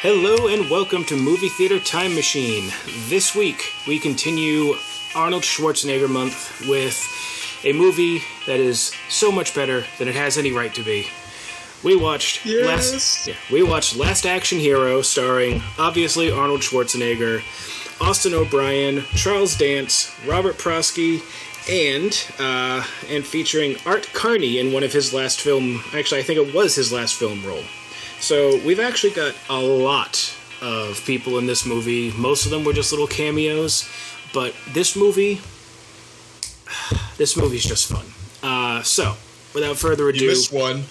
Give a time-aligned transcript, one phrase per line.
[0.00, 2.70] Hello and welcome to Movie Theater Time Machine.
[3.08, 4.74] This week we continue
[5.14, 6.96] Arnold Schwarzenegger month with
[7.64, 11.08] a movie that is so much better than it has any right to be.
[11.82, 12.66] We watched Yes.
[12.66, 17.42] last yeah, we watched Last Action Hero starring obviously Arnold Schwarzenegger,
[18.00, 21.22] Austin O'Brien, Charles Dance, Robert Prosky,
[21.68, 25.82] and uh, and featuring Art Carney in one of his last film.
[25.92, 27.64] Actually, I think it was his last film role.
[28.20, 32.12] So we've actually got a lot of people in this movie.
[32.12, 33.88] Most of them were just little cameos,
[34.34, 35.40] but this movie,
[37.16, 38.04] this movie's just fun.
[38.42, 39.14] Uh, so
[39.54, 40.84] without further ado, You missed one.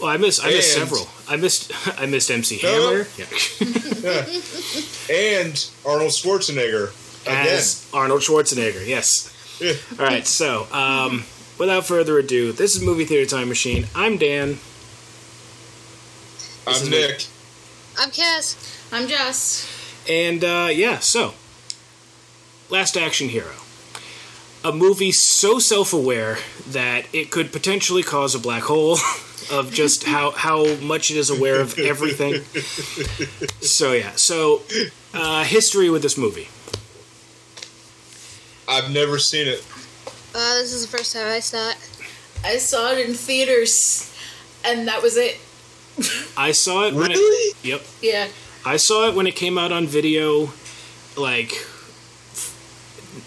[0.00, 1.08] well, I missed I missed several.
[1.28, 2.70] I missed I missed MC No.
[2.72, 4.24] Hammer yeah.
[5.10, 6.92] And Arnold Schwarzenegger.
[7.26, 7.46] Again.
[7.46, 8.86] as Arnold Schwarzenegger.
[8.86, 9.30] Yes.
[9.98, 10.26] All right.
[10.26, 11.24] So um,
[11.58, 13.86] without further ado, this is Movie Theater Time Machine.
[13.94, 14.58] I'm Dan.
[16.66, 17.00] This I'm me.
[17.00, 17.26] Nick.
[17.98, 18.88] I'm Cass.
[18.92, 19.68] I'm Jess.
[20.08, 21.34] And uh, yeah, so
[22.70, 23.52] Last Action Hero.
[24.64, 28.92] A movie so self aware that it could potentially cause a black hole
[29.52, 32.42] of just how, how much it is aware of everything.
[33.60, 34.62] So yeah, so
[35.12, 36.48] uh, history with this movie.
[38.66, 39.62] I've never seen it.
[40.34, 41.76] Uh, this is the first time I saw it.
[42.42, 44.14] I saw it in theaters,
[44.64, 45.38] and that was it.
[46.36, 47.54] I saw it when it, Really?
[47.62, 47.82] Yep.
[48.02, 48.28] Yeah.
[48.64, 50.52] I saw it when it came out on video,
[51.16, 51.66] like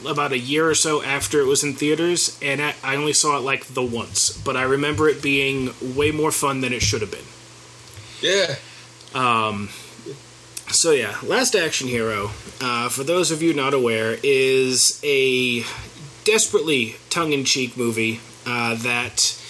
[0.05, 3.37] about a year or so after it was in theaters, and I I only saw
[3.37, 4.31] it like the once.
[4.37, 7.25] But I remember it being way more fun than it should have been.
[8.21, 8.55] Yeah.
[9.13, 9.69] Um.
[10.69, 15.63] So yeah, Last Action Hero, uh, for those of you not aware, is a
[16.25, 19.41] desperately tongue-in-cheek movie uh, that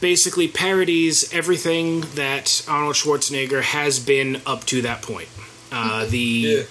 [0.00, 5.28] basically parodies everything that Arnold Schwarzenegger has been up to that point.
[5.72, 6.62] Uh, the Yeah.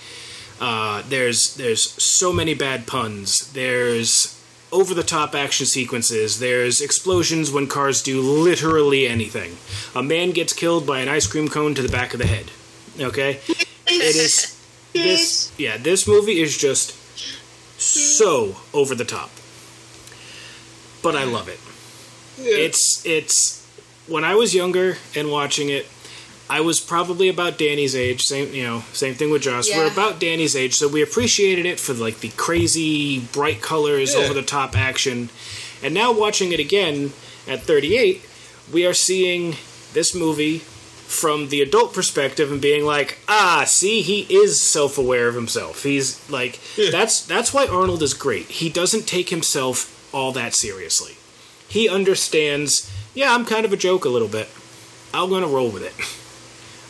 [0.59, 3.51] uh, there's there's so many bad puns.
[3.53, 4.35] There's
[4.71, 6.39] over the top action sequences.
[6.39, 9.57] There's explosions when cars do literally anything.
[9.95, 12.51] A man gets killed by an ice cream cone to the back of the head.
[12.99, 13.39] Okay?
[13.87, 14.55] It is
[14.93, 16.93] this yeah, this movie is just
[17.79, 19.29] so over the top.
[21.01, 21.59] But I love it.
[22.39, 22.55] Yeah.
[22.55, 23.65] It's it's
[24.07, 25.85] when I was younger and watching it,
[26.49, 28.23] I was probably about Danny's age.
[28.23, 29.69] Same you know, same thing with Josh.
[29.69, 34.21] We're about Danny's age, so we appreciated it for like the crazy bright colors, Yeah.
[34.21, 35.29] over the top action.
[35.83, 37.13] And now watching it again
[37.47, 38.21] at 38,
[38.71, 39.55] we are seeing
[39.93, 45.33] this movie from the adult perspective and being like, ah, see, he is self-aware of
[45.35, 45.81] himself.
[45.83, 46.91] He's like, Yeah.
[46.91, 48.45] that's that's why Arnold is great.
[48.47, 51.15] He doesn't take himself all that seriously.
[51.69, 52.91] He understands.
[53.13, 54.49] Yeah, I'm kind of a joke a little bit.
[55.13, 55.93] I'm gonna roll with it.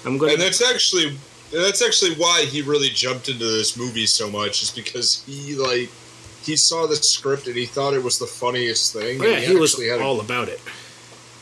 [0.07, 0.33] I'm gonna.
[0.33, 1.17] and that's actually
[1.51, 5.89] that's actually why he really jumped into this movie so much is because he like
[6.43, 9.21] he saw the script and he thought it was the funniest thing.
[9.21, 10.59] Oh, yeah, and he was actually had a- all about it.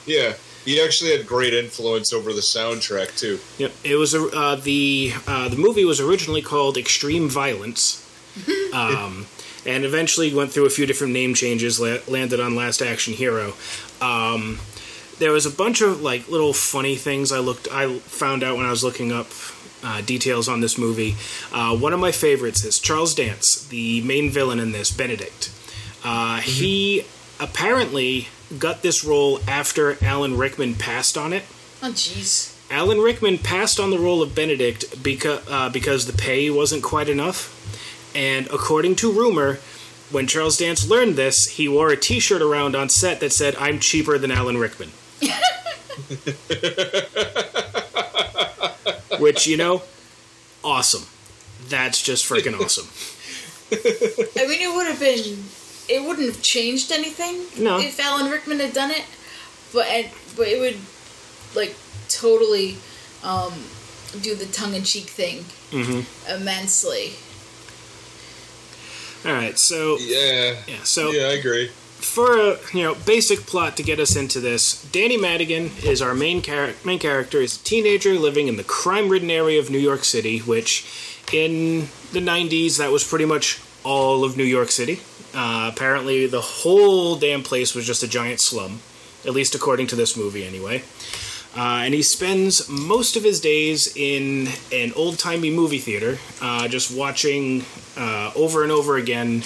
[0.05, 0.33] yeah.
[0.65, 3.39] He actually had great influence over the soundtrack too.
[3.57, 3.71] Yep.
[3.85, 8.03] It was a, uh, the uh, the movie was originally called Extreme Violence,
[8.73, 9.27] um,
[9.67, 11.79] and eventually went through a few different name changes.
[11.79, 13.53] La- landed on Last Action Hero.
[14.01, 14.59] Um,
[15.19, 18.65] there was a bunch of like little funny things I looked I found out when
[18.65, 19.27] I was looking up
[19.83, 21.15] uh, details on this movie.
[21.51, 25.51] Uh, one of my favorites is Charles Dance, the main villain in this, Benedict.
[26.03, 27.05] Uh, He
[27.39, 28.27] apparently
[28.59, 31.43] got this role after Alan Rickman passed on it.
[31.81, 32.53] Oh, jeez.
[32.71, 37.07] Alan Rickman passed on the role of Benedict because uh, because the pay wasn't quite
[37.09, 37.56] enough,
[38.17, 39.59] and according to rumor,
[40.11, 43.79] when Charles Dance learned this, he wore a T-shirt around on set that said "I'm
[43.79, 44.91] cheaper than Alan Rickman,"
[49.19, 49.83] which you know,
[50.63, 51.05] awesome.
[51.69, 52.87] That's just freaking awesome.
[53.71, 55.43] I mean, it would have been.
[55.89, 57.79] It wouldn't have changed anything No.
[57.79, 59.03] if Alan Rickman had done it,
[59.73, 60.77] but and, but it would
[61.55, 61.75] like
[62.09, 62.77] totally
[63.23, 63.53] um,
[64.21, 66.31] do the tongue in cheek thing Mm-hmm.
[66.41, 67.13] immensely.
[69.27, 70.55] All right, so Yeah.
[70.67, 71.69] yeah, so Yeah, I agree.
[71.99, 76.13] for a you know basic plot to get us into this, Danny Madigan is our
[76.15, 77.41] main char- main character.
[77.41, 80.85] is a teenager living in the crime-ridden area of New York City, which
[81.33, 85.01] in the '90s that was pretty much all of New York City.
[85.35, 88.79] Uh, apparently, the whole damn place was just a giant slum,
[89.25, 90.83] at least according to this movie, anyway.
[91.57, 96.67] Uh, and he spends most of his days in an old timey movie theater, uh,
[96.67, 97.65] just watching
[97.97, 99.41] uh, over and over again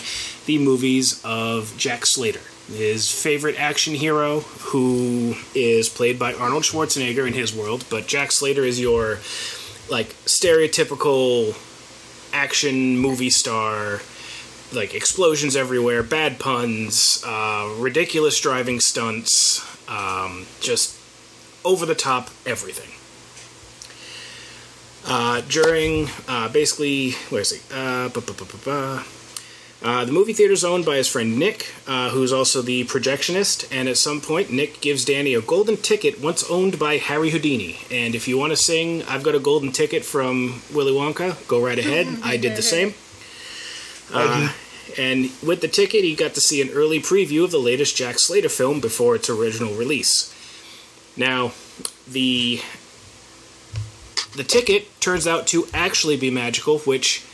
[0.46, 7.26] the movies of Jack Slater, his favorite action hero, who is played by Arnold Schwarzenegger
[7.26, 7.86] in his world.
[7.90, 9.20] But Jack Slater is your
[9.90, 11.56] like stereotypical
[12.34, 14.02] action movie star,
[14.74, 21.01] like explosions everywhere, bad puns, uh, ridiculous driving stunts, um, just
[21.64, 22.90] over the top everything.
[25.06, 27.60] Uh, during uh, basically, where is he?
[27.74, 29.00] Uh, bu- bu- bu- bu- bu-
[29.84, 33.68] uh, the movie theater is owned by his friend Nick, uh, who's also the projectionist,
[33.72, 37.80] and at some point, Nick gives Danny a golden ticket once owned by Harry Houdini.
[37.90, 41.60] And if you want to sing I've Got a Golden Ticket from Willy Wonka, go
[41.60, 42.08] right ahead.
[42.24, 42.94] I did the same.
[44.14, 44.52] Uh,
[44.98, 48.20] and with the ticket, he got to see an early preview of the latest Jack
[48.20, 50.36] Slater film before its original release.
[51.18, 51.52] Now,
[52.08, 52.62] the
[54.36, 57.26] the ticket turns out to actually be magical, which,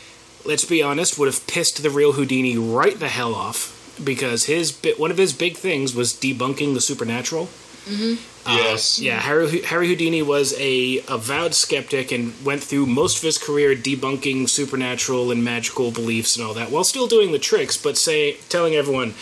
[0.44, 4.72] let's be honest, would have pissed the real Houdini right the hell off because his
[4.72, 7.48] bit one of his big things was debunking the supernatural.
[7.86, 8.48] Mm-hmm.
[8.48, 8.98] Uh, yes.
[8.98, 13.74] Yeah, Harry, Harry Houdini was a avowed skeptic and went through most of his career
[13.74, 18.34] debunking supernatural and magical beliefs and all that, while still doing the tricks, but say
[18.48, 19.14] telling everyone,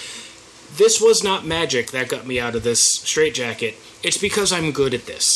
[0.77, 3.77] "This was not magic that got me out of this straitjacket.
[4.07, 5.27] It's because I'm good at this."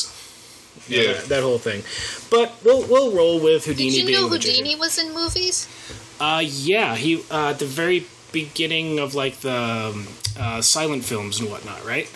[0.88, 1.12] Yeah.
[1.12, 1.82] that, that whole thing.
[2.31, 4.64] But we'll we'll roll with Houdini Did you know magician.
[4.64, 5.67] Houdini was in movies?
[6.20, 9.52] Uh, yeah, he uh, at the very beginning of like the
[9.93, 10.06] um,
[10.38, 12.08] uh, silent films and whatnot, right?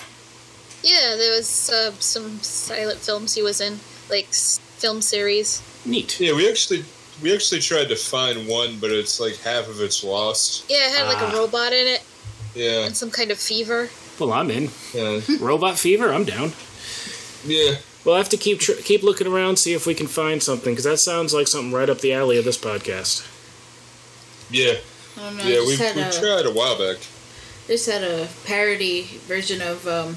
[0.83, 3.81] Yeah, there was uh, some silent films he was in,
[4.11, 5.63] like film series.
[5.85, 6.21] Neat.
[6.21, 6.85] Yeah, we actually
[7.23, 10.65] we actually tried to find one, but it's like half of it's lost.
[10.69, 11.33] Yeah, it had like Ah.
[11.33, 12.03] a robot in it
[12.55, 12.85] Yeah.
[12.87, 13.89] and some kind of fever.
[14.19, 14.71] Well, I'm in.
[14.93, 15.21] Yeah.
[15.41, 16.53] Robot Fever, I'm down.
[17.45, 17.77] yeah.
[18.05, 20.85] We'll have to keep tr- keep looking around, see if we can find something, because
[20.85, 23.27] that sounds like something right up the alley of this podcast.
[24.51, 24.75] Yeah.
[25.17, 25.45] I don't know.
[25.45, 26.99] Yeah, we, had we a, tried a while back.
[27.67, 30.17] just had a parody version of um,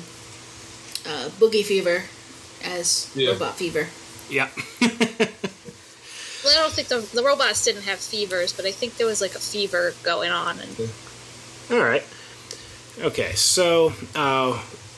[1.09, 2.03] uh, Boogie Fever
[2.63, 3.31] as Yeah.
[3.31, 3.87] Robot Fever.
[4.29, 4.49] Yeah.
[6.43, 9.19] Well, I don't think the, the robots didn't have fevers, but I think there was
[9.19, 10.59] like a fever going on.
[10.59, 10.89] And
[11.71, 12.03] All right.
[12.99, 14.53] Okay, so uh,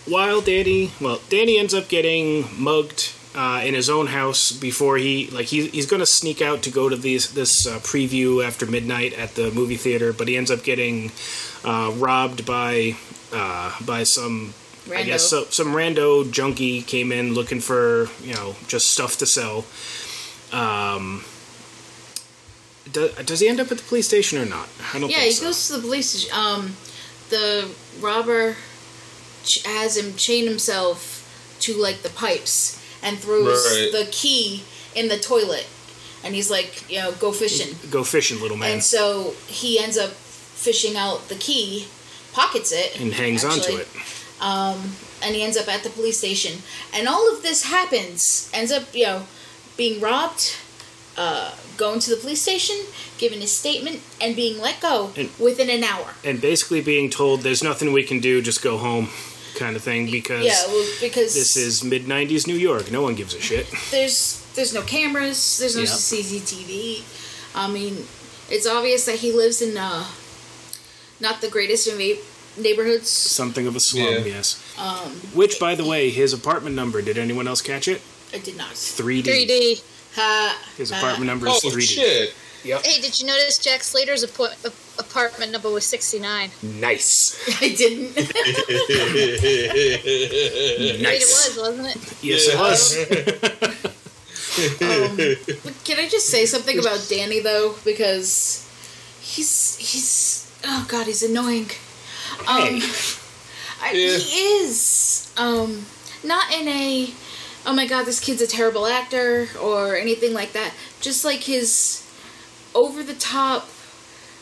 [0.08, 5.28] while Danny, well, Danny ends up getting mugged uh, in his own house before he,
[5.32, 8.66] like, he, he's going to sneak out to go to these this uh, preview after
[8.66, 11.12] midnight at the movie theater, but he ends up getting
[11.66, 12.96] uh, robbed by
[13.34, 14.54] uh, by some.
[14.96, 19.26] I guess so, some rando junkie came in looking for you know just stuff to
[19.28, 19.66] sell.
[20.52, 21.24] Um,
[22.92, 24.68] do, does he end up at the police station or not?
[24.94, 25.46] I don't Yeah, think he so.
[25.46, 26.36] goes to the police station.
[26.36, 26.76] Um,
[27.30, 27.70] the
[28.00, 28.56] robber
[29.46, 33.92] ch- has him chain himself to like the pipes and throws Right.
[33.92, 34.64] the key
[34.96, 35.66] in the toilet,
[36.24, 37.76] and he's like, you know, go fishing.
[37.90, 38.74] Go fishing, little man.
[38.74, 41.88] And so he ends up fishing out the key,
[42.34, 43.88] pockets it, and hangs actually, onto it.
[44.42, 46.62] Um, and he ends up at the police station.
[46.94, 49.24] And all of this happens, ends up, you know,
[49.78, 50.56] being robbed,
[51.18, 52.76] uh, going to the police station,
[53.18, 56.14] giving his statement, and being let go And- within an hour.
[56.24, 59.10] And basically being told there's nothing we can do, just go home,
[59.56, 62.92] kind of thing, because Yeah, well, because this is mid 90s New York.
[62.92, 63.66] No one gives a shit.
[63.92, 65.92] there's there's no cameras, there's no Yep.
[65.92, 67.04] CCTV.
[67.56, 68.06] I mean,
[68.50, 70.06] it's obvious that he lives in uh,
[71.20, 71.98] not the greatest of
[72.58, 73.10] neighborhoods.
[73.10, 74.36] Something of a slum, Yeah.
[74.36, 74.58] yes.
[74.78, 78.02] Um, Which, by the way, his apartment number, did anyone else catch it?
[78.34, 78.74] I did not.
[78.76, 79.24] 3D.
[79.24, 79.82] 3D.
[80.16, 81.82] Ha, His apartment number is Oh 3D.
[81.82, 82.34] shit!
[82.64, 82.86] Yep.
[82.86, 84.54] Hey, did you notice Jack Slater's appo-
[85.00, 86.52] apartment number was 69?
[86.62, 87.40] Nice.
[87.62, 88.14] I didn't.
[88.18, 88.34] Wait,
[91.02, 91.24] Nice.
[91.24, 92.02] it was, wasn't it?
[92.22, 92.98] Yes, it was.
[94.82, 95.16] um,
[95.64, 97.76] but can I just say something about Danny though?
[97.86, 98.66] Because
[99.22, 101.70] he's he's oh god, he's annoying.
[102.48, 103.18] Um, Hey.
[103.82, 104.18] I, Yeah.
[104.18, 105.86] He is um
[106.24, 107.14] not in a
[107.70, 110.74] oh my god, this kid's a terrible actor or anything like that.
[111.02, 112.04] Just like his
[112.74, 113.70] over the top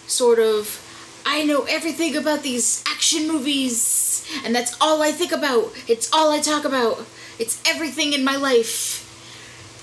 [0.08, 0.82] sort of
[1.26, 5.74] I know everything about these action movies and that's all I think about.
[5.90, 7.06] It's all I talk about.
[7.38, 9.04] It's everything in my life.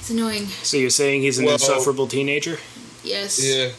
[0.01, 0.47] It's annoying.
[0.63, 2.59] So you're saying he's an Well- insufferable teenager?
[3.03, 3.39] Yes.
[3.45, 3.73] Yeah.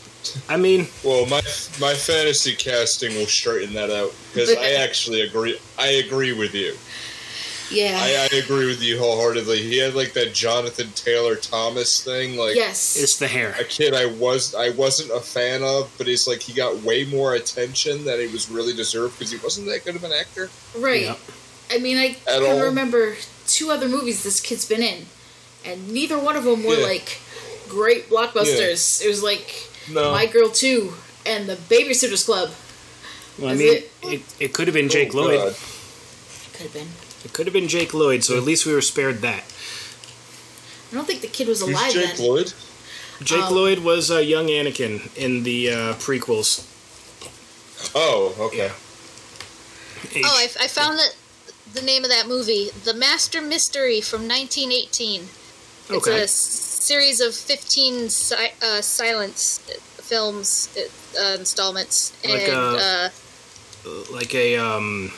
[0.47, 1.41] I mean, Well, my
[1.79, 5.59] my fantasy casting will straighten that out because I actually agree.
[5.77, 6.77] I agree with you.
[7.71, 7.97] Yeah.
[7.99, 9.61] I, I agree with you wholeheartedly.
[9.63, 12.37] He had like that Jonathan Taylor Thomas thing.
[12.37, 12.95] Like yes.
[13.01, 13.55] it's the hair.
[13.59, 17.05] a kid I was I wasn't a fan of, but he's like he got way
[17.05, 20.49] more attention than he was really deserved because he wasn't that good of an actor.
[20.77, 21.01] right.
[21.03, 21.19] Yep.
[21.71, 22.63] I mean, I At can all.
[22.65, 23.15] remember
[23.47, 25.07] two other movies this kid's been in,
[25.65, 26.85] and neither one of them were Yeah.
[26.85, 27.19] like
[27.67, 29.03] great blockbusters.
[29.03, 30.11] It was like No.
[30.11, 30.93] My Girl Two
[31.25, 32.51] and The Babysitters Club.
[33.39, 35.39] Well, I mean, it- it, it could have been Jake Oh, Lloyd.
[35.39, 35.55] God.
[36.53, 36.87] Could have been.
[37.25, 39.43] It could have been Jake Lloyd, so at least we were spared that.
[40.91, 42.25] I don't think the kid was Who's alive Jake then.
[42.25, 42.53] Lloyd?
[43.23, 46.63] Jake Um, Lloyd was uh, young Anakin in the uh, prequels.
[47.95, 48.57] Oh, okay.
[50.13, 50.23] Yeah.
[50.25, 51.15] Oh, I, I found that
[51.73, 55.21] the name of that movie, The Master Mystery from 1918.
[55.23, 56.19] It's Okay.
[56.19, 59.59] a s- series of 15 si- uh, silence
[60.01, 60.69] films
[61.19, 63.09] uh, installments, Like, and uh,
[63.85, 65.11] uh, like a um,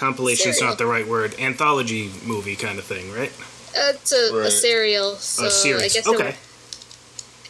[0.00, 0.70] compilation's Serial.
[0.72, 1.34] not the right word.
[1.38, 3.32] Anthology movie kind of thing, right?
[3.76, 4.46] it's a, Right.
[4.46, 5.14] a serial.
[5.16, 5.82] So a series.
[5.82, 6.34] I guess it- okay.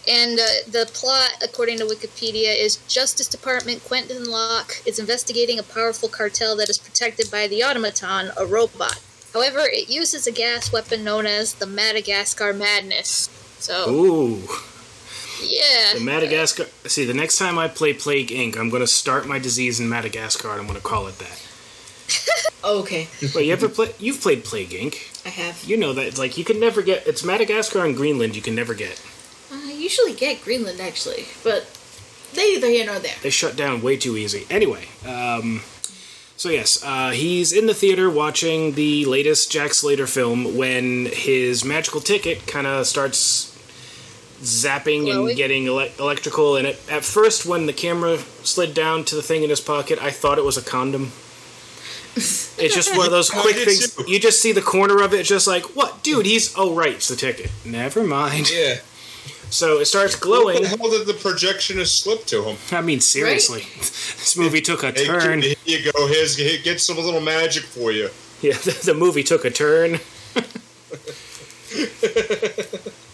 [0.09, 5.62] And uh, the plot, according to Wikipedia, is Justice Department Quentin Locke is investigating a
[5.62, 8.99] powerful cartel that is protected by the automaton, a robot.
[9.33, 13.28] However, it uses a gas weapon known as the Madagascar Madness.
[13.61, 14.42] So, Ooh,
[15.42, 15.95] yeah.
[15.95, 16.64] the Madagascar.
[16.87, 19.88] See, the next time I play Plague Inc., I'm going to start my disease in
[19.88, 21.47] Madagascar, and I'm going to call it that.
[22.62, 23.95] Oh, okay, Wait, you ever play?
[23.99, 25.26] You've played Plague Inc.
[25.26, 25.62] I have.
[25.64, 27.07] You know that it's like you can never get.
[27.07, 28.37] It's Madagascar and Greenland.
[28.37, 29.00] You can never get.
[29.52, 31.67] I usually get Greenland actually, but
[32.35, 33.17] they either here nor there.
[33.23, 34.47] They shut down way too easy.
[34.50, 35.62] Anyway, um,
[36.37, 41.64] so yes, uh, he's in the theater watching the latest Jack Slater film when his
[41.64, 43.50] magical ticket kind of starts
[44.40, 46.57] zapping and getting ele- electrical.
[46.57, 49.99] And it, at first, when the camera slid down to the thing in his pocket,
[50.00, 51.12] I thought it was a condom.
[52.62, 53.95] It's just one of those quick things.
[53.95, 54.05] too.
[54.07, 56.26] You just see the corner of it, just like, what, dude?
[56.26, 57.50] He's oh right, it's the ticket.
[57.64, 58.50] Never mind.
[58.50, 58.81] Yeah.
[59.49, 60.62] So it starts What glowing.
[60.62, 62.57] the hell did the projectionist slip to him?
[62.71, 65.40] I mean, seriously, this movie took a Hey, turn.
[65.43, 66.07] here you go.
[66.07, 68.09] Here's here, get some little magic for you.
[68.43, 70.00] Yeah, the, the movie took a turn.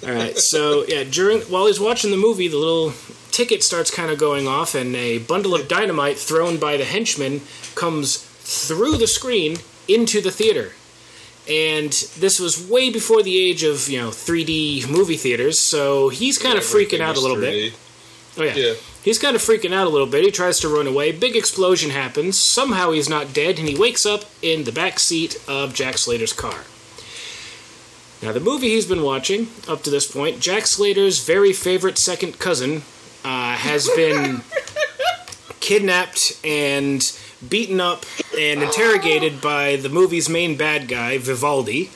[0.07, 2.93] All right, so yeah, during while he's watching the movie, the little
[3.33, 7.41] ticket starts kind of going off, and a bundle of dynamite thrown by the henchman
[7.75, 9.57] comes through the screen
[9.89, 10.73] into the theater.
[11.49, 16.39] And this was way before the age of you know 3D movie theaters, so he's
[16.39, 17.73] kind of freaking out a little bit.
[17.73, 17.77] 3D.
[18.39, 18.55] Oh yeah.
[18.55, 18.75] Yeah.
[19.03, 20.25] He's kind of freaking out a little bit.
[20.25, 21.13] He tries to run away.
[21.13, 22.43] Big explosion happens.
[22.43, 26.33] Somehow he's not dead, and he wakes up in the back seat of Jack Slater's
[26.33, 26.65] car.
[28.21, 32.41] Now, the movie he's been watching up to this point, Jack Slater's very favorite second
[32.41, 32.83] cousin,
[33.25, 34.43] uh, has been
[35.61, 37.01] kidnapped and
[37.49, 38.05] beaten up
[38.39, 41.91] and interrogated by the movie's main bad guy, Vivaldi,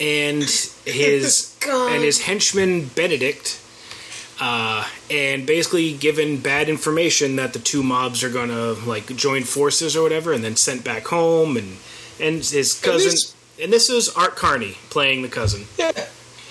[0.00, 0.42] and
[0.84, 1.92] his God.
[1.92, 3.60] and his henchman Benedict
[4.40, 9.96] uh, and basically given bad information that the two mobs are gonna like join forces
[9.96, 11.76] or whatever, and then sent back home, and
[12.20, 15.66] and his cousin, this- and this is Art Carney playing the cousin.
[15.78, 15.92] Yeah.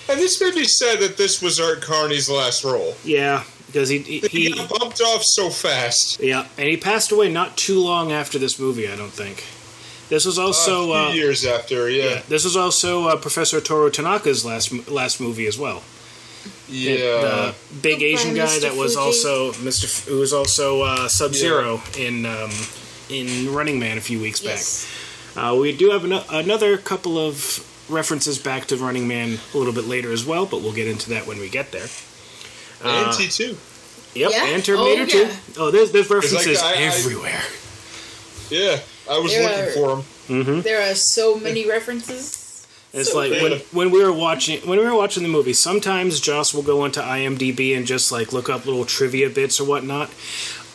[0.08, 2.94] And this made me sad that this was Art Carney's last role.
[3.04, 3.44] Yeah,
[3.74, 6.20] because he he, He he got bumped off so fast.
[6.20, 8.86] yeah, and he passed away not too long after this movie.
[8.88, 9.44] I don't think.
[10.08, 12.04] This was also a uh, years after, yeah.
[12.04, 15.82] yeah, this was also uh, Professor Toru Tanaka's last last movie as well.
[16.68, 16.94] Yeah.
[16.94, 18.60] the big Goodbye, Asian guy Mr.
[18.62, 19.06] that was Fuji.
[19.06, 19.84] also Mr.
[19.84, 22.50] F- who was also uh, Sub Zero in um,
[23.08, 24.84] in Running Man a few weeks Yes.
[25.34, 25.44] back.
[25.52, 29.72] Uh, we do have ano- another couple of references back to Running Man a little
[29.74, 31.88] bit later as well, but we'll get into that when we get there.
[32.84, 33.56] And T2.
[34.14, 34.46] Yep, Yeah?
[34.46, 35.18] and Terminator Oh, 2.
[35.18, 35.36] yeah.
[35.58, 37.42] Oh, there's there's references I- I- everywhere.
[38.50, 38.80] Yeah.
[39.10, 40.04] I was There looking are- for
[40.52, 40.62] him.
[40.62, 42.38] There are so many references.
[42.92, 43.42] It's So like bad.
[43.42, 45.52] when when we were watching when we were watching the movie.
[45.52, 49.64] Sometimes Joss will go onto IMDb and just like look up little trivia bits or
[49.64, 50.10] whatnot.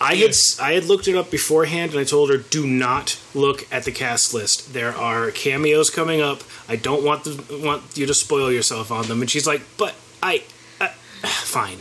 [0.02, 3.16] I had s I had looked it up beforehand, and I told her, "Do not
[3.34, 4.74] look at the cast list.
[4.74, 6.44] There are cameos coming up.
[6.68, 9.96] I don't want the, want you to spoil yourself on them." And she's like, "But
[10.22, 10.44] I,
[10.82, 10.88] uh,
[11.24, 11.80] fine."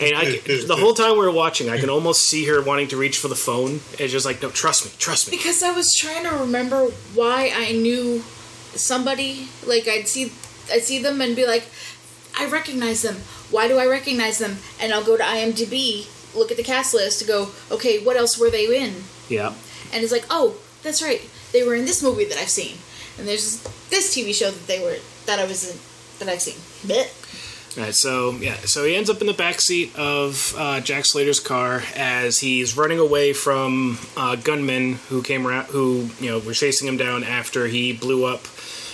[0.00, 2.96] And I, the whole time we were watching, I can almost see her wanting to
[2.96, 3.80] reach for the phone.
[3.98, 7.52] And just like, "No, trust me, trust me." Because I was trying to remember why
[7.54, 8.22] I knew
[8.74, 9.48] somebody.
[9.66, 10.32] Like I'd see,
[10.72, 11.64] I'd see them and be like,
[12.38, 13.16] I recognize them.
[13.50, 14.56] Why do I recognize them?
[14.80, 18.38] And I'll go to IMDb, look at the cast list, to go, okay, what else
[18.38, 18.94] were they in?
[19.28, 19.52] Yeah.
[19.92, 22.76] And it's like, oh, that's right, they were in this movie that I've seen,
[23.18, 24.96] and there's this TV show that they were
[25.26, 25.78] that I was in
[26.18, 26.56] that I've seen.
[26.88, 27.21] Blech.
[27.76, 31.06] All right, so yeah, so he ends up in the back seat of uh, Jack
[31.06, 36.38] Slater's car as he's running away from uh, gunmen who came around, who you know
[36.38, 38.42] were chasing him down after he blew up,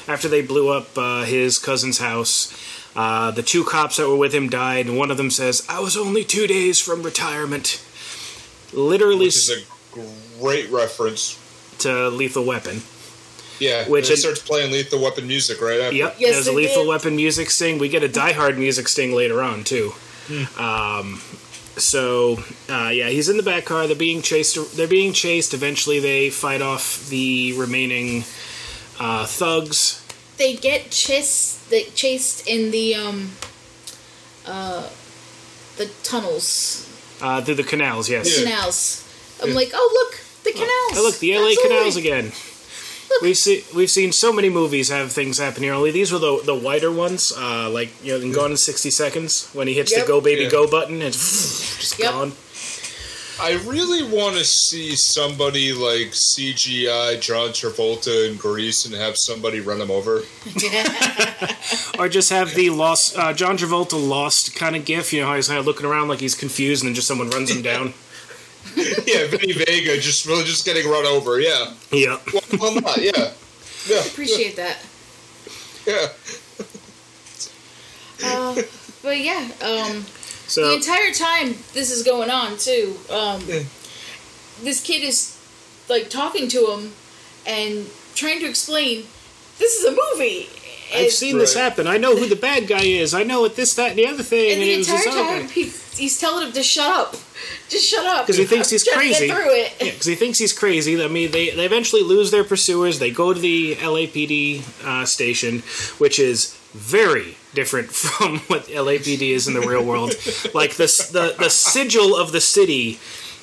[0.07, 2.55] after they blew up uh, his cousin's house.
[2.95, 5.81] Uh, the two cops that were with him died, and one of them says, "I
[5.81, 7.83] was only two days from retirement."
[8.73, 9.67] Literally Which is
[9.97, 11.37] a great reference.
[11.79, 12.83] to Lethal Weapon.
[13.59, 13.89] Yeah.
[13.89, 15.97] Which and it starts playing Lethal Weapon music right after.
[15.97, 16.17] Yep.
[16.19, 16.89] Yes, there's a Lethal did.
[16.89, 17.79] Weapon music sting.
[17.79, 19.93] We get a Die Hard music sting later on too.
[20.59, 21.21] Um,
[21.77, 22.39] so
[22.69, 23.87] uh, yeah, he's in the back car.
[23.87, 24.77] They're being chased.
[24.77, 25.55] They're being chased.
[25.55, 28.25] Eventually, they fight off the remaining
[29.01, 30.05] uh, thugs,
[30.39, 33.33] they get chased they chased in the um
[34.47, 34.89] uh
[35.77, 36.85] the tunnels
[37.21, 38.27] Uh, through the canals, yes.
[38.39, 38.45] Yeah.
[38.45, 39.05] canals.
[39.43, 40.93] I'm like, oh look, the canals.
[40.97, 41.69] Oh, look, the LA Absolutely.
[41.69, 42.33] canals again.
[43.23, 45.73] We've seen we've seen so many movies have things happen here.
[45.75, 48.91] Only these were the the wider ones, uh, like you know, in Gone in sixty
[48.91, 50.03] seconds when he hits Yep.
[50.03, 50.51] the Go Baby Yeah.
[50.51, 52.11] Go button and just Yep.
[52.13, 52.33] gone.
[53.41, 59.61] I really want to see somebody like CGI John Travolta in Grease and have somebody
[59.61, 60.23] run him over.
[61.99, 65.13] Or just have the lost uh, John Travolta lost kind of gif.
[65.13, 67.29] You know how he's kind of looking around like he's confused, and then just someone
[67.31, 67.93] runs him down.
[69.07, 71.41] yeah, Vinny Vega just really just getting run over.
[71.41, 72.19] Yeah, yeah.
[72.33, 72.99] well, why not?
[72.99, 73.33] Yeah,
[73.89, 74.79] yeah, Appreciate that.
[75.87, 76.09] yeah.
[78.25, 78.53] Uh,
[79.03, 80.05] but yeah, um, the
[80.49, 82.97] So entire time this is going on too.
[83.11, 83.63] Um, Yeah.
[84.61, 85.39] This kid is
[85.89, 86.93] like talking to him
[87.47, 89.05] and trying to explain
[89.61, 90.49] this is a movie.
[90.93, 91.87] I've And- seen this happen.
[91.87, 93.15] I know who the bad guy is.
[93.15, 94.53] I know what this, that, and the other thing.
[94.53, 95.53] And the it entire time guy.
[95.53, 97.13] he's, he's telling him to shut up,
[97.69, 98.27] just shut up.
[98.27, 99.27] Because he thinks he's crazy.
[99.27, 99.73] Get through it.
[99.81, 101.03] Yeah, because he thinks he's crazy.
[101.03, 102.99] I mean, they, they eventually lose their pursuers.
[102.99, 105.61] They go to the LAPD uh, station,
[105.99, 110.15] which is very different from what LAPD is in the real world.
[110.55, 112.99] like the, the the sigil of the city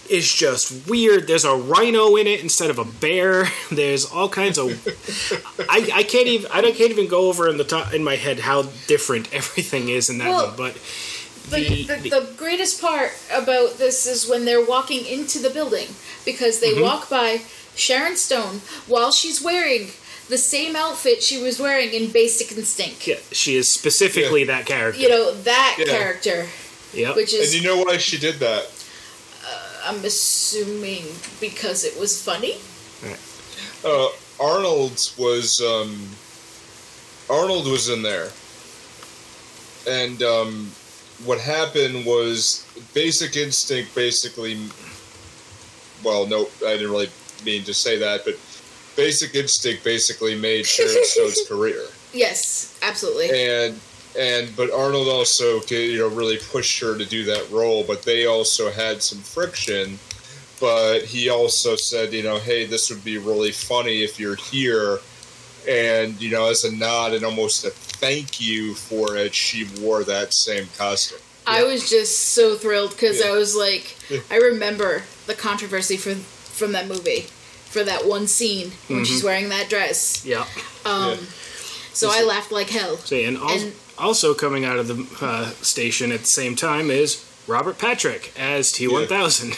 [0.10, 1.28] is just weird.
[1.28, 3.46] There's a rhino in it instead of a bear.
[3.72, 4.70] There's all kinds of.
[5.70, 8.16] I, I can't even I don't can't even go over in the top in my
[8.16, 10.56] head how different everything is in that Well, one.
[10.58, 10.74] But
[11.50, 15.50] The, the- the, the- the greatest part about this is when they're walking into the
[15.50, 15.88] building
[16.26, 16.76] because Mm-hmm.
[16.76, 17.42] they walk by
[17.76, 19.90] Sharon Stone while she's wearing
[20.30, 23.06] the same outfit she was wearing in Basic Instinct.
[23.08, 25.00] yeah, she is specifically that character.
[25.00, 25.86] You know, that Yeah.
[25.86, 26.48] character,
[26.94, 27.16] yep.
[27.16, 28.66] which is And you know why she did that?
[29.86, 31.06] I'm assuming,
[31.39, 32.56] because it was funny.
[33.84, 36.10] Uh, Arnold was um,
[37.30, 38.29] Arnold was in there,
[39.88, 40.72] and um,
[41.24, 44.57] what happened was Basic Instinct basically.
[46.03, 47.10] Well, no, I didn't really
[47.46, 48.36] mean to say that, but
[48.96, 51.83] Basic Instinct basically made Sharon Stone's career,
[52.14, 53.29] Yes, absolutely.
[53.29, 53.79] and
[54.18, 58.25] and but Arnold also you know really pushed her to do that role, but they
[58.25, 60.00] also had some friction.
[60.60, 65.00] But he also said, you know, hey, this would be really funny if you're here
[65.68, 70.04] and you know as a nod and almost a thank you for it she wore
[70.04, 73.28] that same costume I was just so thrilled because Yeah.
[73.28, 73.96] I was like,
[74.32, 77.22] I remember the controversy for, from that movie,
[77.70, 80.25] for that one scene when she's wearing that dress.
[80.25, 80.48] Yep.
[80.86, 81.18] Um, Yeah.
[81.94, 82.98] So I laughed like hell.
[82.98, 86.90] So, and, al- And- also coming out of the uh, station at the same time
[86.90, 89.55] is Robert Patrick as T1000.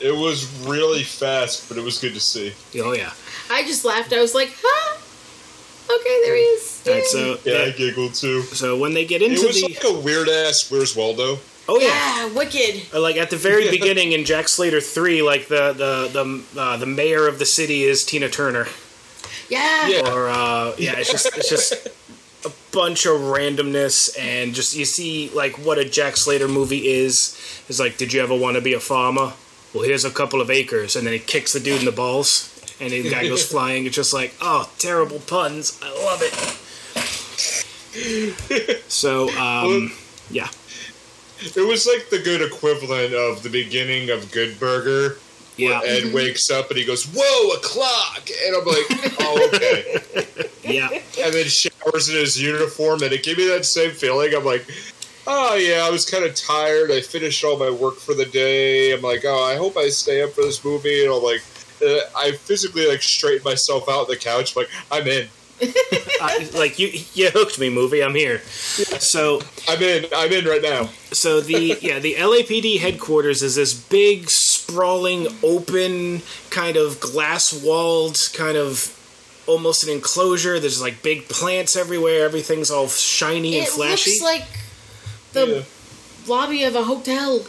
[0.00, 3.12] it was really fast but it was good to see oh yeah.
[3.50, 4.12] I just laughed.
[4.12, 4.98] I was like, huh?
[5.88, 6.82] Okay, there he is.
[6.86, 9.68] All right, so yeah i giggled too so when they get into it was the
[9.68, 11.38] like a weird ass where's waldo
[11.68, 12.26] oh yeah.
[12.28, 12.86] yeah, wicked.
[12.94, 13.70] Uh, Like at the very Yeah.
[13.72, 17.82] beginning in Jack Slater three, like the the the uh, the mayor of the city
[17.82, 18.66] is Tina Turner,
[19.48, 19.88] Yeah.
[19.88, 20.12] Yeah.
[20.12, 21.90] or uh, yeah, it's just it's just a
[22.76, 27.34] bunch of randomness and just you see like what a Jack Slater movie is.
[27.70, 29.32] Is like, did you ever want to be a farmer?
[29.72, 32.52] Well, here's a couple of acres, and then he kicks the dude in the balls,
[32.78, 33.86] and the guy goes flying.
[33.86, 35.80] It's just like, oh, terrible puns.
[35.82, 36.34] I love it.
[38.90, 39.90] So, um,
[40.30, 40.48] yeah.
[41.40, 45.16] it was like the good equivalent of the beginning of good burger
[45.56, 50.00] Yeah, Ed wakes up and he goes, "Whoa, a clock!" And I'm like, "Oh, okay."
[50.64, 50.88] yeah.
[51.22, 54.34] and then showers in his uniform, and it gave me that same feeling.
[54.34, 54.66] I'm like,
[55.26, 56.90] "Oh yeah, I was kind of tired.
[56.90, 58.92] I finished all my work for the day.
[58.92, 61.42] I'm like, oh, I hope I stay up for this movie." And I'm like,
[61.82, 64.56] uh, I physically like straightened myself out on the couch.
[64.56, 65.28] like, I'm in.
[66.20, 68.02] I, like you, you hooked me, movie.
[68.02, 68.40] I'm here.
[68.40, 70.04] So, I'm in.
[70.14, 70.90] I'm in right now.
[71.12, 74.28] so the yeah the LAPD headquarters is this big,
[74.70, 78.92] sprawling, open kind of glass-walled kind of
[79.46, 80.58] almost an enclosure.
[80.58, 82.24] There's like big plants everywhere.
[82.24, 84.44] Everything's all shiny and It flashy looks like
[85.32, 85.62] the Yeah.
[86.26, 87.46] lobby of a hotel.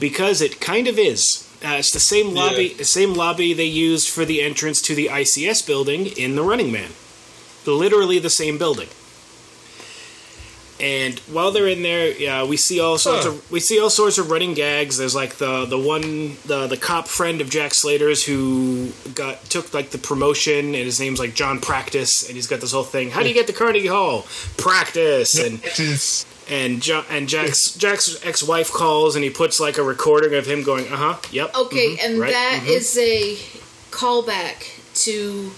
[0.00, 1.44] because it kind of is.
[1.64, 2.76] Uh, it's the same lobby, Yeah.
[2.78, 6.70] the same lobby they used for the entrance to the ICS building in The Running
[6.70, 6.90] Man.
[7.66, 8.88] Literally the same building.
[10.80, 13.30] And while they're in there, yeah, we see all sorts Huh.
[13.32, 14.96] of we see all sorts of running gags.
[14.96, 19.74] There's like the the one the the cop friend of Jack Slater's who got took
[19.74, 23.10] like the promotion, and his name's like John Practice, and he's got this whole thing.
[23.10, 24.26] How do you get to Carnegie Hall?
[24.56, 25.60] Practice and
[26.48, 30.62] and jo- and Jack's Jack's ex-wife calls and he puts like a recording of him
[30.62, 33.34] going, "Uh huh, yep." Okay, mhm, and right, that mhm." is a
[33.90, 35.50] callback to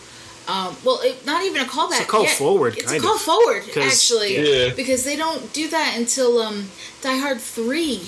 [0.48, 1.90] Um, well, it, not even a callback.
[1.92, 2.36] It's a call yet.
[2.36, 3.20] forward, It's kind a call of.
[3.22, 4.36] forward, 'Cause- actually.
[4.66, 4.72] Yeah.
[4.74, 6.70] Because they don't do that until um,
[7.02, 8.02] Die Hard Three.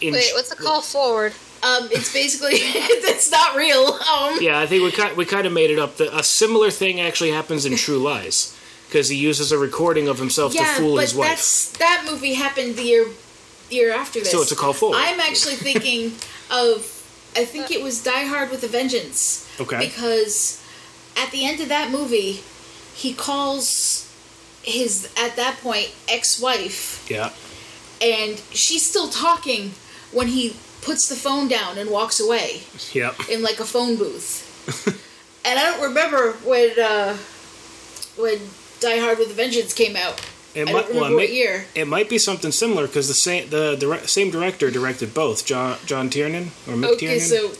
[0.00, 1.32] In- Wait, what's the call forward?
[1.62, 3.86] Um, it's basically it's not real.
[3.86, 5.96] Um, Yeah, I think we kind we kind of made it up.
[5.96, 8.56] The, a similar thing actually happens in True Lies
[8.88, 11.28] because he uses a recording of himself yeah, to fool but his wife.
[11.28, 13.06] that's that movie happened the year
[13.70, 14.32] year after this.
[14.32, 14.96] So it's a call forward.
[14.98, 16.14] I'm actually thinking
[16.50, 16.78] of
[17.36, 19.41] I think it was Die Hard with a Vengeance.
[19.60, 19.78] Okay.
[19.78, 20.62] Because
[21.16, 22.42] at the end of that movie,
[22.94, 24.08] he calls
[24.62, 27.30] his at that point ex-wife Yeah.
[28.00, 29.72] and she's still talking
[30.12, 32.62] when he puts the phone down and walks away
[32.92, 33.28] Yep.
[33.28, 34.48] in like a phone booth.
[35.44, 37.16] and I don't remember when uh,
[38.16, 38.38] when
[38.80, 40.20] Die Hard with a Vengeance came out.
[40.54, 41.64] It I might, well, remember it, what may- year.
[41.74, 45.78] it might be something similar because the same the, the same director directed both John
[45.86, 47.20] John Tiernan or Mick Okay, Tiernan.
[47.20, 47.52] so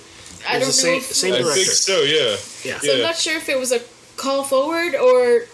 [0.48, 1.55] I don't know same- if same I director.
[1.62, 2.02] think so.
[2.02, 2.37] Yeah.
[2.64, 2.78] yeah.
[2.81, 3.81] So I'm not sure if it was a
[4.16, 5.46] call forward or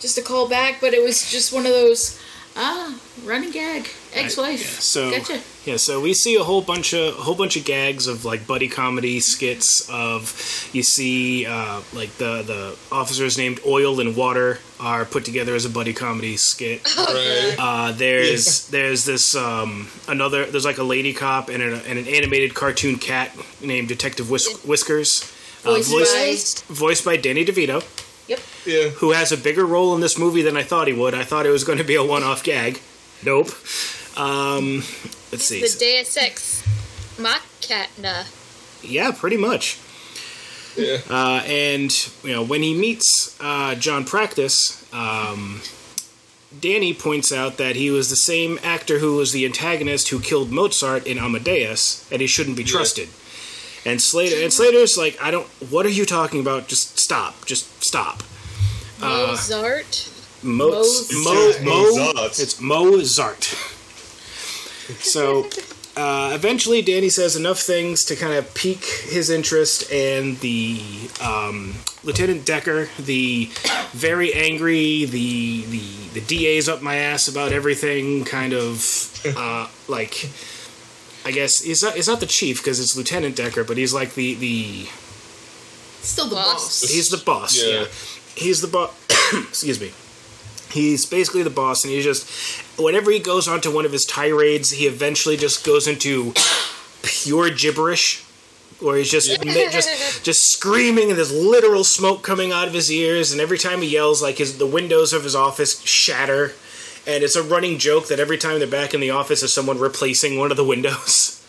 [0.00, 2.18] just a call back, but it was just one of those
[2.56, 4.60] ah running gag ex-wife.
[4.60, 5.40] yeah, so gotcha.
[5.66, 8.46] Yeah, so we see a whole bunch of a whole bunch of gags of like
[8.46, 9.88] buddy comedy skits.
[9.90, 15.54] Of you see uh, like the the officers named Oil and Water are put together
[15.54, 16.82] as a buddy comedy skit.
[16.96, 17.56] Right.
[17.58, 22.06] Uh, there's there's this um, another there's like a lady cop and, an and an
[22.06, 25.22] animated cartoon cat named Detective Whis- Whiskers,
[25.64, 27.82] uh, Voiced voiced, by- voiced by Danny DeVito,
[28.28, 28.40] Yep.
[28.66, 28.88] Yeah.
[29.00, 31.14] who has a bigger role in this movie than I thought he would.
[31.14, 32.80] I thought it was going to be a one-off gag.
[33.24, 33.48] Nope.
[34.16, 34.76] Um,
[35.32, 35.60] let's see.
[35.60, 36.64] The Deus Ex
[37.18, 38.24] Machina.
[38.82, 39.78] Yeah, pretty much.
[40.76, 40.98] Yeah.
[41.08, 41.90] Uh, and
[42.22, 45.60] you know when he meets uh, John Practice, um,
[46.60, 50.50] Danny points out that he was the same actor who was the antagonist who killed
[50.50, 53.08] Mozart in Amadeus, and he shouldn't be trusted.
[53.84, 55.46] And Slater and Slater's like, I don't.
[55.70, 56.68] What are you talking about?
[56.68, 57.44] Just stop.
[57.46, 58.22] Just stop.
[59.00, 60.10] Uh, Mozart.
[60.42, 62.38] Mo, Moz- Mo, It's Mo, Mozart.
[62.38, 63.54] it's Mozart.
[65.00, 65.48] So
[65.96, 70.80] uh, eventually, Danny says enough things to kind of pique his interest, and the
[71.20, 73.50] um, Lieutenant Decker, the
[73.92, 80.28] very angry, the the the DA's up my ass about everything, kind of uh, like.
[81.24, 81.94] I guess he's not.
[81.94, 84.86] He's not the chief because it's Lieutenant Decker, but he's like the the
[86.02, 86.82] Still the Boss.
[86.82, 86.88] boss.
[86.88, 87.56] He's the boss.
[87.60, 87.86] Yeah, Yeah.
[88.36, 88.94] he's the boss.
[89.48, 89.90] Excuse me.
[90.76, 92.28] He's basically the boss, and he just
[92.78, 96.34] whenever he goes onto one of his tirades, he eventually just goes into
[97.02, 98.22] pure gibberish,
[98.80, 102.92] where he's just mi- just just screaming, and there's literal smoke coming out of his
[102.92, 106.52] ears, and every time he yells, like his the windows of his office shatter.
[107.08, 109.78] And it's a running joke that every time they're back in the office, is someone
[109.78, 111.40] replacing one of the windows.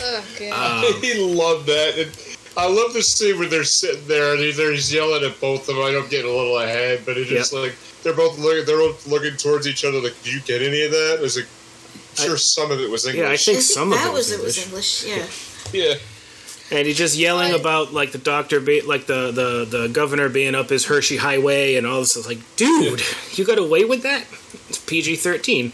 [0.00, 0.52] Oh, God.
[0.52, 1.98] Uh, he loved that.
[1.98, 2.12] And
[2.56, 5.74] I love the scene where they're sitting there and he- he's yelling at both of
[5.76, 5.84] them.
[5.84, 7.62] I don't get a little ahead, but it's just Yep.
[7.62, 8.64] like they're both looking.
[8.64, 10.00] They're both looking towards each other.
[10.00, 11.16] Like, do you get any of that?
[11.18, 11.46] I was like,
[12.16, 13.20] sure, some of it was English.
[13.24, 15.04] Yeah, I think I think some of it was, was it was English.
[15.06, 15.34] English.
[15.72, 15.86] Yeah.
[15.88, 15.94] Yeah.
[16.70, 17.60] And he's just yelling Right.
[17.60, 21.74] about like the doctor, be, like the, the the governor being up his Hershey Highway
[21.74, 22.16] and all this.
[22.16, 23.02] It's like, dude,
[23.34, 24.24] you got away with that?
[24.68, 25.72] It's PG thirteen.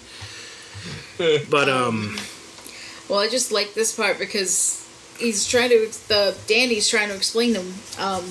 [1.18, 2.16] But um,
[3.08, 4.84] Well, I just like this part because
[5.20, 8.24] he's trying to the Danny's trying to explain to him um,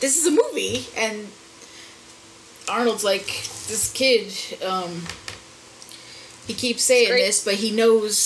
[0.00, 1.28] this is a movie, and
[2.68, 3.26] Arnold's like
[3.68, 4.32] this kid.
[4.64, 5.02] Um,
[6.46, 8.16] he keeps saying this, but he knows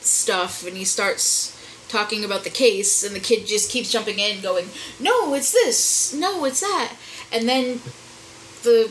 [0.00, 1.52] stuff, and he starts
[1.88, 4.68] talking about the case, and the kid just keeps jumping in, going,
[4.98, 6.12] "No, it's this.
[6.14, 6.94] No, it's that,"
[7.32, 7.80] and then
[8.62, 8.90] the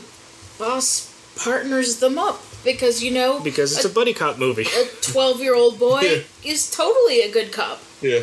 [0.58, 4.62] boss partners them up because you know because it's a buddy cop movie.
[4.62, 6.00] a 12 year old boy
[6.42, 6.50] Yeah.
[6.52, 7.80] is totally a good cop.
[8.00, 8.20] Yeah.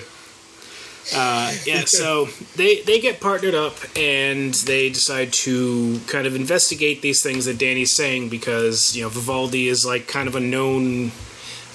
[1.13, 7.02] Uh, yeah, so they they get partnered up and they decide to kind of investigate
[7.02, 11.12] these things that Danny's saying because you know Vivaldi is like kind of a known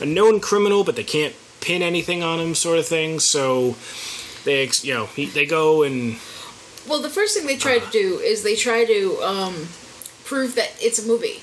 [0.00, 3.20] a known criminal, but they can't pin anything on him, sort of thing.
[3.20, 3.76] So
[4.44, 6.16] they ex- you know he, they go and
[6.88, 9.68] Well, the first thing they try to do is they try to um,
[10.24, 11.40] prove that it's a movie.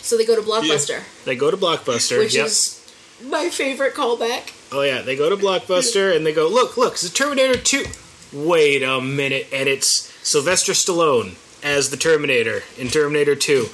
[0.00, 2.18] So they go to Blockbuster, they go to Blockbuster.
[2.18, 2.46] which yep.
[2.46, 2.75] is
[3.24, 4.52] my favorite callback.
[4.72, 7.84] Oh yeah, they go to Blockbuster and they go, look, look, it's the Terminator 2.
[8.32, 13.66] Wait a minute, and it's Sylvester Stallone as the Terminator in Terminator 2.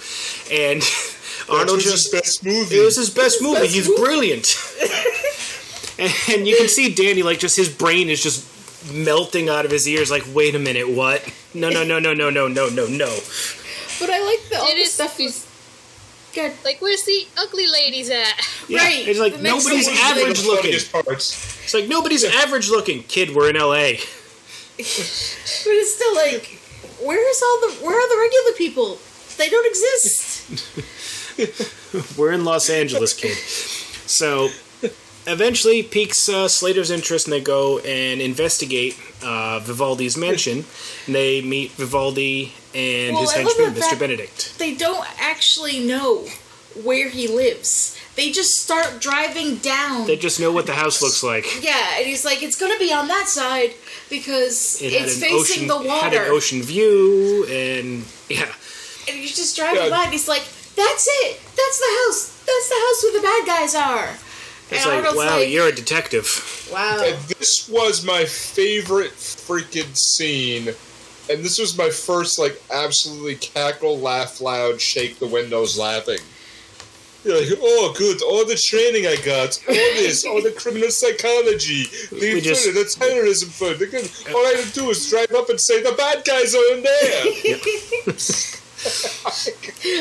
[0.53, 0.83] And
[1.49, 2.77] Arnold was just his best movie.
[2.79, 3.61] it was his best movie.
[3.63, 4.03] best He's movie.
[4.03, 4.47] brilliant.
[5.99, 8.47] and, and you can see Danny like just his brain is just
[8.93, 11.23] melting out of his ears like, "Wait a minute, what?
[11.55, 13.07] No, no, no, no, no, no, no, no, no."
[14.01, 15.47] But I like the, all It the is- stuff he's.
[16.35, 16.53] Good.
[16.65, 18.33] Like, where's the ugly ladies at?
[18.69, 21.03] Yeah, Right, It's like the nobody's one was One of the average looking.
[21.05, 21.65] parts.
[21.65, 23.03] It's like nobody's average looking.
[23.05, 23.93] Kid, we're in LA.
[24.77, 26.59] but it's still like,
[27.03, 28.99] where's all the where are the regular people?
[29.37, 30.89] They don't exist.
[32.19, 33.37] We're in Los Angeles, kid.
[33.37, 34.51] So
[35.27, 40.65] eventually piques uh, Slater's interest, and they go and investigate uh, Vivaldi's mansion.
[41.07, 43.99] And they meet Vivaldi and Well, his I henchman, Mr.
[43.99, 44.59] Benedict.
[44.59, 46.27] They don't actually know
[46.83, 47.99] where he lives.
[48.17, 50.07] They just start driving down.
[50.07, 51.45] They just know what the house looks like.
[51.63, 53.73] yeah, and he's like, it's gonna be on that side
[54.11, 58.53] because It it's facing ocean, the had an ocean view, and yeah,
[59.09, 59.89] And he's just driving Yeah.
[59.91, 60.45] by, and he's like,
[60.77, 61.41] "That's it.
[61.57, 62.33] That's the house.
[62.47, 64.09] That's the house where the bad guys are."
[64.71, 66.69] it's And like, Arnold's wow, like, you're a detective.
[66.73, 66.99] wow.
[67.39, 70.75] This was my favorite freaking scene.
[71.31, 76.19] And this was my first, like, absolutely cackle, laugh loud, shake the windows laughing.
[77.25, 81.85] You're like, oh, good, all the training I got, all this, all the criminal psychology,
[82.11, 83.79] the, We just- the terrorism fund.
[83.79, 86.53] the good- All I have to do is drive up and say, the bad guys
[86.57, 87.25] are in there.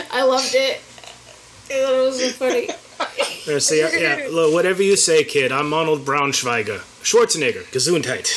[0.12, 0.82] I loved it.
[1.70, 2.70] I thought it was so funny.
[3.60, 5.52] So yeah, yeah, look, whatever you say, kid.
[5.52, 8.30] I'm Arnold Braunschweiger, Schwarzenegger, Gesundheit.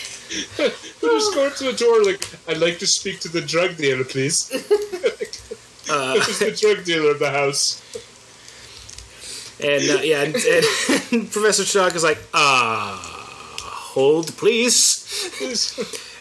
[0.30, 0.38] We
[1.00, 4.50] just go to the door, like, I'd like to speak to the drug dealer, please.
[5.92, 7.82] Uh, This is the drug dealer of the house.
[9.60, 13.00] And uh, yeah, and, and Professor Shock is like, ah,
[13.92, 14.78] hold, please.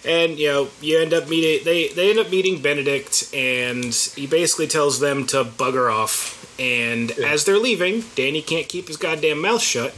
[0.05, 4.25] And you know, you end up meeting they they end up meeting Benedict, and he
[4.25, 6.35] basically tells them to bugger off.
[6.59, 9.93] And as they're leaving, Danny can't keep his goddamn mouth shut,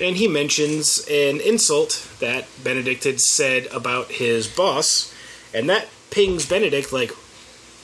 [0.00, 5.12] and he mentions an insult that Benedict had said about his boss,
[5.54, 7.12] and that pings Benedict like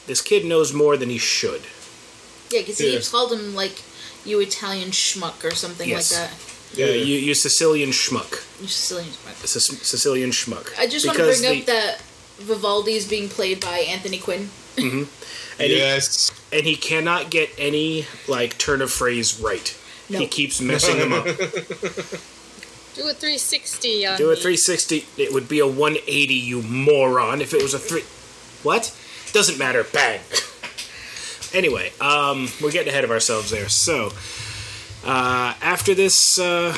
[0.07, 1.63] this kid knows more than he should.
[2.51, 2.93] Yeah, because he Yeah.
[2.97, 3.83] keeps called him like
[4.25, 6.13] you Italian schmuck or something Yes.
[6.13, 6.33] like that.
[6.79, 9.47] Yeah, you you Sicilian schmuck, You Sicilian schmuck.
[9.47, 10.77] Sic- Sicilian schmuck.
[10.79, 12.01] I just want to Because bring up that
[12.39, 14.51] Vivaldi is being played by Anthony Quinn.
[14.77, 15.05] Mm-hmm.
[15.61, 19.73] and he, and he cannot get any like turn of phrase right.
[20.09, 20.19] No.
[20.19, 21.25] He keeps messing them up.
[22.95, 24.37] Do a 360 on Do a me.
[24.37, 25.07] 360.
[25.17, 27.41] It would be a 180, you moron.
[27.41, 28.05] If it was a three,
[28.63, 28.97] what?
[29.33, 29.83] Doesn't matter.
[29.83, 30.21] Bang.
[31.53, 33.69] anyway, um, we're getting ahead of ourselves there.
[33.69, 34.13] So,
[35.05, 36.77] uh, after this, uh,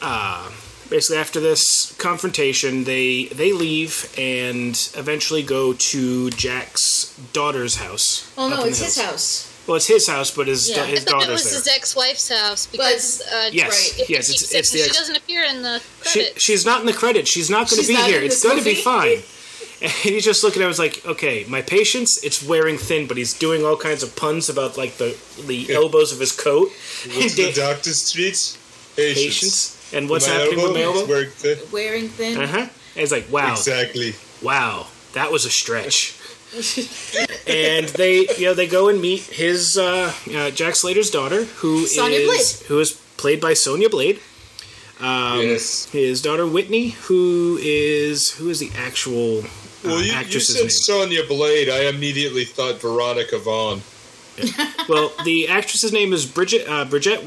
[0.00, 0.50] uh,
[0.88, 8.32] basically after this confrontation, they they leave and eventually go to Jack's daughter's house.
[8.38, 9.49] Oh no, it's his house.
[9.66, 10.82] Well, it's his house, but his Yeah.
[10.82, 11.54] I his thought it was there.
[11.54, 13.68] his ex-wife's house because uh, Yes,
[13.98, 16.86] right, yes, it's- said it's the she doesn't appear in the She, she's not in
[16.86, 17.30] the credits.
[17.30, 18.20] She's not going to be here.
[18.20, 19.18] It's going to be fine.
[19.82, 20.66] And he's just looking at.
[20.66, 24.14] I was like, okay, my patience, it's wearing thin, but he's doing all kinds of
[24.14, 26.68] puns about like the the elbows of his coat.
[27.16, 28.58] What's the doctor's treats?
[28.94, 29.16] Patience.
[29.16, 29.94] patience.
[29.94, 31.00] And what's My happening with my elbow?
[31.00, 31.24] elbow?
[31.42, 32.36] It's Wearing thin.
[32.38, 32.58] Uh huh.
[32.58, 34.12] And he's like, wow, Exactly.
[34.42, 36.12] wow, that was a stretch.
[37.46, 41.80] and they, you know, they go and meet his uh, uh, Jack Slater's daughter, who
[41.84, 42.66] is Sonya Blade.
[42.68, 44.20] who is played by Sonya Blade.
[45.00, 45.86] Um, yes.
[45.90, 49.48] His daughter Whitney, who is who is the actual uh,
[49.84, 50.70] Well, you, you actress's said name?
[50.70, 51.68] Sonya Blade.
[51.68, 53.82] I immediately thought Veronica Vaughn.
[54.88, 57.24] Well, the actress's name is Bridget uh, Bridget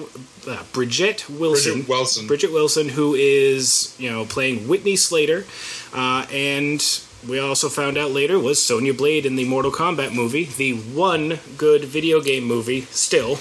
[0.47, 1.73] uh, Bridget Wilson.
[1.73, 2.27] Bridget Wilson.
[2.27, 5.45] Bridget Wilson, who is you know playing Whitney Slater,
[5.93, 6.81] uh, and
[7.27, 11.39] we also found out later was Sonya Blade in the Mortal Kombat movie, the one
[11.57, 13.39] good video game movie still.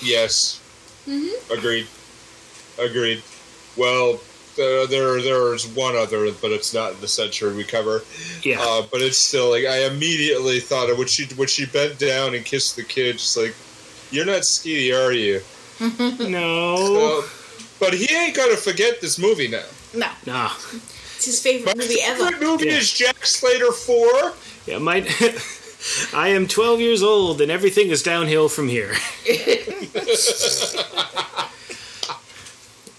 [0.00, 0.60] Yes.
[1.52, 1.86] Agreed.
[2.78, 3.22] Agreed.
[3.76, 4.20] Well,
[4.60, 8.02] uh, there there's one other, but it's not in the century we cover.
[8.42, 11.98] Yeah, Uh, but it's still like I immediately thought of when she when she bent
[11.98, 13.18] down and kissed the kid.
[13.18, 13.54] Just like,
[14.10, 15.40] you're not skeety, are you?
[16.28, 17.28] no, Uh,
[17.78, 19.62] but he ain't gonna forget this movie now.
[19.94, 20.50] No, nah.
[21.18, 22.24] It's his favorite My movie ever.
[22.30, 22.76] favorite movie Yeah.
[22.78, 24.34] is Jack Slater Four.
[24.66, 24.98] Yeah, my.
[26.14, 28.94] I am 12 years old, and everything is downhill from here.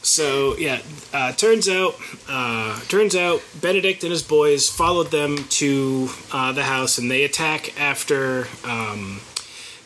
[0.02, 0.82] so yeah,
[1.14, 1.96] uh, turns out,
[2.28, 7.24] uh, turns out Benedict and his boys followed them to uh, the house, and they
[7.24, 9.20] attack after um,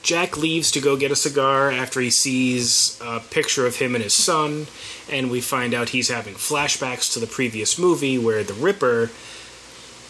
[0.04, 4.04] Jack leaves to go get a cigar after he sees a picture of him and
[4.04, 4.68] his son,
[5.10, 9.12] and we find out he's having flashbacks to the previous movie where the Ripper,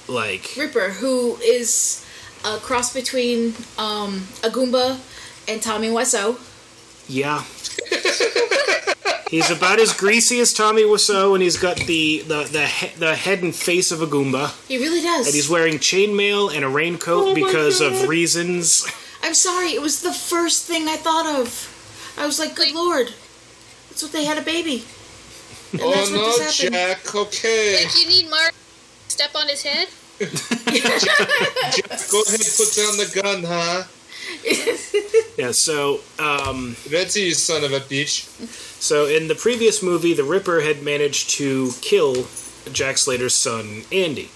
[0.08, 2.03] like, Ripper, who is
[2.43, 4.99] a cross between um, a Goomba
[5.47, 6.39] and Tommy Wiseau.
[7.08, 7.43] Yeah.
[9.29, 13.13] he's about as greasy as Tommy Wiseau, and he's got the the the, he- the
[13.15, 15.27] head and face of a Goomba, He really does.
[15.27, 18.88] and he's wearing chainmail and a raincoat Oh my because of reasons.
[19.23, 21.69] I'm sorry, it was the first thing I thought of.
[22.17, 23.13] I was like, good lord,
[23.89, 24.83] that's what they had a baby.
[25.81, 26.73] oh that's what no, happened.
[27.03, 27.15] Jack.
[27.15, 29.88] Okay, Like you need Mark to step on his head.
[30.19, 33.83] Jack, go ahead, and put down the gun, huh?
[35.38, 38.27] Yeah, so um, That's you, son of a bitch.
[38.79, 42.27] so in the previous movie, the Ripper had managed to kill
[42.71, 44.29] Jack Slater's son, Andy,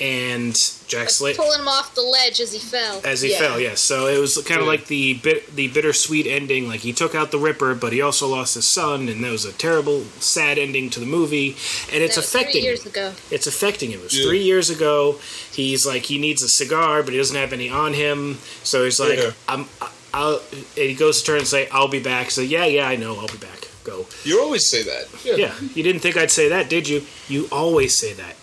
[0.00, 0.56] and
[0.88, 1.36] Jack Slater.
[1.38, 3.00] Pulling him off the ledge as he fell.
[3.04, 3.38] As he Yeah.
[3.38, 3.80] fell, yes.
[3.80, 4.70] So it was kind of Yeah.
[4.72, 6.68] like the bit, the bittersweet ending.
[6.68, 9.44] Like he took out the Ripper, but he also lost his son, and that was
[9.44, 11.56] a terrible, sad ending to the movie.
[11.92, 12.88] And it's That was affecting three years him.
[12.88, 13.12] ago.
[13.30, 14.00] It's affecting him.
[14.00, 14.26] It was Yeah.
[14.26, 15.18] three years ago.
[15.50, 18.38] He's like he needs a cigar, but he doesn't have any on him.
[18.62, 19.30] So he's like, Yeah.
[19.48, 19.68] I'm.
[20.14, 20.40] I'll.
[20.52, 23.16] And he goes to turn and say, "I'll be back." So yeah, yeah, I know,
[23.18, 23.68] I'll be back.
[23.84, 24.06] Go.
[24.24, 25.08] You always say that.
[25.24, 27.04] Yeah, you didn't think I'd say that, did you?
[27.28, 28.34] You always say that.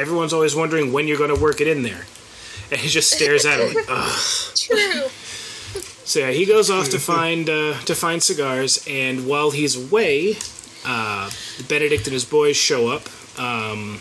[0.00, 2.06] Everyone's always wondering when you're going to work it in there.
[2.70, 3.72] And he just stares at him.
[4.56, 5.08] True.
[6.04, 10.36] So yeah, he goes off to find uh, to find cigars, and while he's away,
[10.84, 11.30] uh,
[11.68, 13.02] Benedict and his boys show up,
[13.38, 14.00] um,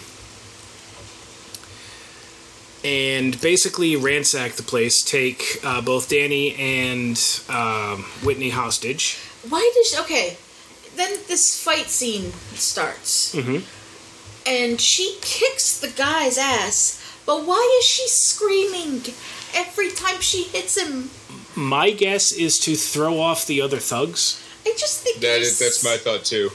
[2.84, 9.18] and basically ransack the place, take uh, both Danny and um, Whitney hostage.
[9.48, 10.38] Why does okay?
[10.96, 13.64] Then this fight scene starts, Mhm.
[14.50, 16.96] And she kicks the guy's ass.
[17.26, 19.04] But why is she screaming
[19.54, 21.12] every time she hits him?
[21.56, 24.44] My guess is to throw off the other thugs.
[24.66, 26.50] I just think that—that's my thought too.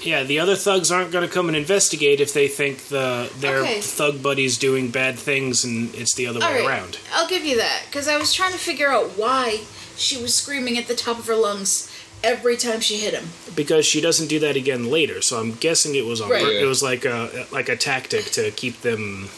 [0.00, 3.58] Yeah, the other thugs aren't going to come and investigate if they think the their
[3.58, 3.80] Okay.
[3.80, 6.98] thug buddy's doing bad things, and it's the other All way right, around.
[7.12, 9.62] I'll give you that because I was trying to figure out why
[9.96, 11.90] she was screaming at the top of her lungs
[12.24, 13.28] every time she hit him.
[13.56, 15.20] because she doesn't do that again later.
[15.22, 16.30] So I'm guessing it was on.
[16.30, 16.44] Right.
[16.44, 19.28] It was like a like a tactic to keep them,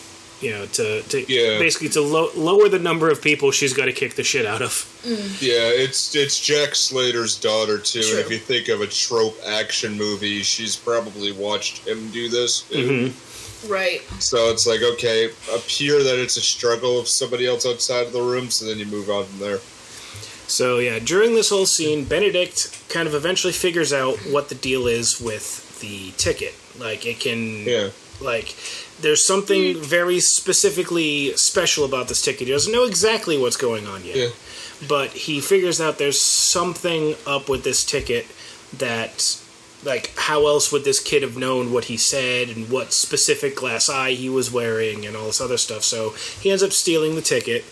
[0.40, 1.58] you know, to to Yeah.
[1.58, 4.62] basically to lo- lower the number of people she's got to kick the shit out
[4.62, 4.70] of.
[5.04, 5.42] Mm.
[5.42, 8.10] Yeah, it's it's Jack Slater's daughter too, True.
[8.12, 12.64] and if you think of a trope action movie, she's probably watched him do this.
[12.70, 13.72] Mm-hmm.
[13.72, 14.02] Right.
[14.20, 18.20] So it's like okay, appear that it's a struggle of somebody else outside of the
[18.20, 19.60] room, so then you move on from there.
[20.46, 24.86] So yeah, during this whole scene, Benedict kind of eventually figures out what the deal
[24.86, 26.54] is with the ticket.
[26.78, 28.54] Like it can, Yeah, like
[29.00, 29.82] there's something hmm.
[29.82, 32.46] very specifically special about this ticket.
[32.46, 34.16] He doesn't know exactly what's going on yet.
[34.16, 34.28] Yeah.
[34.88, 38.26] but he figures out there's something up with this ticket
[38.78, 39.40] that
[39.84, 43.88] like how else would this kid have known what he said and what specific glass
[43.88, 47.22] eye he was wearing and all this other stuff so he ends up stealing the
[47.22, 47.64] ticket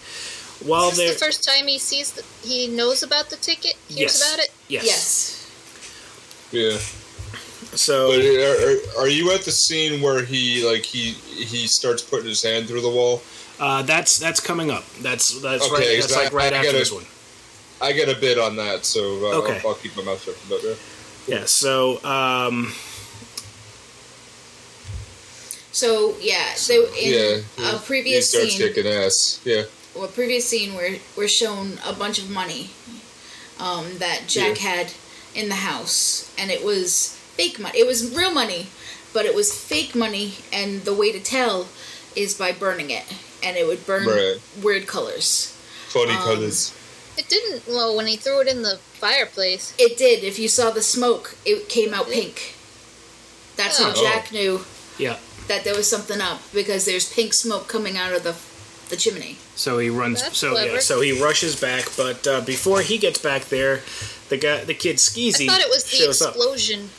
[0.64, 3.75] while Is this the first time he sees the, he knows about the ticket?
[3.88, 4.22] Hears Yes.
[4.35, 4.51] about it?
[4.68, 5.38] yes, Yes.
[6.51, 7.77] yeah.
[7.77, 12.03] so But are, are, are you at the scene where he like he he starts
[12.03, 13.22] putting his hand through the wall?
[13.61, 16.57] uh, that's that's coming up that's that's Okay, right so that's like I- right I
[16.57, 17.05] after gotta- this one
[17.81, 19.59] I get a bit on that, so uh, Okay.
[19.64, 20.79] I'll, I'll keep my mouth shut about that.
[21.27, 22.72] yeah so um
[25.72, 26.53] So yeah.
[26.55, 29.40] So in Yeah, a previous he starts scene, kicking ass.
[29.44, 29.62] Yeah,
[29.94, 32.70] well, previous scene where we're shown a bunch of money
[33.59, 34.70] um, that Jack Yeah.
[34.70, 34.92] had
[35.35, 37.78] in the house, and it was fake money.
[37.78, 38.68] It was real money,
[39.12, 41.68] but it was fake money, and the way to tell
[42.16, 43.05] is by burning it,
[43.42, 44.37] and it would burn Right.
[44.61, 45.48] weird colors.
[45.88, 46.72] funny Um, colors.
[47.18, 47.68] It didn't.
[47.68, 49.74] Well, when he threw it in the fireplace.
[49.76, 50.24] It did.
[50.24, 52.55] If you saw the smoke, it came out pink.
[53.57, 54.02] That's how Oh.
[54.02, 54.64] Jack knew
[54.98, 55.16] yeah
[55.48, 58.35] that there was something up because there's pink smoke coming out of the
[58.92, 59.37] the chimney.
[59.57, 60.22] So he runs.
[60.22, 60.78] That's so yeah.
[60.78, 63.81] So he rushes back, but uh, before he gets back there,
[64.28, 66.37] the guy, the kid Skeezy, I thought it was the shows up.
[66.37, 66.90] explosion.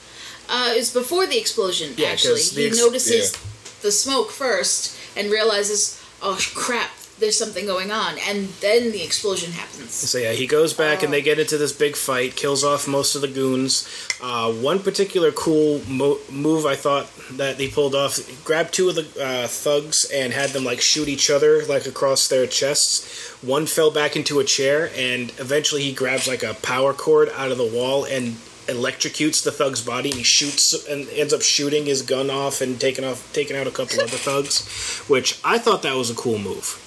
[0.50, 1.94] Uh, it's before the explosion.
[1.96, 3.40] Yeah, actually, 'cause the he ex- notices yeah.
[3.84, 9.52] the smoke first and realizes, oh crap, there's something going on, and then the explosion
[9.52, 9.92] happens.
[9.94, 11.06] So yeah, he goes back Oh.
[11.06, 13.88] and they get into this big fight, kills off most of the goons.
[14.22, 18.96] Uh, one particular cool mo- move I thought that he pulled off: grabbed two of
[18.96, 23.30] the uh, thugs and had them like shoot each other like across their chests.
[23.44, 27.52] One fell back into a chair, and eventually he grabs like a power cord out
[27.52, 28.38] of the wall and
[28.68, 30.10] electrocutes the thug's body.
[30.10, 33.68] And he shoots and ends up shooting his gun off and taking off taking out
[33.68, 34.66] a couple other thugs,
[35.10, 36.80] which I thought that was a cool move.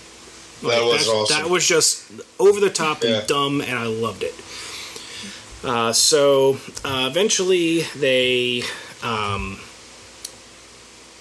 [0.68, 1.36] That was awesome.
[1.42, 4.34] That was just over the top and dumb, and I loved it.
[5.64, 8.62] Uh, so uh, eventually they
[9.02, 9.58] um,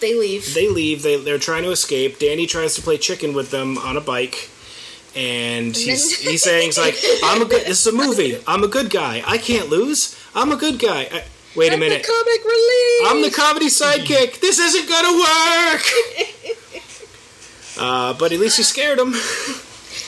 [0.02, 0.54] They leave.
[0.54, 1.02] they leave.
[1.04, 2.20] They they're trying to escape.
[2.20, 4.50] Danny tries to play chicken with them on a bike,
[5.16, 7.66] and he's he's saying he's like, "I'm a good.
[7.66, 8.38] This is a movie.
[8.46, 9.24] I'm a good guy.
[9.26, 10.16] I can't lose.
[10.36, 11.22] I'm a good guy." Uh,
[11.56, 12.04] wait a I'm minute.
[12.04, 13.02] The comic relief.
[13.12, 14.42] I'm the comedy sidekick.
[14.42, 15.82] This isn't gonna work.
[17.78, 19.14] Uh, but at least he scared him.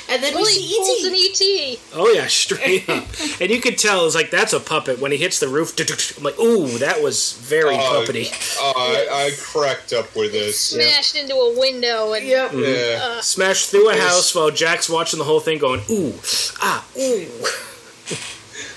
[0.10, 1.42] And then we Holy see fools ET.
[1.42, 3.06] in Oh yeah, straight up.
[3.42, 5.76] and you could tell it's like that's a puppet when he hits the roof.
[6.18, 8.32] I'm like, ooh, that was very Oh, puppety.
[8.58, 10.70] Uh, I, I cracked up with this.
[10.70, 12.54] Smashed into a window and Yep.
[12.54, 13.20] Yeah.
[13.22, 16.14] Smashed through a house while Jack's watching the whole thing, going, ooh,
[16.62, 17.28] ah, ooh.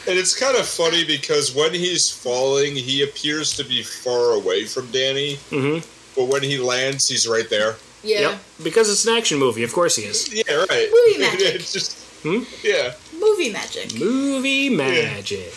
[0.08, 4.64] And it's kind of funny because when he's falling, he appears to be far away
[4.64, 5.36] from Danny.
[5.50, 5.84] Mhm.
[6.16, 7.76] But when he lands, he's right there.
[8.02, 8.20] Yeah.
[8.20, 9.62] Yep, because it's an action movie.
[9.62, 10.32] Of course he is.
[10.32, 10.88] Yeah, right.
[10.92, 11.54] Movie magic.
[11.56, 12.42] it's just, Hmm?
[12.62, 12.92] yeah.
[13.18, 13.98] Movie magic.
[13.98, 15.52] Movie magic.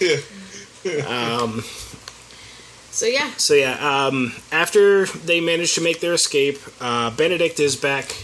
[0.00, 0.16] Yeah.
[1.06, 1.62] Um,
[2.90, 3.30] So yeah.
[3.36, 3.76] so yeah,
[4.06, 8.14] um, after they manage to make their escape, uh, Benedict is back.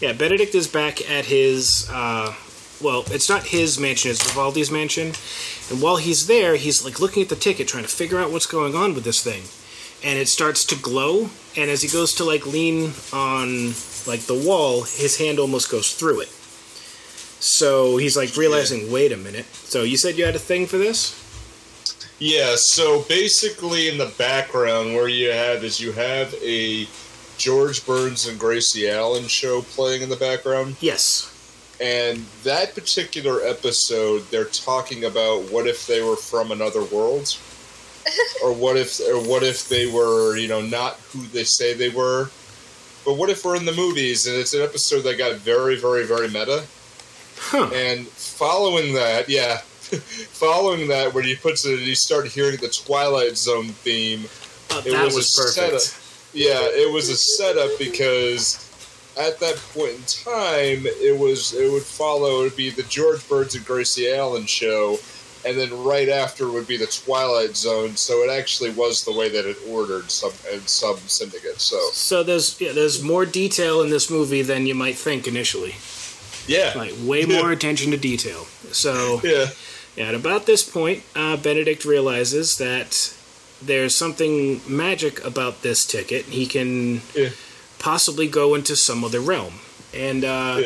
[0.00, 1.88] Yeah, Benedict is back at his.
[1.92, 2.34] Uh,
[2.80, 5.12] well, it's not his mansion; it's Vivaldi's mansion.
[5.70, 8.46] And while he's there, he's like looking at the ticket, trying to figure out what's
[8.46, 9.42] going on with this thing.
[10.04, 11.30] And it starts to glow.
[11.56, 13.68] And as he goes to like lean on
[14.06, 16.28] like the wall, his hand almost goes through it.
[17.42, 19.46] So he's like realizing, wait a minute.
[19.46, 21.18] So you said you had a thing for this?
[22.18, 26.86] Yeah, so basically in the background where you have is you have a
[27.36, 30.76] George Burns and Gracie Allen show playing in the background.
[30.80, 31.28] Yes.
[31.80, 37.36] And that particular episode, they're talking about what if they were from another world,
[38.42, 41.88] or what if, or what if they were, you know, not who they say they
[41.90, 42.30] were,
[43.04, 44.26] but what if we're in the movies?
[44.26, 46.64] And it's an episode that got very, very, very meta.
[47.36, 47.70] Huh.
[47.74, 49.58] And following that, yeah,
[50.32, 54.26] following that, when he puts it, you start hearing the Twilight Zone theme.
[54.70, 55.80] Uh, It that was was, a perfect.
[55.82, 56.02] setup.
[56.34, 58.68] Yeah, it was a setup because
[59.18, 62.40] at that point in time, it was it would follow.
[62.40, 64.98] It would be the George Burns and Gracie Allen show,
[65.44, 67.96] and then right after would be the Twilight Zone.
[67.96, 71.64] So it actually was the way that it ordered some and some syndicates.
[71.64, 75.74] So So there's yeah, there's more detail in this movie than you might think initially.
[76.46, 77.40] yeah, Like way Yeah.
[77.40, 78.46] more attention to detail.
[78.72, 79.48] So yeah,
[79.96, 83.12] at about this point, uh, Benedict realizes that
[83.60, 86.24] there's something magic about this ticket.
[86.26, 87.30] He can yeah,
[87.78, 89.54] possibly go into some other realm,
[89.94, 90.62] and uh,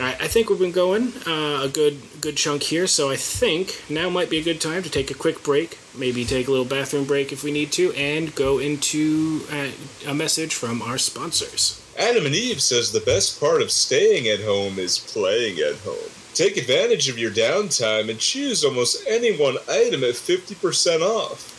[0.00, 2.86] I think we've been going uh, a good good chunk here.
[2.86, 6.24] So I think now might be a good time to take a quick break, maybe
[6.24, 9.68] take a little bathroom break if we need to, and go into uh,
[10.08, 11.78] a message from our sponsors.
[11.98, 16.10] Adam and Eve says the best part of staying at home is playing at home.
[16.32, 21.50] Take advantage of your downtime and choose almost any one item at 50% off.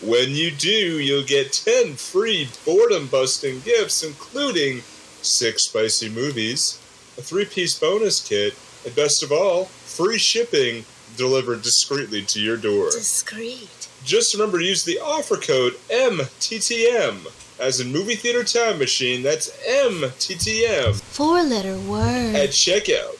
[0.00, 4.82] When you do, you'll get 10 free boredom busting gifts, including
[5.22, 6.79] 6 spicy movies,
[7.20, 8.54] a 3 piece bonus kit,
[8.84, 10.84] and best of all, free shipping
[11.16, 12.90] delivered discreetly to your door.
[12.90, 13.88] Discreet.
[14.04, 17.26] Just remember to use the offer code MTTM.
[17.60, 22.34] As in Movie Theater Time Machine, that's MTTM Four letter word.
[22.34, 23.18] at checkout.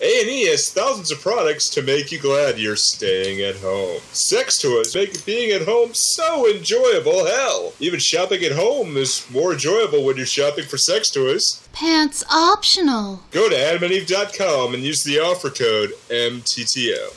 [0.00, 4.00] A&E has thousands of products to make you glad you're staying at home.
[4.12, 7.26] Sex toys make being at home so enjoyable.
[7.26, 11.66] Hell, even shopping at home is more enjoyable when you're shopping for sex toys.
[11.72, 13.22] Pants optional.
[13.32, 17.16] Go to adamandeve.com and use the offer code MTTM.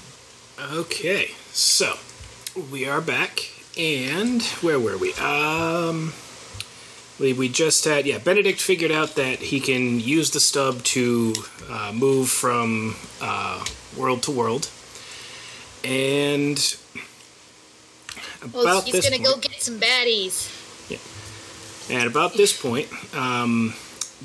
[0.73, 1.97] Okay, so
[2.71, 5.13] we are back, and where were we?
[5.13, 6.13] Um,
[7.21, 8.17] we we just had yeah.
[8.17, 11.33] Benedict figured out that he can use the stub to
[11.69, 13.63] uh, move from uh,
[13.95, 14.69] world to world,
[15.83, 16.57] and
[18.41, 20.89] about Well, he's gonna point, go get some baddies.
[20.89, 20.97] yeah
[21.89, 23.73] at about this point, um,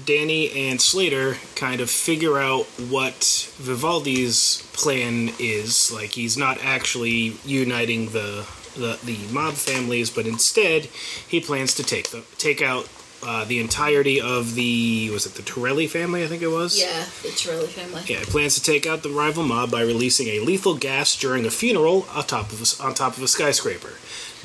[0.05, 5.90] Danny and Slater kind of figure out what Vivaldi's plan is.
[5.92, 8.47] Like he's not actually uniting the
[8.77, 10.85] the, the mob families, but instead
[11.29, 12.89] he plans to take the take out
[13.27, 16.22] uh, the entirety of the was it the Torelli family?
[16.22, 16.79] I think it was.
[16.79, 18.03] Yeah, the Torelli family.
[18.07, 21.45] Yeah, it plans to take out the rival mob by releasing a lethal gas during
[21.47, 23.95] a funeral on top of a, on top of a skyscraper,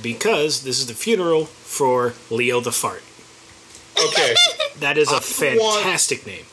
[0.01, 3.03] because this is the funeral for Leo the Fart.
[4.03, 4.35] Okay.
[4.79, 5.25] That is a I want-
[5.83, 6.45] fantastic name.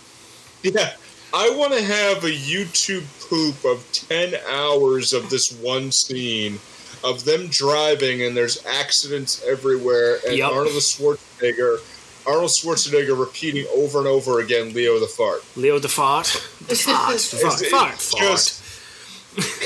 [0.62, 0.93] Yeah,
[1.33, 6.59] I want to have a YouTube poop of 10 hours of this one scene
[7.05, 10.51] of them driving and there's accidents everywhere and Yep.
[10.51, 11.78] Arnold Schwarzenegger
[12.26, 15.42] Arnold Schwarzenegger repeating over and over again Leo the fart.
[15.57, 16.26] Leo the Fart.
[16.66, 17.16] The Fart.
[17.18, 17.61] The Fart.
[17.61, 17.94] It's- Fart.
[17.94, 18.22] it's Fart.
[18.22, 18.62] just-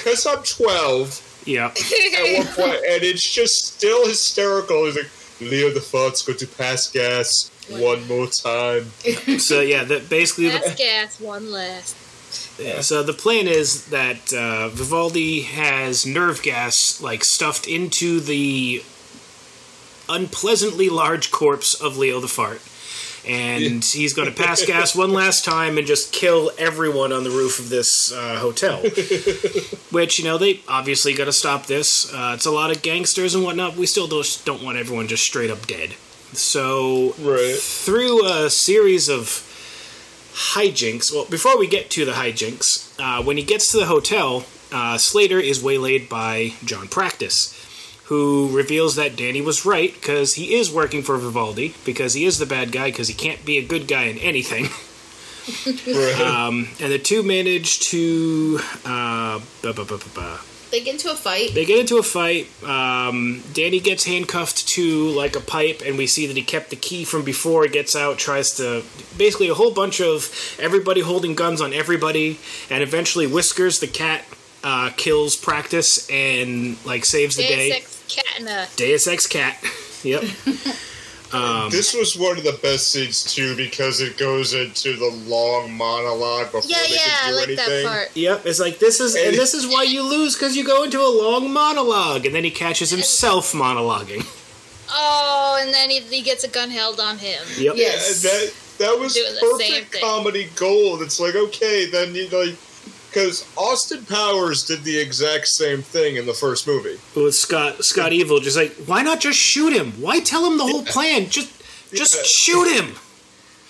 [0.05, 1.66] Cuz I'm 12 Yeah.
[1.74, 4.85] at one point and it's just still hysterical.
[4.87, 5.09] He's like
[5.41, 8.93] Leo the fart's going to pass gas one more time.
[9.39, 11.97] So yeah, that basically the, Last gas, one last.
[12.59, 18.82] Yeah, so the plan is that uh, Vivaldi has nerve gas like stuffed into the
[20.09, 22.61] unpleasantly large corpse of Leo the Fart,
[23.26, 27.30] and he's going to pass gas one last time and just kill everyone on the
[27.30, 28.78] roof of this uh, hotel.
[29.90, 32.12] Which you know they obviously got to stop this.
[32.12, 33.76] Uh, it's a lot of gangsters and whatnot.
[33.76, 35.94] We still don't, want everyone just straight up dead.
[36.32, 37.57] So Right.
[37.57, 39.48] through a series of
[40.33, 41.12] hijinks.
[41.12, 44.99] Well, before we get to the hijinks, uh, when he gets to the hotel, uh,
[44.99, 47.55] Slater is waylaid by John Practice,
[48.05, 52.39] who reveals that Danny was right because he is working for Vivaldi because he is
[52.39, 54.68] the bad guy because he can't be a good guy in anything.
[55.89, 56.20] Right.
[56.20, 58.61] Um, and the two manage to.
[58.85, 59.41] Uh.
[60.73, 61.53] They get into a fight.
[61.53, 62.49] They get into a fight.
[62.64, 66.77] Um, Danny gets handcuffed to like a pipe, and we see that he kept the
[66.77, 67.64] key from before.
[67.64, 68.83] He gets out, tries to
[69.18, 74.25] basically a whole bunch of everybody holding guns on everybody, and eventually Whiskers the cat
[74.64, 77.68] uh, kills Practice and like saves the day.
[77.68, 79.62] Deus Ex Cat Deus Ex Cat.
[80.03, 80.25] Yep.
[81.33, 85.72] Um, this was one of the best scenes too because it goes into the long
[85.72, 87.66] monologue before yeah, they yeah, can I do like anything.
[87.66, 88.16] that part.
[88.16, 91.01] Yep, it's like this is and this is why you lose because you go into
[91.01, 94.26] a long monologue, and then he catches himself monologuing.
[94.91, 97.43] Oh, and then he, he gets a gun held on him.
[97.57, 97.76] Yep.
[97.76, 97.87] Yeah.
[97.87, 101.01] Yeah, that that was Doing the same perfect comedy gold.
[101.01, 102.57] It's like okay, then you like
[103.13, 106.99] because Austin Powers did the exact same thing in the first movie.
[107.15, 109.93] with Scott Scott Evil, just like why not just shoot him?
[110.01, 111.29] Why tell him the whole plan?
[111.29, 111.51] Just
[111.93, 112.23] just Yeah.
[112.25, 112.95] shoot him.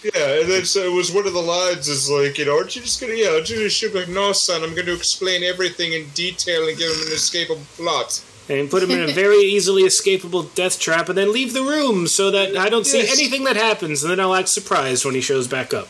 [0.04, 2.74] Yeah, and then so it was one of the lines is like, you know, aren't
[2.74, 5.44] you just gonna, yeah, aren't you just shoot like, no, son, I'm going to explain
[5.44, 8.20] everything in detail and give him an escapable plot.
[8.48, 12.08] And put him in a very easily escapable death trap, and then leave the room
[12.08, 13.12] so that I don't see Yes.
[13.16, 15.86] anything that happens, and then I'll act surprised when he shows back up.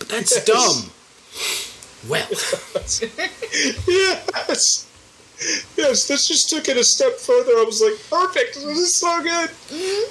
[0.00, 0.44] But that's Yes.
[0.44, 0.90] dumb.
[2.06, 2.26] Well,
[3.88, 4.86] yes,
[5.76, 7.52] yes, this just took it a step further.
[7.52, 9.50] I was like, perfect, this is so good.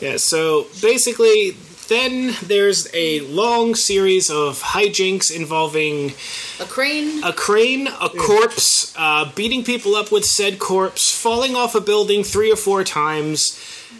[0.01, 0.17] yeah.
[0.17, 1.51] So basically,
[1.88, 6.13] then there's a long series of hijinks involving
[6.59, 7.23] A crane.
[7.23, 12.23] a crane, a corpse, uh, beating people up with said corpse, falling off a building
[12.23, 13.57] three or four times,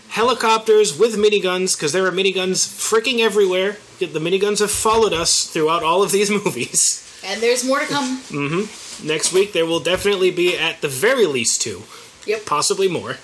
[0.09, 3.77] helicopters with miniguns, because there are miniguns freaking everywhere.
[3.99, 7.03] The miniguns have followed us throughout all of these movies.
[7.28, 8.21] And there's more to come.
[8.30, 9.07] Mm-hmm.
[9.07, 11.84] Next week, there will definitely be at the very least two,
[12.25, 12.45] Yep.
[12.45, 13.17] possibly more.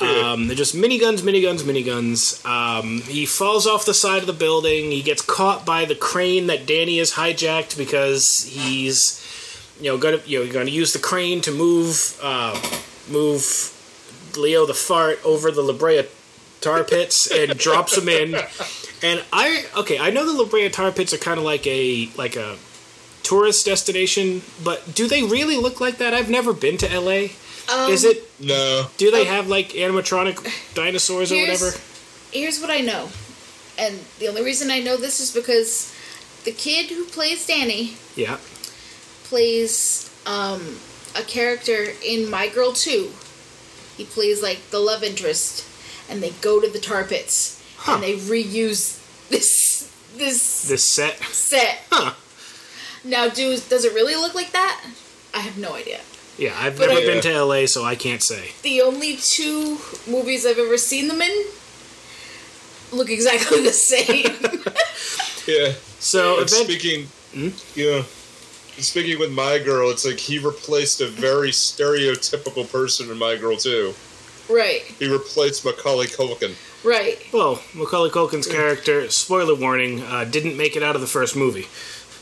[0.00, 2.42] Um, they're just miniguns, miniguns, miniguns.
[2.46, 4.90] Um, he falls off the side of the building.
[4.92, 9.20] He gets caught by the crane that Danny has hijacked because he's,
[9.78, 12.58] you know, gonna you know going to use the crane to move uh,
[13.10, 13.76] move
[14.38, 16.04] Leo the fart over the La Brea
[16.62, 18.34] tar pits and drops him in.
[19.02, 22.08] And I okay, I know the La Brea tar pits are kind of like a
[22.16, 22.56] like a
[23.30, 26.12] tourist destination, but do they really look like that?
[26.12, 27.28] I've never been to LA.
[27.72, 28.28] Um, Is it?
[28.40, 28.86] No.
[28.96, 30.36] Do they have like animatronic
[30.74, 31.70] dinosaurs or whatever?
[32.32, 33.08] Here's what I know.
[33.78, 35.94] And the only reason I know this is because
[36.44, 38.38] the kid who plays Danny Yeah.
[39.24, 40.78] plays um,
[41.16, 43.12] a character in My Girl 2.
[43.96, 45.64] He plays like the love interest,
[46.10, 47.94] and they go to the tar pits Huh.
[47.94, 51.16] and they reuse this this This set.
[51.22, 51.78] set.
[51.90, 52.14] Huh.
[53.04, 54.82] Now, do does it really look like that?
[55.34, 56.00] I have no idea.
[56.38, 58.52] Yeah, I've But never I- been to LA, so I can't say.
[58.62, 61.46] The only two movies I've ever seen them in
[62.92, 64.26] look exactly the same.
[65.46, 65.72] Yeah.
[65.98, 67.48] So event- speaking, Hmm?
[67.74, 68.02] yeah.
[68.78, 73.56] Speaking with My Girl, it's like he replaced a very stereotypical person in My Girl
[73.56, 73.94] too.
[74.48, 76.54] right, He replaced Macaulay Culkin.
[76.84, 77.18] right.
[77.32, 81.66] well, Macaulay Culkin's character, spoiler warning, uh, didn't make it out of the first movie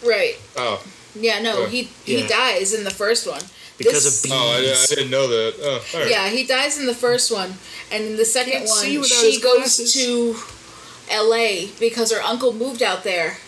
[0.05, 0.37] Right.
[0.57, 0.83] Oh,
[1.19, 1.69] Yeah, no, Yeah.
[1.69, 2.27] he he Yeah.
[2.29, 3.43] dies in the first one.
[3.79, 5.55] because This- of oh, I, I didn't know that.
[5.63, 6.11] Oh, all right.
[6.11, 7.59] Yeah, he dies in the first one,
[7.93, 8.97] and in the second one, she
[9.41, 9.93] goes glasses.
[9.95, 10.37] to
[11.11, 11.71] L.A.
[11.79, 13.39] because her uncle moved out there,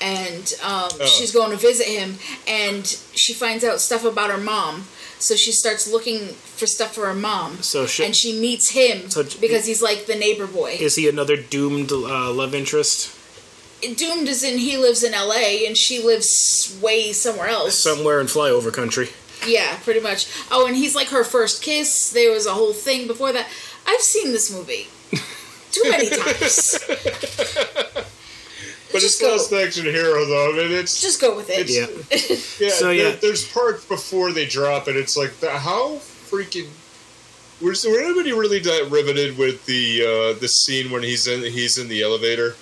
[0.00, 1.06] and um, Oh.
[1.06, 4.88] she's going to visit him, and she finds out stuff about her mom.
[5.18, 9.10] So she starts looking for stuff for her mom, So she- and she meets him
[9.10, 10.76] So- because he's like the neighbor boy.
[10.80, 13.10] Is he another doomed uh, love interest?
[13.92, 15.66] Doomed is in he lives in L.A.
[15.66, 17.78] and she lives way somewhere else.
[17.78, 19.10] Somewhere in flyover country.
[19.46, 20.26] Yeah, pretty much.
[20.50, 22.10] Oh, and he's like her first kiss.
[22.10, 23.46] There was a whole thing before that.
[23.86, 24.86] I've seen this movie
[25.70, 26.78] too many times.
[28.92, 29.32] But Just it's go.
[29.32, 30.52] Last Action Hero, though.
[30.52, 31.68] I mean, it's Just go with it.
[31.68, 31.86] Yeah.
[32.64, 32.72] yeah.
[32.72, 34.96] So, there- there's parts before they drop it.
[34.96, 36.68] It's like the, how freaking.
[37.60, 40.02] Was were anybody really that riveted with the
[40.36, 42.56] uh, the scene when he's in he's in the elevator?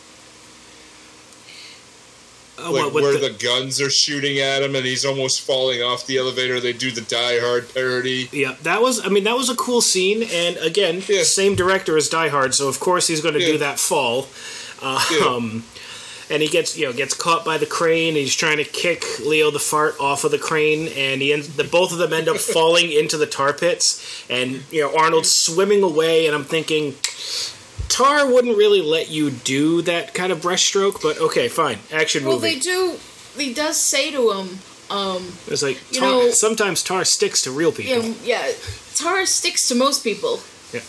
[2.64, 5.82] Uh, like what, where the- the, guns are shooting at him and he's almost falling
[5.82, 6.60] off the elevator.
[6.60, 8.28] They do the Die Hard parody.
[8.32, 9.04] Yeah, that was.
[9.04, 11.22] I mean, that was a cool scene, and again, Yeah.
[11.24, 14.28] same director as Die Hard, so of course he's going to do that fall.
[14.82, 15.26] Yeah.
[15.26, 15.64] Um,
[16.30, 18.08] and he gets you know gets caught by the crane.
[18.08, 21.56] And he's trying to kick Leo the fart off of the crane, and he ends.
[21.56, 25.30] The both of them end up falling into the tar pits, and you know Arnold's
[25.34, 26.94] swimming away, and I'm thinking.
[27.93, 31.78] Tar wouldn't really let you do that kind of brushstroke, but okay, fine.
[31.93, 32.55] Action Well, movie.
[32.55, 32.97] they do.
[33.36, 34.59] He does say to him,
[34.90, 38.03] um, it's like you tar, know- sometimes tar sticks to real people.
[38.24, 38.53] yeah, yeah,
[38.95, 40.40] tar sticks to most people.
[40.72, 40.80] Yeah.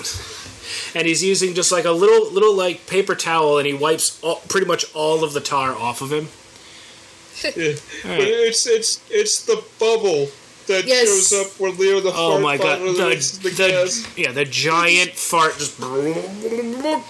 [0.96, 4.38] And he's using just like a little little like paper towel, and he wipes all,
[4.48, 6.30] pretty much all of the tar off of him.
[7.44, 7.74] Yeah.
[8.04, 10.30] But it's it's it's the bubble
[10.68, 11.08] that Yes.
[11.30, 12.80] shows up where Leo the Oh fart my god!
[12.82, 15.80] The, the, the- yeah, the giant fart just.
[15.80, 17.04] It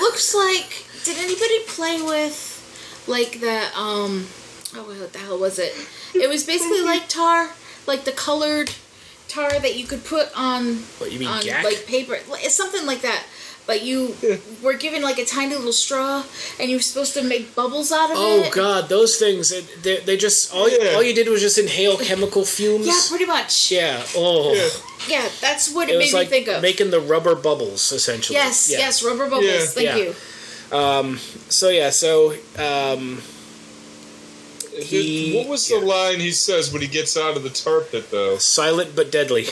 [0.00, 0.84] looks like.
[1.04, 3.72] Did anybody play with like that?
[3.76, 4.26] Um,
[4.74, 5.74] oh, what the hell was it?
[6.14, 7.50] It was basically like tar,
[7.86, 8.70] like the colored
[9.28, 12.18] tar that you could put on What you mean, on like paper.
[12.34, 13.24] It's something like that.
[13.68, 14.16] But you
[14.62, 16.24] were given like a tiny little straw,
[16.58, 18.46] and you were supposed to make bubbles out of Oh it.
[18.48, 19.52] Oh God, those things!
[19.82, 20.94] They, they just all you, Yeah.
[20.94, 22.86] all you did was just inhale chemical fumes.
[22.86, 23.70] Yeah, pretty much.
[23.70, 24.02] Yeah.
[24.16, 24.68] Oh, Yeah.
[25.08, 26.62] Yeah, that's what it it, was made like me think of.
[26.62, 28.36] making the rubber bubbles essentially.
[28.36, 28.78] yes, Yeah.
[28.78, 29.44] yes, rubber bubbles.
[29.44, 29.66] Yeah.
[29.66, 29.96] Thank Yeah.
[31.12, 31.18] you.
[31.50, 33.20] So yeah, so um,
[34.80, 38.10] He- what was the line he says when he gets out of the tar pit,
[38.10, 38.38] though?
[38.38, 39.48] silent but deadly.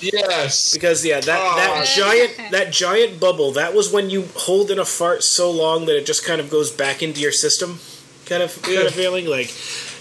[0.00, 0.72] Yes.
[0.74, 1.84] Because yeah, that that Oh.
[1.84, 5.96] giant that giant bubble that was when you hold in a fart so long that
[5.96, 7.80] it just kind of goes back into your system,
[8.26, 8.80] kind of kind Yeah.
[8.84, 9.52] of feeling like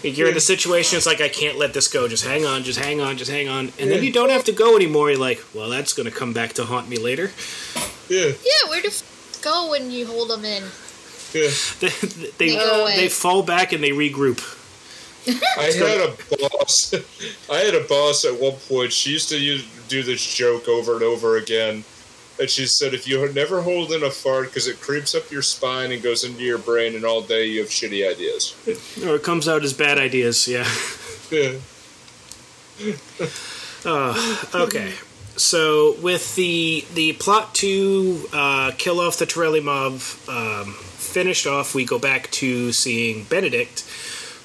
[0.04, 0.98] you're in a situation.
[0.98, 2.08] It's like I can't let this go.
[2.08, 4.52] Just hang on, just hang on, just hang on, and then you don't have to
[4.52, 5.10] go anymore.
[5.10, 7.32] You're like, well, that's going to come back to haunt me later.
[8.08, 8.28] Yeah.
[8.45, 10.64] Yeah, where do f- go when you hold them in?
[11.34, 11.50] Yeah.
[11.80, 12.95] they they, They go away.
[12.95, 14.39] they fall back and they regroup.
[15.28, 16.16] I had a
[16.48, 16.93] boss.
[17.52, 18.93] I had a boss at one point.
[18.93, 21.83] She used to use, do this joke over and over again.
[22.39, 25.41] And she said, if you never hold in a fart because it creeps up your
[25.41, 28.53] spine and goes into your brain, and all day you have shitty ideas.
[29.03, 30.47] Or it comes out as bad ideas.
[30.47, 30.67] Yeah.
[31.31, 31.57] Yeah.
[34.53, 34.93] Okay.
[35.38, 39.93] So with the the plot to uh, kill off the Torelli mob
[40.27, 43.85] um, finished off, we go back to seeing Benedict,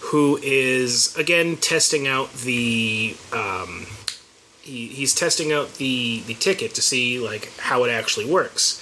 [0.01, 3.87] who is again testing out the um,
[4.63, 8.81] he, he's testing out the the ticket to see like how it actually works.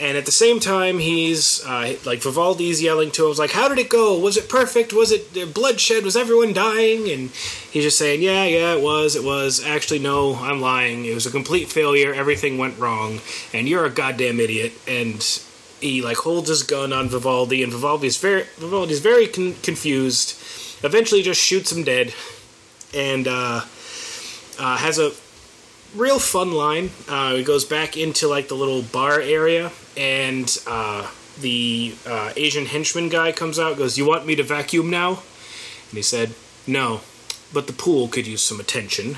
[0.00, 3.68] And at the same time, he's uh, like Vivaldi's yelling to him, "Was like, how
[3.68, 4.18] did it go?
[4.18, 4.92] Was it perfect?
[4.92, 6.04] Was it bloodshed?
[6.04, 7.30] Was everyone dying?" And
[7.70, 9.14] he's just saying, "Yeah, yeah, it was.
[9.14, 9.64] It was.
[9.64, 11.04] Actually, no, I'm lying.
[11.04, 12.12] It was a complete failure.
[12.12, 13.20] Everything went wrong,
[13.52, 15.22] and you're a goddamn idiot." And
[15.80, 20.36] he like holds his gun on Vivaldi, and Vivaldi's very Vivaldi's very con- confused.
[20.82, 22.12] Eventually, just shoots him dead,
[22.92, 23.60] and uh,
[24.58, 25.12] uh, has a
[25.94, 26.90] real fun line.
[27.08, 32.66] Uh, he goes back into like the little bar area, and uh, the uh, Asian
[32.66, 33.76] henchman guy comes out.
[33.76, 35.10] Goes, "You want me to vacuum now?"
[35.90, 36.34] And he said,
[36.66, 37.00] "No,
[37.52, 39.16] but the pool could use some attention."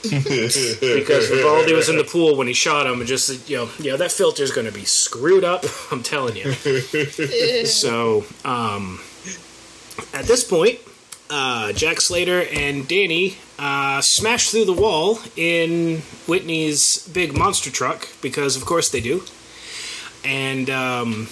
[0.02, 3.90] because Vivaldi was in the pool when he shot him, and just you know, you
[3.90, 5.64] know that filter's going to be screwed up.
[5.90, 6.52] I'm telling you.
[7.66, 9.00] so, um,
[10.14, 10.80] at this point,
[11.30, 18.08] uh, Jack Slater and Danny uh, smash through the wall in Whitney's big monster truck
[18.20, 19.22] because, of course, they do.
[20.24, 21.28] And um,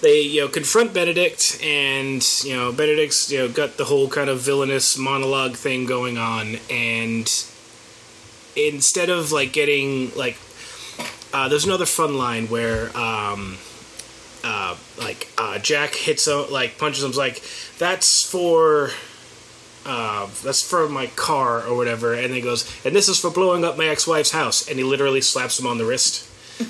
[0.00, 4.28] they, you know, confront Benedict, and you know, Benedict's you know got the whole kind
[4.28, 7.44] of villainous monologue thing going on, and
[8.56, 10.36] instead of like getting like,
[11.32, 12.96] uh, there's another fun line where.
[12.96, 13.58] Um,
[14.48, 17.42] uh, like uh, Jack hits him, like punches him, like
[17.76, 18.90] that's for
[19.84, 23.62] uh, that's for my car or whatever, and he goes, and this is for blowing
[23.62, 26.26] up my ex-wife's house, and he literally slaps him on the wrist.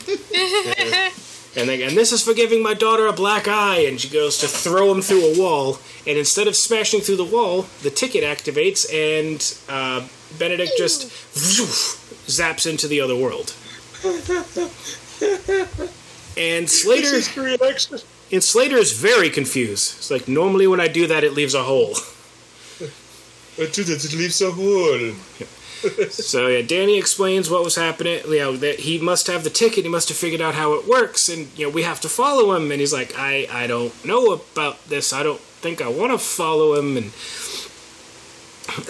[1.56, 4.38] and then, and this is for giving my daughter a black eye, and she goes
[4.38, 8.24] to throw him through a wall, and instead of smashing through the wall, the ticket
[8.24, 10.06] activates, and uh,
[10.36, 11.02] Benedict just
[12.26, 13.54] zaps into the other world.
[16.38, 17.10] And Slater.
[17.10, 17.36] This
[17.90, 18.04] is.
[18.30, 19.96] And Slater is very confused.
[19.98, 21.94] It's like normally when I do that, it leaves a hole.
[23.60, 25.14] I do that, it leaves a hole.
[26.10, 28.20] So yeah, Danny explains what was happening.
[28.26, 29.84] You know that he must have the ticket.
[29.84, 32.52] He must have figured out how it works, and you know we have to follow
[32.56, 32.72] him.
[32.72, 35.12] And he's like, I I don't know about this.
[35.12, 36.96] I don't think I want to follow him.
[36.96, 37.06] And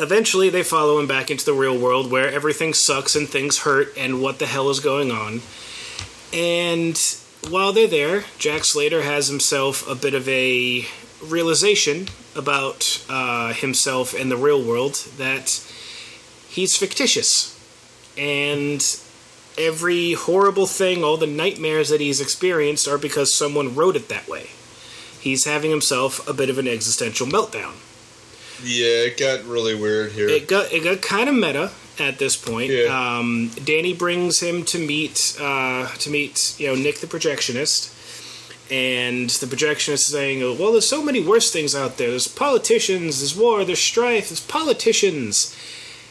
[0.02, 3.92] eventually, they follow him back into the real world where everything sucks and things hurt,
[3.94, 5.42] and what the hell is going on.
[6.32, 6.96] And
[7.48, 10.86] while they're there, Jack Slater has himself a bit of a
[11.22, 15.64] realization about uh, himself and the real world that
[16.48, 17.54] he's fictitious.
[18.16, 18.84] And
[19.56, 24.28] every horrible thing, all the nightmares that he's experienced are because someone wrote it that
[24.28, 24.48] way.
[25.20, 27.74] He's having himself a bit of an existential meltdown.
[28.62, 30.28] Yeah, it got really weird here.
[30.28, 32.70] It got it got kind of meta at this point.
[32.70, 32.86] Yeah.
[33.18, 37.92] Um, Danny brings him to meet uh, to meet you know Nick the projectionist,
[38.70, 42.10] and the projectionist is saying, "Oh, "Well, there's so many worse things out there.
[42.10, 43.20] There's politicians.
[43.20, 43.64] There's war.
[43.64, 44.28] There's strife.
[44.28, 45.56] There's politicians."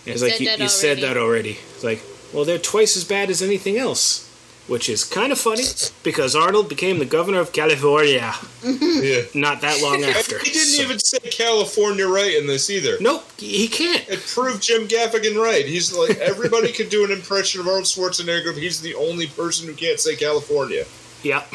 [0.06, 1.58] And it's like you, you said that already.
[1.76, 2.02] It's like,
[2.34, 4.27] well, they're twice as bad as anything else.
[4.68, 5.64] Which is kind of funny
[6.04, 9.22] because Arnold became the governor of California yeah.
[9.34, 10.40] not that long after.
[10.40, 12.98] He didn't So- even say California right in this either.
[13.00, 14.08] Nope, he can't.
[14.10, 15.66] It proved Jim Gaffigan right.
[15.66, 19.68] He's like everybody could do an impression of Arnold Schwarzenegger, but he's the only person
[19.68, 20.84] who can't say California.
[21.24, 21.50] Yep.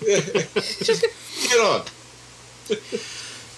[0.00, 1.82] Get on.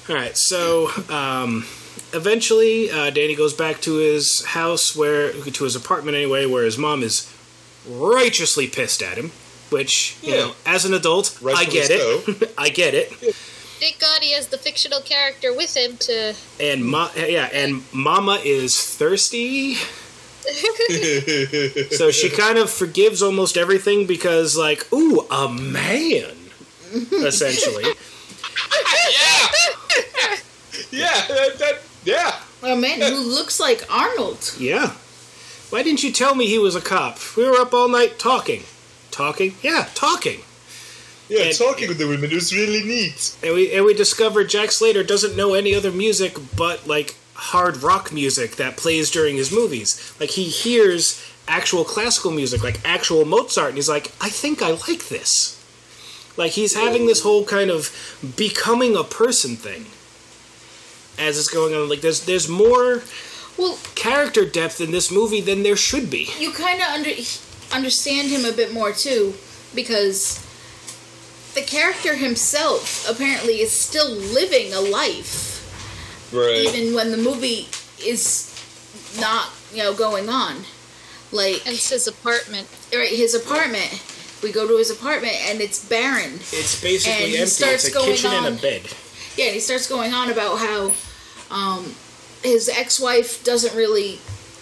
[0.09, 1.65] All right, so um,
[2.13, 6.77] eventually, uh, Danny goes back to his house, where to his apartment anyway, where his
[6.79, 7.32] mom is
[7.89, 9.33] righteously pissed at him.
[9.71, 12.55] Which you know, as an adult, I Rightfully get it.
[12.59, 13.11] I get it.
[13.81, 16.35] Thank God he has the fictional character with him to.
[16.61, 19.77] And ma- yeah, and Mama is thirsty,
[21.91, 26.35] so she kind of forgives almost everything because, like, ooh, a man,
[27.13, 27.85] essentially.
[27.85, 29.49] yeah.
[30.91, 31.27] yeah.
[31.29, 32.41] That, that, yeah.
[32.63, 34.55] A man who looks like Arnold.
[34.59, 34.95] Yeah.
[35.73, 37.19] Why didn't you tell me he was a cop?
[37.35, 38.65] We were up all night talking.
[39.11, 39.55] Talking?
[39.63, 40.41] Yeah, talking.
[41.31, 41.45] Yeah.
[41.45, 43.35] And- talking with the women It was really neat.
[43.43, 47.83] And we and we discovered Jack Slater doesn't know any other music but like hard
[47.83, 50.15] rock music that plays during his movies.
[50.21, 54.73] Like he hears actual classical music, like actual Mozart, and he's like, I think I
[54.73, 55.59] like this.
[56.37, 57.91] Like he's having this whole kind of
[58.37, 59.87] becoming a person thing
[61.19, 61.89] as it's going on.
[61.89, 63.03] Like there's there's more
[63.57, 66.29] Well, character depth in this movie than there should be.
[66.39, 67.11] you kind of under
[67.73, 69.35] understand him a bit more too,
[69.75, 70.39] because
[71.55, 75.59] the character himself apparently is still living a life,
[76.33, 76.59] Right.
[76.67, 77.69] even when the movie
[78.05, 78.49] is
[79.19, 80.65] not, you know, going on.
[81.31, 82.69] Like, And it's his apartment.
[82.95, 84.01] right, his apartment.
[84.43, 86.35] We go to his apartment and it's barren.
[86.53, 87.51] It's basically And he empty.
[87.51, 88.83] starts It's a going kitchen and a bed.
[89.37, 90.93] Yeah, and he starts going on about how
[91.51, 91.95] um,
[92.43, 94.19] his ex-wife doesn't really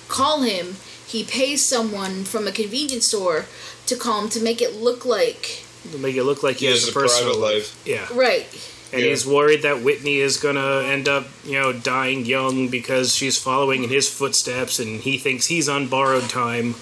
[0.08, 0.76] call him.
[1.06, 3.46] He pays someone from a convenience store
[3.86, 6.72] to call him to make it look like To make it look like he, He
[6.72, 7.82] has has a a personal private life.
[7.86, 8.06] Yeah.
[8.14, 8.46] right.
[8.92, 9.08] And Yeah.
[9.10, 13.84] he's worried that Whitney is gonna end up, you know, dying young because she's following
[13.84, 16.74] in his footsteps, and he thinks he's on borrowed time.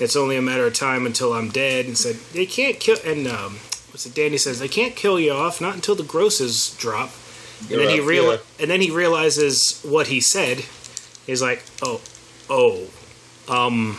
[0.00, 1.86] It's only a matter of time until I'm dead.
[1.86, 2.96] And said they can't kill.
[3.04, 3.58] And um,
[3.90, 4.14] what's it?
[4.14, 7.10] Danny says they can't kill you off not until the grosses drop.
[7.60, 8.38] And then he Drop, real yeah.
[8.60, 10.64] and then he realizes what he said.
[11.26, 12.00] He's like, oh,
[12.50, 12.86] oh,
[13.48, 13.98] um,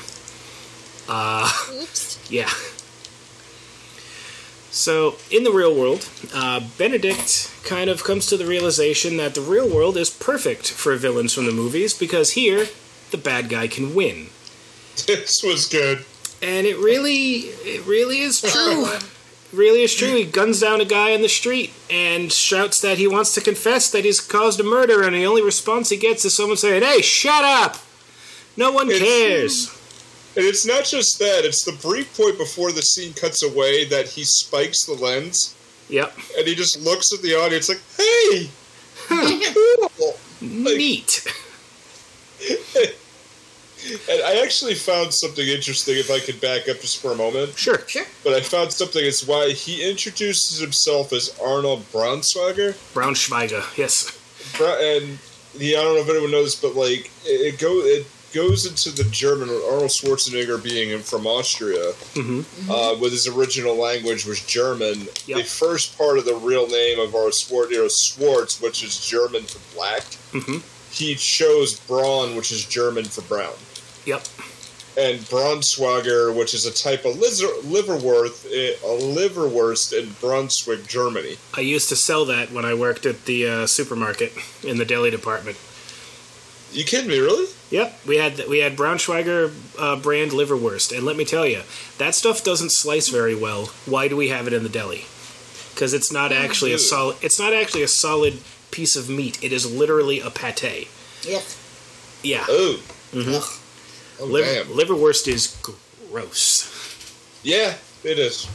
[1.09, 1.51] uh.
[1.73, 2.15] Oops.
[2.29, 2.49] Yeah.
[4.69, 9.41] So, in the real world, uh, Benedict kind of comes to the realization that the
[9.41, 12.67] real world is perfect for villains from the movies because here,
[13.11, 14.27] the bad guy can win.
[15.07, 16.05] This was good.
[16.41, 18.87] And it really, it really is true.
[19.53, 20.15] Really is true.
[20.15, 23.89] He guns down a guy in the street and shouts that he wants to confess
[23.91, 27.01] that he's caused a murder, and the only response he gets is someone saying, "Hey,
[27.01, 27.77] shut up!
[28.55, 29.69] No one It's- cares."
[30.35, 34.09] And it's not just that, it's the brief point before the scene cuts away that
[34.09, 35.55] he spikes the lens
[35.89, 36.15] Yep.
[36.37, 38.49] and he just looks at the audience like, hey!
[39.07, 40.19] Cool!
[40.41, 41.25] Neat.
[44.09, 47.57] And I actually found something interesting if I could back up just for a moment.
[47.57, 47.79] Sure.
[47.87, 48.05] Sure.
[48.23, 52.73] But I found something as why he introduces himself as Arnold Braunschweiger.
[52.93, 53.63] Braunschweiger.
[53.77, 54.11] Yes.
[54.57, 55.19] Bra- And
[55.57, 58.91] he, I don't know if anyone knows, but like it, it go it goes into
[58.91, 59.49] the German.
[59.49, 61.93] Arnold Schwarzenegger being from Austria,
[62.69, 65.07] uh, with his original language was German.
[65.25, 65.37] Yep.
[65.37, 68.99] The first part of the real name of our sport, you know, Schwartz, which is
[68.99, 70.03] German for black.
[70.33, 70.61] Mhm.
[70.91, 73.53] He chose Braun, which is German for brown.
[74.07, 74.23] Yep.
[74.97, 81.37] and Braunschweiger, which is a type of lizer- liverwurst, eh, a liverwurst in Brunswick, Germany.
[81.53, 84.33] I used to sell that when I worked at the uh, supermarket
[84.63, 85.57] in the deli department.
[86.73, 87.47] You kidding me, really?
[87.69, 91.61] Yep, we had we had Braunschweiger uh, brand liverwurst, and let me tell you,
[91.97, 93.67] that stuff doesn't slice very well.
[93.85, 95.05] Why do we have it in the deli?
[95.73, 97.17] Because it's not actually a solid.
[97.21, 98.39] It's not actually a solid
[98.71, 99.37] piece of meat.
[99.43, 100.87] It is literally a pate.
[101.23, 101.43] Yep.
[102.23, 102.79] Yeah, Oh,
[103.15, 103.43] Ugh.
[104.19, 104.65] Oh Liv- damn.
[104.67, 105.57] liverwurst is
[106.11, 106.73] gross.
[107.43, 108.47] Yeah, it is.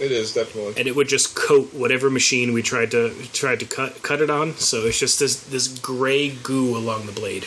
[0.00, 0.74] It is definitely.
[0.76, 4.28] and it would just coat whatever machine we tried to tried to cut cut it
[4.30, 4.54] on.
[4.56, 7.46] So it's just this this gray goo along the blade.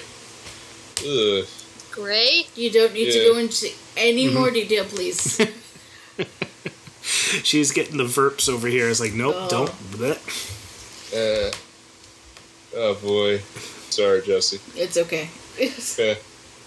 [1.06, 1.46] Ugh.
[1.92, 2.48] Gray?
[2.56, 5.42] You don't need to go into any more detail, please.
[7.44, 8.90] She's getting the verps over here.
[8.90, 9.48] It's like, nope, Oh.
[9.50, 9.72] don't.
[9.92, 10.18] Bleh.
[11.14, 11.52] Uh,
[12.76, 13.40] oh boy.
[13.90, 14.60] Sorry, Jesse.
[14.76, 15.30] it's okay.
[15.98, 16.16] Yeah.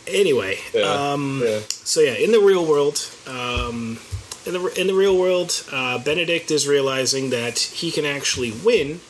[0.06, 0.82] Anyway, Yeah.
[1.12, 1.60] um, yeah.
[1.68, 3.98] so yeah, in the real world, um,
[4.46, 9.00] in the in the real world, uh, Benedict is realizing that he can actually win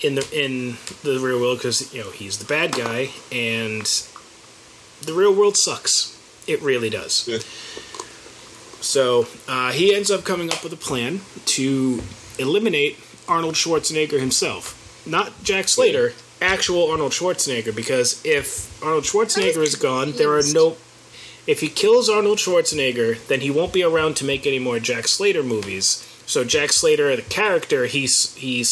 [0.00, 3.84] in the in the real world because you know he's the bad guy, and
[5.02, 6.16] the real world sucks.
[6.46, 7.28] It really does.
[7.28, 7.38] Yeah.
[8.80, 12.02] So uh, he ends up coming up with a plan to
[12.38, 14.74] eliminate Arnold Schwarzenegger himself,
[15.06, 17.74] not Jack Slater, actual Arnold Schwarzenegger.
[17.74, 20.76] Because if Arnold Schwarzenegger is gone, there are no.
[21.46, 25.08] If he kills Arnold Schwarzenegger, then he won't be around to make any more Jack
[25.08, 26.08] Slater movies.
[26.26, 28.64] So Jack Slater, the character, he's he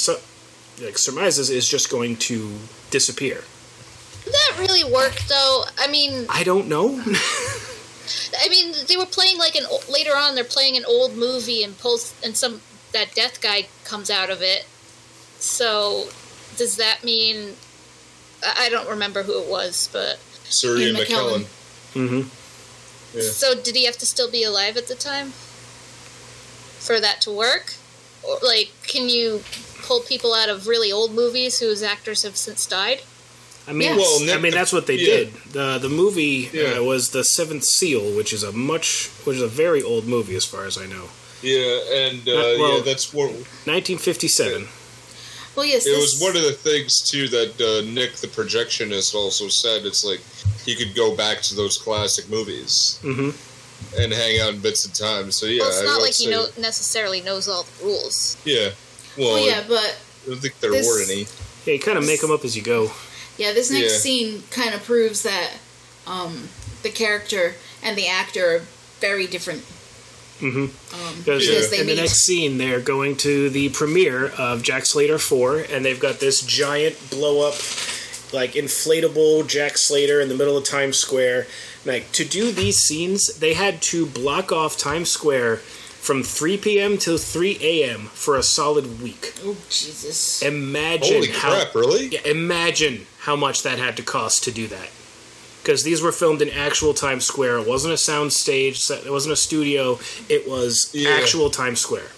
[0.83, 2.59] like surmises is just going to
[2.91, 3.45] disappear.
[4.25, 5.65] Did that really work, though?
[5.79, 7.03] I mean, I don't know.
[8.39, 10.35] I mean, they were playing like an later on.
[10.35, 12.61] They're playing an old movie, and pulls and some
[12.93, 14.67] that death guy comes out of it.
[15.39, 16.09] So,
[16.61, 17.37] does that mean?
[18.45, 20.19] I I don't remember who it was, but
[20.59, 21.43] Sir Ian Ian McKellen.
[21.99, 22.23] hmm
[23.17, 23.31] Yeah.
[23.43, 25.29] so did he have to still be alive at the time
[26.87, 27.67] for that to work?
[28.23, 29.43] Or like, can you
[29.87, 33.01] pull people out of really old movies whose actors have since died?
[33.69, 33.99] I mean, Yes.
[33.99, 35.17] Well, I mean that's what they yeah.
[35.17, 35.27] did.
[35.53, 36.79] the The movie Yeah.
[36.79, 40.37] uh, was the Seventh Seal, which is a much, which is a very old movie
[40.37, 41.07] as far as I know.
[41.43, 43.31] Yeah, and uh, Uh, well- yeah, that's what
[43.65, 44.69] 1957.
[45.57, 45.87] Well, yes.
[45.87, 49.85] it this- was one of the things too that uh, Nick, the projectionist, also said.
[49.85, 50.21] It's like
[50.65, 53.31] he could go back to those classic movies hmm
[53.99, 55.31] and hang out in bits of time.
[55.33, 58.37] So yeah, well, it's not would like he know, necessarily knows all the rules.
[58.45, 58.71] Yeah,
[59.17, 61.27] well, Well, yeah, but I don't think there this- were any.
[61.67, 62.91] Yeah, you kind of make them up as you go.
[63.39, 63.99] yeah, this next Yeah.
[63.99, 65.51] scene kind of proves that
[66.07, 66.49] um,
[66.83, 68.63] the character and the actor are
[69.01, 69.65] very different.
[70.41, 70.71] Hmm Um,
[71.19, 71.55] Because Yeah.
[71.55, 75.59] because they in the next scene, they're going to the premiere of Jack Slater 4,
[75.71, 77.55] and they've got this giant blow up,
[78.33, 81.47] like inflatable Jack Slater in the middle of Times Square.
[81.85, 86.97] Like, to do these scenes, they had to block off Times Square from 3 p.m.
[86.99, 88.07] till 3 a.m.
[88.15, 89.35] for a solid week.
[89.45, 90.43] oh Jesus!
[90.43, 91.51] Imagine Holy how.
[91.55, 91.75] crap!
[91.75, 92.07] Really?
[92.09, 94.89] Yeah, imagine how much that had to cost to do that.
[95.63, 97.59] Because these were filmed in actual Times Square.
[97.59, 98.91] It wasn't a sound stage.
[98.91, 99.99] It wasn't a studio.
[100.29, 101.11] It was Yeah.
[101.11, 102.11] actual Times Square.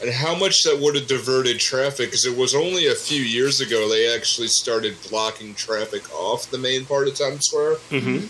[0.00, 2.08] And how much that would have diverted traffic?
[2.10, 6.58] Because it was only a few years ago they actually started blocking traffic off the
[6.58, 7.76] main part of Times Square.
[7.90, 8.26] Mm-hmm.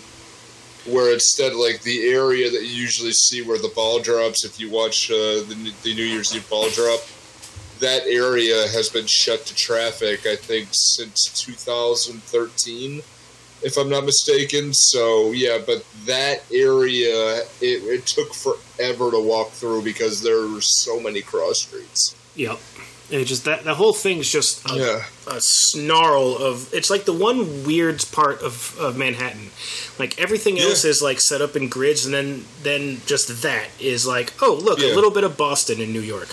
[0.93, 4.71] where instead like the area that you usually see where the ball drops if you
[4.71, 7.01] watch uh, the, the new year's eve ball drop
[7.81, 13.03] that area has been shut to traffic i think since 2013
[13.63, 19.51] if i'm not mistaken so yeah but that area it, it took forever to walk
[19.51, 22.59] through because there were so many cross streets Yep.
[23.11, 26.75] And it just that the whole thing's just a, yeah a snarl of.
[26.75, 29.49] It's like the one weird part of, of Manhattan.
[29.99, 30.91] Like everything else Yeah.
[30.91, 34.81] is like set up in grids, and then then just that is like, oh look,
[34.81, 36.29] a little bit of Boston in New York.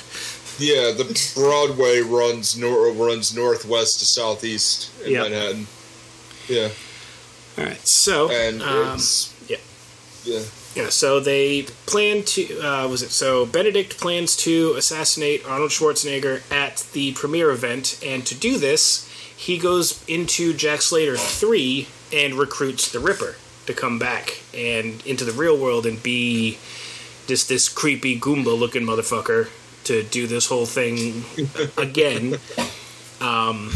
[0.60, 1.06] yeah the
[1.36, 5.24] broadway runs nor- runs northwest to southeast in Yep.
[5.32, 5.68] manhattan
[6.50, 6.70] yeah
[7.58, 9.58] All right, so and um, it's yeah.
[10.24, 10.42] yeah
[10.76, 16.50] Yeah, so they plan to uh, was it so Benedict plans to assassinate Arnold Schwarzenegger
[16.52, 22.36] at the premiere event, and to do this, he goes into Jack Slater three and
[22.36, 23.36] recruits the Ripper
[23.66, 26.58] to come back and into the real world and be
[27.28, 29.50] just this creepy Goomba looking motherfucker
[29.86, 31.24] to do this whole thing
[31.78, 32.38] again.
[33.22, 33.72] Um,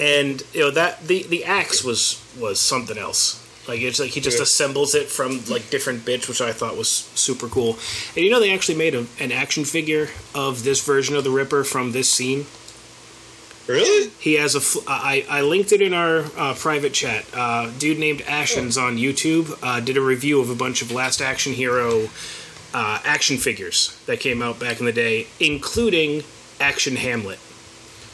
[0.00, 3.44] and you know that the the axe was was something else.
[3.68, 4.44] Like it's like he just Yeah.
[4.44, 7.78] assembles it from like different bits, which I thought was super cool.
[8.16, 11.30] And you know they actually made a, an action figure of this version of the
[11.30, 12.46] Ripper from this scene.
[13.66, 14.62] really He has a.
[14.88, 17.26] I I linked it in our uh, private chat.
[17.34, 21.20] Uh, dude named Ashens on YouTube uh, did a review of a bunch of Last
[21.20, 22.08] Action Hero
[22.72, 26.22] uh, action figures that came out back in the day, including
[26.60, 27.38] Action Hamlet,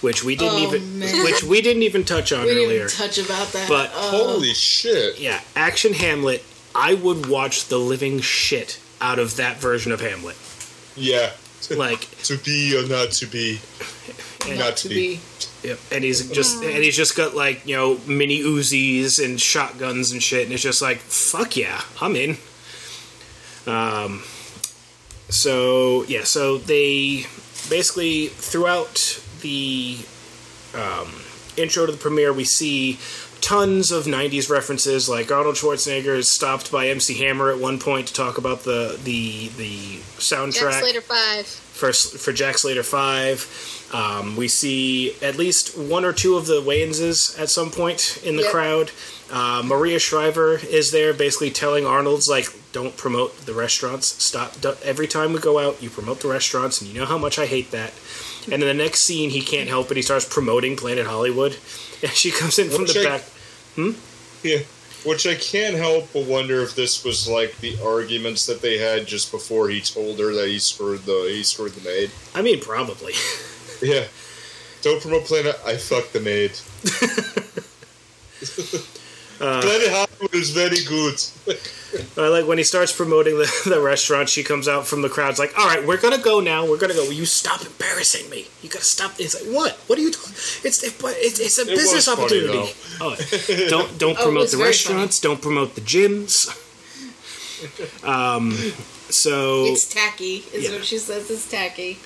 [0.01, 1.25] which we didn't Oh, even man.
[1.25, 2.89] which we didn't even touch on we didn't earlier.
[2.89, 3.69] touch about that.
[3.69, 5.19] But- Uh, Holy shit!
[5.19, 6.45] yeah, Action Hamlet.
[6.75, 10.37] I would watch the living shit out of that version of Hamlet.
[10.97, 11.31] Yeah,
[11.71, 13.61] Like, to be or not to be.
[14.49, 15.21] and, not to be.
[15.63, 20.13] Yep, and he's just and he's just got like you know mini Uzis and shotguns
[20.13, 22.37] and shit, and it's just like fuck yeah, I'm in.
[23.67, 24.23] Um,
[25.31, 27.25] So yeah, so they
[27.71, 29.99] basically throughout the
[30.75, 31.13] um,
[31.57, 32.99] intro to the premiere, we see
[33.41, 35.09] tons of '90s references.
[35.09, 38.99] Like Arnold Schwarzenegger is stopped by MC Hammer at one point to talk about the
[39.05, 39.77] the the
[40.19, 41.47] soundtrack Jack Slater 5.
[41.47, 43.47] for for Jack Slater Five.
[43.93, 48.35] Um, we see at least one or two of the Wayanses at some point in
[48.37, 48.51] the Yep.
[48.51, 48.91] crowd.
[49.31, 54.07] Uh, Maria Shriver is there, basically telling Arnold's like, "Don't promote the restaurants.
[54.23, 54.57] Stop.
[54.83, 57.47] every time we go out, you promote the restaurants, and you know how much I
[57.47, 57.93] hate that."
[58.53, 59.97] And in the next scene, he can't help it.
[59.97, 61.53] He starts promoting Planet Hollywood,
[62.03, 63.23] and she comes in from Which the I- back.
[63.77, 63.91] Hmm?
[64.43, 64.59] Yeah.
[65.05, 69.07] Which I can't help but wonder if this was like the arguments that they had
[69.07, 72.11] just before he told her that he screwed the he screwed the maid.
[72.35, 73.13] I mean, probably.
[73.83, 74.05] Yeah.
[74.83, 75.59] Don't promote Planet.
[75.67, 76.53] I fucked the maid.
[79.39, 81.21] Planet Hollywood is very good.
[82.19, 85.39] I like when he starts promoting the, the restaurant, she comes out from the crowd's
[85.39, 86.63] like, all right, we're going to go now.
[86.69, 87.05] We're going to go.
[87.05, 88.47] Will you stop embarrassing me?
[88.63, 89.13] You got to stop.
[89.19, 89.73] It's like, what?
[89.87, 90.25] What are you doing?
[90.65, 92.73] It's, it, it's, it's a It business was funny, opportunity.
[93.01, 93.17] Oh,
[93.71, 95.21] don't don't Oh, promote was the very restaurants.
[95.21, 96.61] Don't promote the gyms.
[98.05, 98.51] Um,
[99.09, 100.73] so It's tacky, is Yeah.
[100.77, 101.31] what she says.
[101.31, 101.99] It's tacky.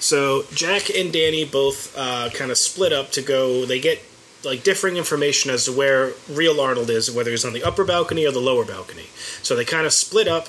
[0.00, 3.64] So Jack and Danny both uh, kind of split up to go.
[3.64, 4.02] They get
[4.44, 8.26] like differing information as to where real Arnold is, whether he's on the upper balcony
[8.26, 9.06] or the lower balcony.
[9.42, 10.46] So they kind of split up,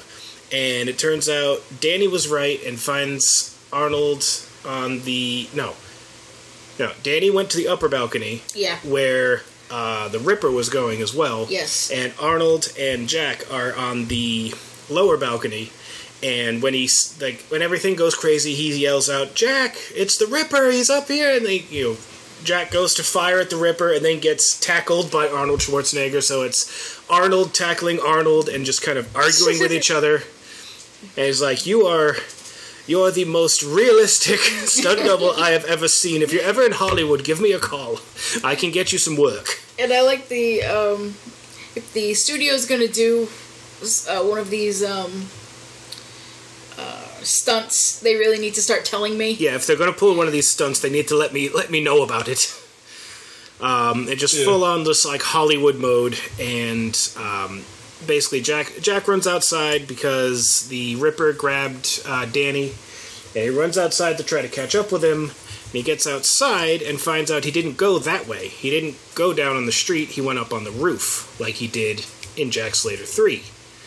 [0.52, 4.24] and it turns out Danny was right and finds Arnold
[4.66, 5.74] on the no,
[6.78, 6.92] no.
[7.04, 8.78] Danny went to the upper balcony Yeah.
[8.84, 11.46] where uh, the Ripper was going as well.
[11.50, 11.92] Yes.
[11.92, 14.54] And Arnold and Jack are on the
[14.90, 15.72] lower balcony.
[16.22, 19.78] And when he's like, when everything goes crazy, he yells out, "Jack!
[19.96, 20.70] It's the Ripper!
[20.70, 21.98] He's up here!" And they, you know,
[22.44, 26.24] Jack goes to fire at the Ripper and then gets tackled by Arnold Schwarzenegger.
[26.24, 30.24] So it's Arnold tackling Arnold and just kind of arguing with each other.
[31.16, 32.16] And he's like, "You are."
[32.88, 36.24] You are the most realistic stunt double I have ever seen.
[36.24, 38.00] If you're ever in Hollywood, give me a call.
[38.44, 39.62] I can get you some work.
[39.78, 41.14] And I like the um,
[41.76, 43.28] if the studio's gonna do
[44.10, 45.28] uh, one of these um,
[47.24, 49.32] stunts, they really need to start telling me.
[49.32, 51.70] Yeah, if they're gonna pull one of these stunts, they need to let me let
[51.72, 52.54] me know about it.
[53.62, 54.46] Um, it just Yeah.
[54.46, 57.64] full on this like Hollywood mode, and um,
[58.08, 62.74] basically Jack Jack runs outside because the Ripper grabbed uh, Danny,
[63.36, 65.24] and he runs outside to try to catch up with him.
[65.72, 68.48] And he gets outside and finds out he didn't go that way.
[68.48, 70.10] He didn't go down on the street.
[70.10, 72.06] He went up on the roof like he did
[72.36, 73.44] in Jack Slater Three.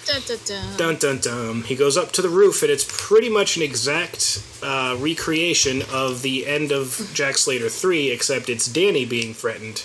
[0.07, 0.77] Dun, dun, dun.
[0.77, 1.63] Dun dun dun.
[1.63, 6.23] He goes up to the roof, and it's pretty much an exact uh, recreation of
[6.23, 9.85] the end of Jack Slater 3, except it's Danny being threatened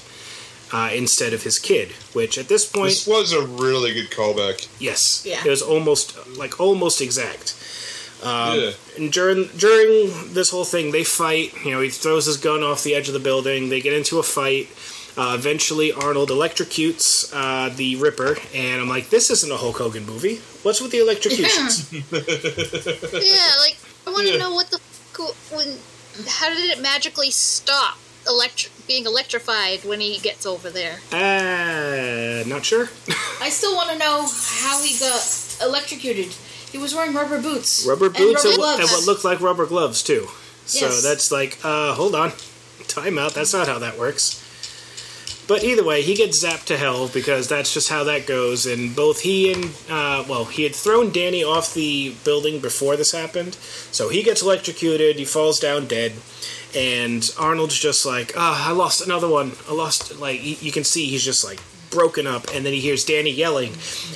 [0.74, 1.92] uh, instead of his kid.
[2.14, 4.68] Which at this point, This was a really good callback.
[4.80, 5.44] yes, Yeah.
[5.46, 7.56] it was almost like almost exact.
[8.24, 8.72] Um, yeah.
[8.98, 11.54] And during during this whole thing, they fight.
[11.64, 13.70] You know, he throws his gun off the edge of the building.
[13.70, 14.68] They get into a fight.
[15.18, 20.06] Uh, eventually, Arnold electrocutes uh, the Ripper, and I'm like, "This isn't a Hulk Hogan
[20.06, 20.42] movie.
[20.64, 22.00] What's with the electrocutions?" Yeah,
[23.60, 24.38] like I want to Yeah.
[24.38, 25.78] know what the f- when
[26.28, 31.00] how did it magically stop electri- being electrified when he gets over there?
[31.12, 32.90] Uh, not sure.
[33.42, 34.28] I still want to know
[34.62, 36.34] how he got electrocuted.
[36.72, 37.86] He was wearing rubber boots.
[37.88, 38.80] Rubber boots and and, rubber what, gloves.
[38.82, 40.28] and what looked like rubber gloves too.
[40.66, 41.02] So Yes.
[41.02, 42.34] that's like, uh, hold on,
[42.88, 43.34] time out.
[43.34, 44.44] That's not how that works.
[45.48, 48.66] But either way, he gets zapped to hell because that's just how that goes.
[48.66, 53.14] And both he and uh, well, he had thrown Danny off the building before this
[53.14, 53.56] happened,
[53.92, 55.16] so he gets electrocuted.
[55.16, 56.14] He falls down dead.
[56.76, 59.54] And Arnold's just like, ah, I lost another one.
[59.70, 61.60] I lost, like, you can see he's just like
[61.90, 62.48] broken up.
[62.54, 63.74] And then he hears Danny yelling.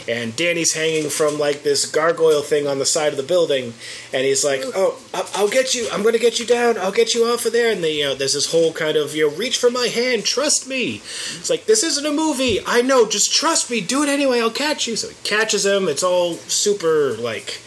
[0.08, 3.74] And Danny's hanging from like this gargoyle thing on the side of the building.
[4.14, 5.00] And he's like, oh,
[5.36, 5.88] I'll get you.
[5.92, 6.78] I'm going to get you down.
[6.78, 7.72] I'll get you off of there.
[7.72, 10.26] And they, you know, there's this whole kind of, you know, reach for my hand.
[10.26, 10.96] Trust me.
[10.96, 12.60] It's like, this isn't a movie.
[12.66, 13.08] I know.
[13.08, 13.82] Just trust me.
[13.82, 14.40] Do it anyway.
[14.40, 14.96] I'll catch you.
[14.96, 15.88] So he catches him.
[15.88, 17.62] It's all super, like,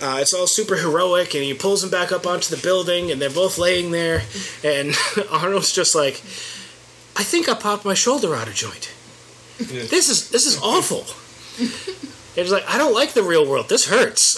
[0.00, 3.20] uh, it's all super heroic, and he pulls him back up onto the building, and
[3.20, 4.22] they're both laying there,
[4.62, 4.94] and
[5.30, 6.22] Arnold's just like,
[7.16, 8.92] "I think I popped my shoulder out of joint.
[9.58, 11.04] This is this is awful."
[11.58, 13.68] And he's like, "I don't like the real world.
[13.68, 14.36] This hurts."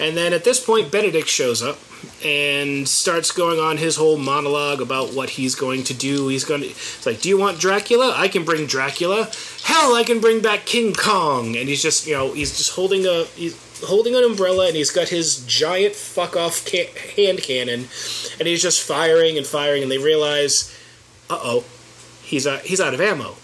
[0.00, 1.78] And then at this point, Benedict shows up
[2.24, 6.28] and starts going on his whole monologue about what he's going to do.
[6.28, 6.66] He's going to.
[6.68, 8.12] It's like, do you want Dracula?
[8.16, 9.30] I can bring Dracula.
[9.62, 11.56] Hell, I can bring back King Kong.
[11.56, 13.24] And he's just, you know, he's just holding a.
[13.36, 17.88] He's, holding an umbrella and he's got his giant fuck off hand cannon
[18.38, 20.72] and he's just firing and firing and they realize
[21.28, 21.64] uh-oh
[22.22, 23.34] he's uh, he's out of ammo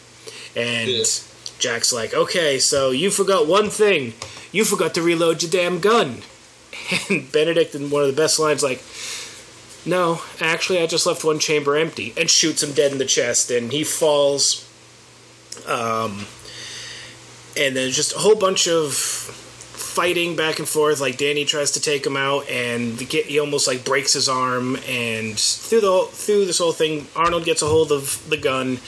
[0.59, 1.05] and Yeah.
[1.59, 4.13] Jack's like okay so you forgot one thing
[4.53, 6.23] you forgot to reload your damn gun
[7.11, 8.83] And Benedict, in one of the best lines, like,
[9.85, 13.51] no, actually, I just left one chamber empty, and shoots him dead in the chest,
[13.51, 14.65] and he falls.
[15.67, 16.27] Um,
[17.57, 21.01] and then just a whole bunch of fighting back and forth.
[21.01, 24.77] Like Danny tries to take him out, and he almost like breaks his arm.
[24.89, 28.79] And through the whole, through this whole thing, Arnold gets a hold of the gun,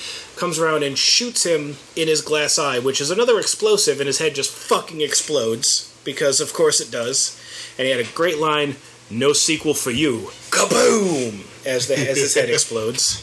[0.40, 4.18] comes around and shoots him in his glass eye, which is another explosive, and his
[4.18, 7.38] head just fucking explodes because of course it does.
[7.78, 8.76] And he had a great line:
[9.10, 11.44] "No sequel for you." Kaboom!
[11.66, 13.22] As the as his head explodes.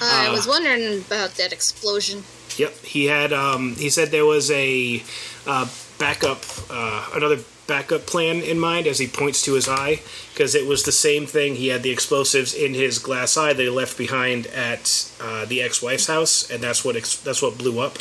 [0.00, 0.32] I Uh.
[0.32, 2.22] was wondering about that explosion.
[2.56, 3.32] Yep, he had.
[3.32, 5.02] Um, he said there was a
[5.46, 5.66] uh,
[5.98, 7.38] backup, uh, another
[7.74, 10.00] backup plan in mind as he points to his eye,
[10.32, 11.54] because it was the same thing.
[11.54, 14.84] He had the explosives in his glass eye that he left behind at
[15.20, 17.96] uh, the ex-wife's house, and that's what ex- that's what blew up.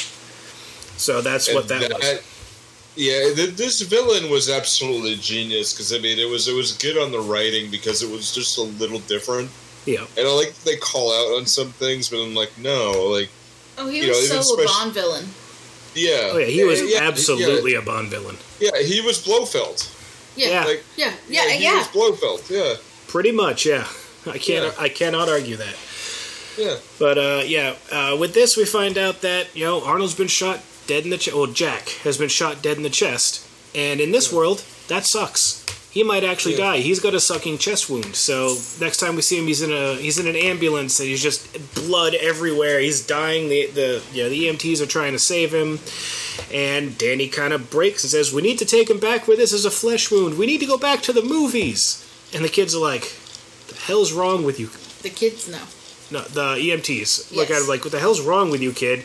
[0.97, 2.21] So that's what that, was.
[2.95, 6.97] Yeah, th- this villain was absolutely genius because I mean it was it was good
[6.97, 9.49] on the writing because it was just a little different.
[9.85, 13.29] Yeah, And I like they call out on some things, but I'm like, no, like
[13.77, 15.25] Oh, he was know, so a speci- Bond villain.
[15.99, 18.37] Yeah, oh yeah, he was yeah, absolutely a Bond villain.
[18.59, 19.87] yeah, yeah, he was Blofeld.
[20.35, 20.49] Yeah.
[20.49, 20.63] Yeah.
[20.65, 21.13] Like Yeah.
[21.27, 21.49] Yeah.
[21.49, 21.77] he Yeah.
[21.77, 22.49] was Blofeld.
[22.49, 22.75] Yeah,
[23.07, 23.87] Pretty much, yeah.
[24.25, 24.65] I can't.
[24.65, 24.71] Yeah.
[24.85, 25.75] I cannot argue that.
[26.57, 26.77] yeah.
[26.99, 30.59] But uh, yeah, uh, with this we find out that you know Arnold's been shot
[30.87, 31.35] dead in the chest.
[31.35, 33.45] Well, Jack has been shot dead in the chest,
[33.75, 35.63] and in this world that sucks.
[35.99, 36.71] He might actually Yeah.
[36.71, 36.77] die.
[36.79, 38.15] He's got a sucking chest wound.
[38.15, 41.21] So next time we see him, he's in a he's in an ambulance and he's
[41.21, 41.41] just
[41.75, 42.79] blood everywhere.
[42.79, 43.49] He's dying.
[43.49, 45.79] The the you know the EMTs are trying to save him,
[46.53, 49.51] and Danny kind of breaks and says, "We need to take him back where this
[49.51, 50.37] is a flesh wound.
[50.37, 51.97] We need to go back to the movies."
[52.33, 53.11] And the kids are like,
[53.67, 54.69] "The hell's wrong with you?"
[55.01, 55.65] The kids know.
[56.11, 57.63] No, the EMTs look at Yes.
[57.63, 59.03] him like, "What the hell's wrong with you, kid?"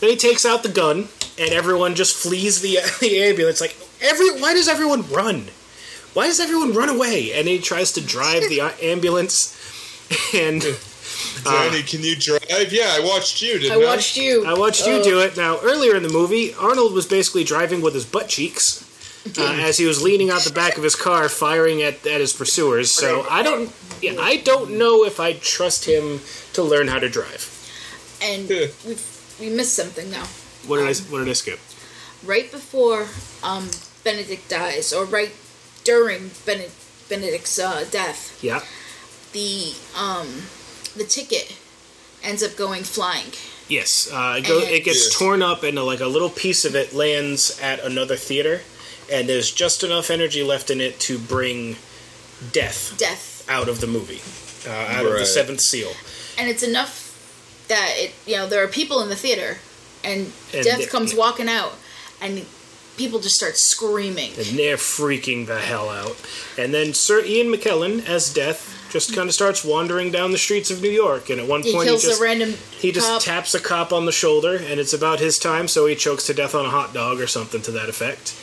[0.00, 3.60] Then he takes out the gun, and everyone just flees the, the ambulance.
[3.60, 5.48] Like, every why does everyone run?
[6.14, 7.32] Why does everyone run away?
[7.34, 9.56] And he tries to drive the uh, ambulance,
[10.34, 10.62] and
[11.44, 12.72] Danny, can you drive?
[12.72, 13.58] Yeah, I watched you.
[13.58, 13.88] Didn't I I?
[13.88, 14.44] watched you.
[14.46, 15.36] I watched you do it.
[15.36, 18.88] Now, earlier in the movie, Arnold was basically driving with his butt cheeks.
[19.38, 22.32] Uh, as he was leaning out the back of his car, firing at, at his
[22.32, 22.90] pursuers.
[22.90, 26.18] So I don't, yeah, I don't know if I trust him
[26.54, 27.48] to learn how to drive.
[28.20, 28.66] And Yeah.
[28.84, 28.96] we
[29.40, 30.24] we missed something now.
[30.66, 31.60] What did I, what did I skip?
[32.24, 33.06] Right before
[33.44, 33.70] um,
[34.02, 35.30] Benedict dies, or right
[35.84, 36.70] during Bened-
[37.08, 38.62] Benedict's uh, death, Yeah,
[39.32, 40.42] the um,
[40.96, 41.56] the ticket
[42.22, 43.32] ends up going flying.
[43.68, 45.14] Yes, uh, it, go, And- it gets Yes.
[45.18, 48.62] torn up, and like a little piece of it lands at another theater,
[49.10, 51.76] and there's just enough energy left in it to bring
[52.52, 54.20] death Death, out of the movie,
[54.68, 55.92] uh, out of the seventh seal.
[56.38, 57.00] and it's enough
[57.68, 59.58] that it you know there are people in the theater,
[60.04, 61.74] and, And Death they- comes walking out,
[62.20, 62.44] and
[62.96, 64.32] people just start screaming.
[64.36, 66.16] And they're freaking the hell out.
[66.58, 70.70] And then Sir Ian McKellen, as Death, just kind of starts wandering down the streets
[70.70, 72.54] of New York, and at one He point kills he just a random.
[72.72, 73.22] he just cop.
[73.22, 76.34] taps a cop on the shoulder, and it's about his time, so he chokes to
[76.34, 78.34] death on a hot dog or something to that effect.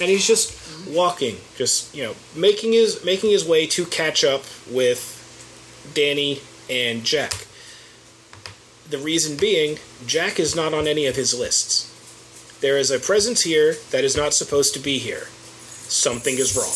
[0.00, 4.42] And he's just walking, just you know, making his making his way to catch up
[4.68, 7.46] with Danny and Jack.
[8.90, 11.91] The reason being, Jack is not on any of his lists.
[12.62, 15.26] There is a presence here that is not supposed to be here.
[15.26, 16.72] Something is wrong.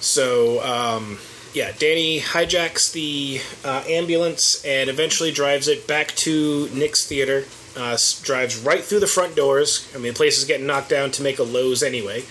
[0.00, 1.18] So, um,
[1.52, 7.44] yeah, Danny hijacks the uh, ambulance and eventually drives it back to Nick's theater.
[7.76, 9.86] Uh, drives right through the front doors.
[9.94, 12.22] I mean, the place is getting knocked down to make a Lowe's anyway.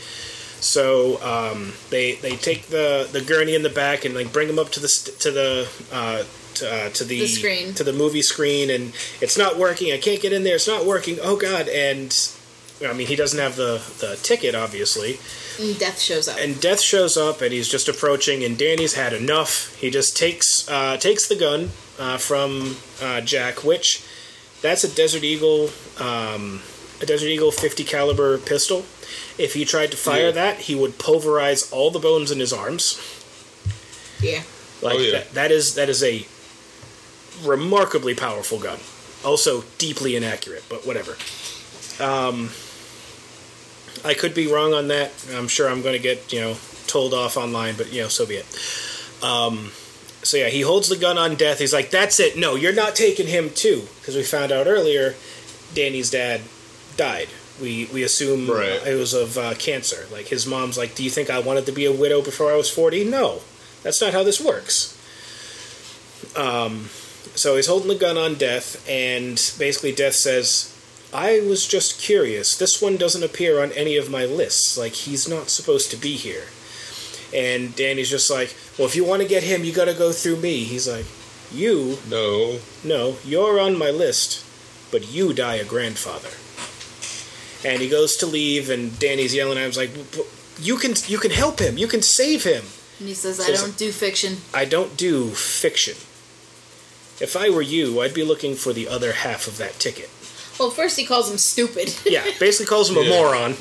[0.59, 4.57] So um, they they take the, the gurney in the back and like bring him
[4.57, 4.87] up to the
[5.19, 6.23] to the uh,
[6.63, 7.73] uh, to the, The screen.
[7.75, 9.91] to the movie screen, and it's not working.
[9.91, 10.55] I can't get in there.
[10.55, 11.17] It's not working.
[11.21, 11.67] Oh God!
[11.67, 12.15] And
[12.87, 15.19] I mean, he doesn't have the the ticket, obviously.
[15.59, 16.37] And Death shows up.
[16.39, 19.75] And Death shows up, and he's just approaching, and Danny's had enough.
[19.75, 24.03] He just takes uh, takes the gun uh, from uh, Jack, which
[24.61, 25.69] that's a Desert Eagle,
[25.99, 26.61] um,
[27.01, 28.85] a Desert Eagle 50 caliber pistol.
[29.39, 30.31] If he tried to fire Yeah.
[30.31, 32.99] that, he would pulverize all the bones in his arms.
[34.21, 34.41] yeah.
[34.81, 35.11] Like Oh, yeah.
[35.11, 36.25] that, that is that is a
[37.43, 38.79] remarkably powerful gun.
[39.25, 41.17] Also deeply inaccurate, but whatever.
[41.99, 42.51] Um,
[44.05, 45.11] I could be wrong on that.
[45.33, 46.55] I'm sure I'm going to get you know
[46.87, 48.45] told off online, but you know so be it.
[49.23, 49.71] Um,
[50.23, 51.59] so yeah, he holds the gun on death.
[51.59, 52.37] He's like, "That's it.
[52.37, 55.15] No, you're not taking him too," because we found out earlier,
[55.73, 56.41] Danny's dad
[56.95, 57.29] died.
[57.59, 58.85] We we assume Right.
[58.85, 60.05] it was of uh, cancer.
[60.11, 62.55] Like his mom's like, "Do you think I wanted to be a widow before I
[62.55, 63.41] was 40?" No,
[63.81, 64.93] that's not how this works.
[66.35, 66.89] Um,
[67.37, 70.73] so he's holding the gun on Death, and basically Death says,
[71.13, 72.57] I was just curious.
[72.57, 74.77] This one doesn't appear on any of my lists.
[74.77, 76.45] Like, he's not supposed to be here.
[77.33, 80.37] And Danny's just like, Well, if you want to get him, you gotta go through
[80.37, 80.63] me.
[80.63, 81.05] He's like,
[81.51, 81.97] You?
[82.09, 82.59] No.
[82.83, 84.45] No, you're on my list,
[84.91, 86.29] but you die a grandfather.
[87.67, 89.91] And he goes to leave, and Danny's yelling at him, he's like,
[90.59, 91.77] You can, you can help him.
[91.77, 92.63] You can save him.
[92.99, 94.37] And he says, I Says- don't do fiction.
[94.53, 95.95] I don't do fiction.
[97.19, 100.09] If I were you, I'd be looking for the other half of that ticket.
[100.59, 101.95] Well, first he calls him stupid.
[102.05, 103.09] Yeah, basically calls him a Yeah.
[103.09, 103.55] moron.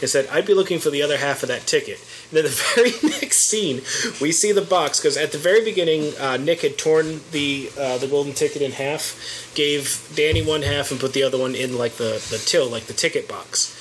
[0.00, 1.98] He said, I'd be looking for the other half of that ticket.
[2.30, 3.76] And then the very next scene,
[4.20, 7.96] we see the box, because at the very beginning, uh, Nick had torn the uh,
[7.98, 11.78] the golden ticket in half, gave Danny one half, and put the other one in
[11.78, 13.72] like the, the till, like the ticket box.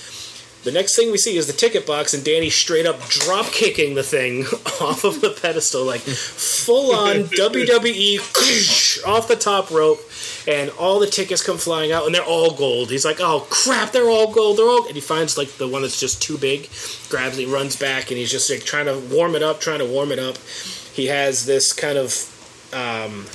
[0.66, 3.94] The next thing we see is the ticket box, and Danny straight up drop kicking
[3.94, 4.46] the thing
[4.82, 10.00] off of the pedestal, like full on WWE off the top rope,
[10.48, 12.90] and all the tickets come flying out, and they're all gold.
[12.90, 15.84] He's like, "Oh crap, they're all gold, they're all." And he finds like the one
[15.84, 16.68] that's just too big,
[17.10, 19.86] grabs it, runs back, and he's just like trying to warm it up, trying to
[19.86, 20.38] warm it up.
[20.94, 22.12] He has this kind of
[22.74, 23.28] um,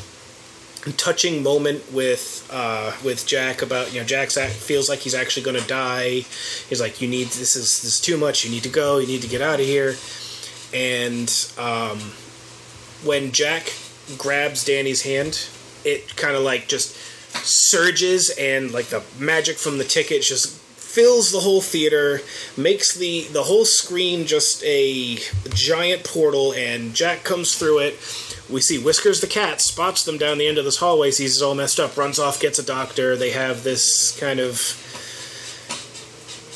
[0.96, 5.60] touching moment with uh, with Jack about you know Jack feels like he's actually going
[5.60, 6.24] to die.
[6.68, 8.44] He's like, "You need this is this is too much.
[8.44, 8.98] You need to go.
[8.98, 9.96] You need to get out of here."
[10.72, 11.28] And
[11.58, 11.98] um,
[13.04, 13.72] when Jack
[14.16, 15.48] grabs Danny's hand,
[15.84, 16.96] it kind of like just
[17.44, 20.58] surges, and like the magic from the ticket just
[20.90, 22.20] fills the whole theater,
[22.56, 25.18] makes the the whole screen just a
[25.54, 27.94] giant portal, and Jack comes through it.
[28.50, 31.42] We see Whiskers the cat spots them down the end of this hallway, sees it's
[31.42, 33.16] all messed up, runs off, gets a doctor.
[33.16, 34.76] They have this kind of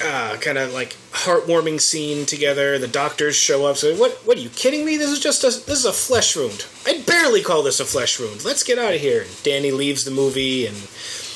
[0.04, 2.78] uh, kind of like heartwarming scene together.
[2.78, 3.76] The doctors show up.
[3.76, 4.12] So what?
[4.24, 4.96] What are you kidding me?
[4.96, 6.66] This is just a this is a flesh wound.
[6.86, 8.44] I'd barely call this a flesh wound.
[8.44, 9.24] Let's get out of here.
[9.42, 10.76] Danny leaves the movie and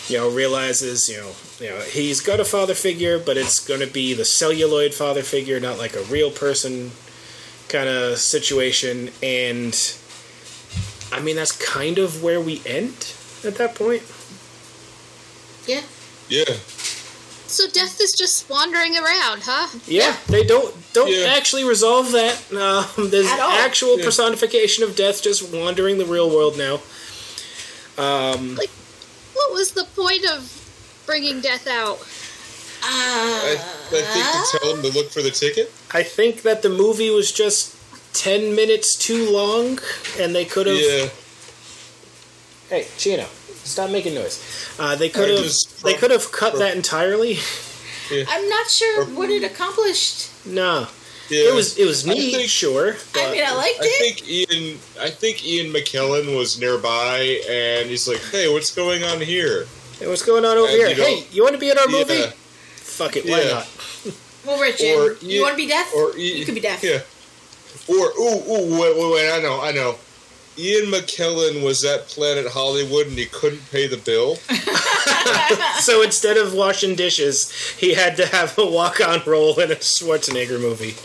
[0.08, 3.80] you know realizes you know you know he's got a father figure, but it's going
[3.80, 6.90] to be the celluloid father figure, not like a real person
[7.68, 9.10] kind of situation.
[9.22, 9.74] And
[11.12, 13.14] I mean that's kind of where we end
[13.44, 14.02] at that point.
[15.66, 15.82] Yeah.
[16.28, 16.54] Yeah.
[17.46, 19.68] So Death is just wandering around, huh?
[19.86, 21.26] Yeah, they don't don't Yeah.
[21.36, 22.36] actually resolve that.
[22.52, 23.50] Um, there's At all.
[23.52, 24.04] actual Yeah.
[24.04, 26.80] personification of death just wandering the real world now.
[27.96, 28.70] Um, Like,
[29.34, 30.52] what was the point of
[31.06, 31.98] bringing Death out?
[32.82, 34.04] I, I think
[34.52, 35.72] to tell him to look for the ticket.
[35.90, 37.74] I think that the movie was just
[38.12, 39.78] ten minutes too long,
[40.18, 40.76] and they could have.
[40.80, 41.08] Yeah.
[42.68, 43.24] Hey, Chino,
[43.64, 44.42] stop making noise.
[44.78, 45.42] Uh, they could have.
[45.42, 47.38] just- They could have cut that entirely.
[48.10, 50.28] I'm not sure what it accomplished.
[50.46, 50.88] no,
[51.28, 51.48] Yeah.
[51.50, 52.96] it was it was I neat, think- sure.
[53.14, 53.98] I mean, I liked I it.
[54.20, 54.80] think Ian.
[55.00, 59.66] I think Ian McKellen was nearby, and he's like, "Hey, what's going on here?"
[59.98, 60.88] hey, what's going on over And here?
[60.88, 61.98] you hey, you want to be in our Yeah.
[61.98, 62.32] movie?
[62.76, 63.48] Fuck it, why Yeah.
[63.50, 63.68] not?
[64.46, 65.92] well, Richard, Or you Ian- want to be deaf?
[65.94, 66.82] Or I- you could be deaf.
[66.82, 67.00] Yeah.
[67.88, 69.96] Or ooh ooh wait wait wait I know I know.
[70.58, 74.38] Ian McKellen was at Planet Hollywood and he couldn't pay the bill.
[75.80, 80.60] So instead of washing dishes, he had to have a walk-on role in a Schwarzenegger
[80.60, 80.96] movie.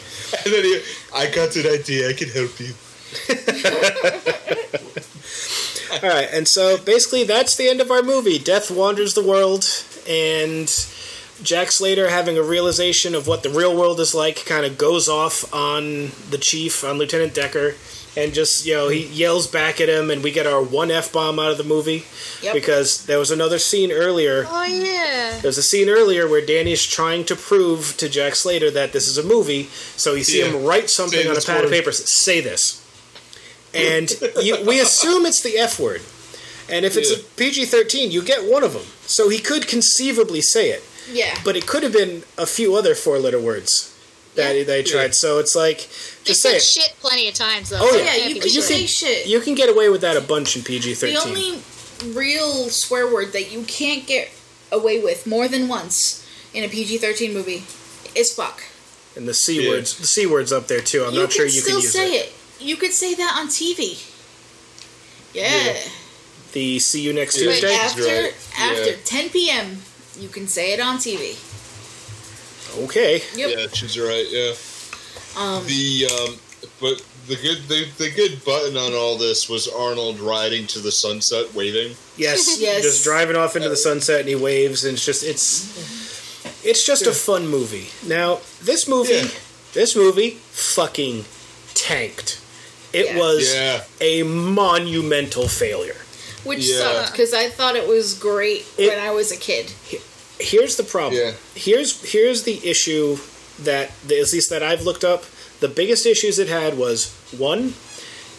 [0.43, 0.81] And then he,
[1.13, 2.09] I got an idea.
[2.09, 2.73] I can help you.
[5.93, 8.39] All right, and so basically that's the end of our movie.
[8.39, 9.65] Death wanders the world,
[10.09, 10.67] and
[11.44, 15.10] Jack Slater, having a realization of what the real world is like, kind of goes
[15.10, 17.76] off on the chief, on Lieutenant Dekker,
[18.15, 21.11] and just you know he yells back at him, and we get our one f
[21.11, 22.06] bomb out of the movie
[22.41, 22.53] Yep.
[22.53, 24.45] because there was another scene earlier.
[24.48, 25.40] Oh yeah.
[25.41, 29.18] There's a scene earlier where Danny's trying to prove to Jack Slater that this is
[29.18, 29.64] a movie,
[29.98, 30.45] so you see Yeah.
[30.45, 31.78] him write something Say on a this pad of word.
[31.78, 31.91] paper.
[31.91, 32.82] Say this,
[33.74, 34.11] and
[34.41, 36.02] you, we assume it's the F word.
[36.70, 38.84] And if it's a PG-13, you get one of them.
[39.06, 41.38] So he could conceivably say it, Yeah.
[41.43, 43.89] but it could have been a few other four-letter words
[44.35, 45.13] that he, they tried.
[45.15, 46.63] So it's like, They just say said it.
[46.63, 47.80] shit plenty of times though.
[47.81, 48.03] Oh, so yeah.
[48.03, 48.63] it yeah, can't you can shit.
[48.63, 49.27] say shit.
[49.27, 50.99] You can get away with that a bunch in PG-13.
[50.99, 54.31] The only real swear word that you can't get
[54.71, 57.63] away with more than once in a PG-13 movie
[58.15, 58.63] is fuck.
[59.15, 59.69] and the C Yeah.
[59.69, 61.03] words, the C words up there too.
[61.05, 62.25] I'm you not sure you can use say it.
[62.27, 62.34] it.
[62.59, 63.99] You could say that on TV.
[65.34, 65.65] Yeah.
[65.65, 65.77] Yeah.
[66.53, 67.51] The see you next Yeah.
[67.51, 67.75] Tuesday.
[67.75, 68.34] After right.
[68.57, 68.95] after Yeah.
[69.05, 69.81] 10 p.m.
[70.19, 71.35] you can say it on TV.
[72.85, 73.22] Okay.
[73.35, 73.49] Yep.
[73.57, 74.26] Yeah, she's right.
[74.30, 74.53] Yeah.
[75.38, 76.38] Um, The um,
[76.80, 80.91] but the good the, the good button on all this was Arnold riding to the
[80.91, 81.95] sunset waving.
[82.18, 82.84] Yes, Yes.
[82.84, 87.06] just driving off into the sunset and he waves and it's just it's it's just
[87.07, 87.90] a fun movie.
[88.07, 89.27] Now, this movie Yeah.
[89.73, 91.26] this movie fucking
[91.73, 92.40] tanked.
[92.91, 93.18] It Yeah.
[93.18, 93.84] was Yeah.
[94.02, 95.98] a monumental failure.
[96.44, 96.78] Which Yeah.
[96.80, 99.72] sucked because I thought it was great It- when I was a kid.
[100.40, 101.22] here's the problem.
[101.22, 101.32] Yeah.
[101.56, 103.18] Here's here's the issue
[103.60, 105.26] that at least that I've looked up.
[105.60, 107.76] The biggest issues it had was one,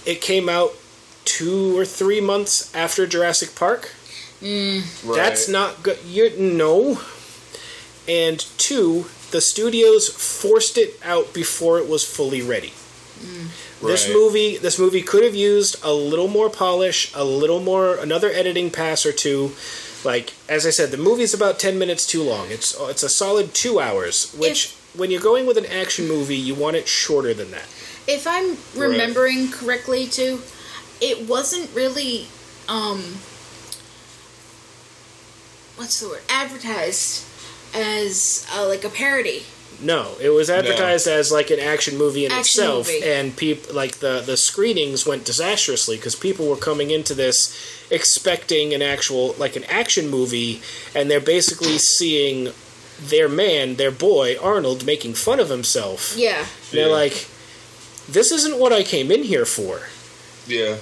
[0.05, 0.77] it came out
[1.25, 3.91] two or three months after Jurassic Park.
[4.43, 4.83] Mm.
[5.05, 5.17] Right.
[5.17, 5.99] That's not good.
[6.07, 7.01] You no.
[8.07, 12.75] And two, the studios forced it out before it was fully ready.
[13.25, 13.47] Mm.
[13.85, 14.15] This Right.
[14.15, 18.71] movie, this movie could have used a little more polish, a little more, another editing
[18.71, 19.55] pass or two.
[20.05, 22.51] Like as I said, the movie's about ten minutes too long.
[22.51, 24.33] It's it's a solid two hours.
[24.37, 27.67] Which, when you're going with an action movie, you want it shorter than that.
[28.07, 30.43] If I'm remembering correctly, too,
[31.01, 32.27] it wasn't really
[32.69, 33.19] um
[35.77, 37.25] what's the word advertised
[37.75, 39.45] as uh, like a parody.
[39.85, 43.05] No, it was advertised as like an action movie in Action itself, movie.
[43.05, 47.55] and peop like the the screenings went disastrously because people were coming into this
[47.91, 50.63] expecting an actual like an action movie,
[50.95, 52.49] and they're basically seeing
[53.01, 56.15] their man, their boy Arnold, making fun of himself.
[56.17, 56.39] Yeah.
[56.39, 56.93] And they're Yeah.
[57.03, 57.27] like,
[58.09, 59.89] "This isn't what I came in here for."
[60.47, 60.77] Yeah.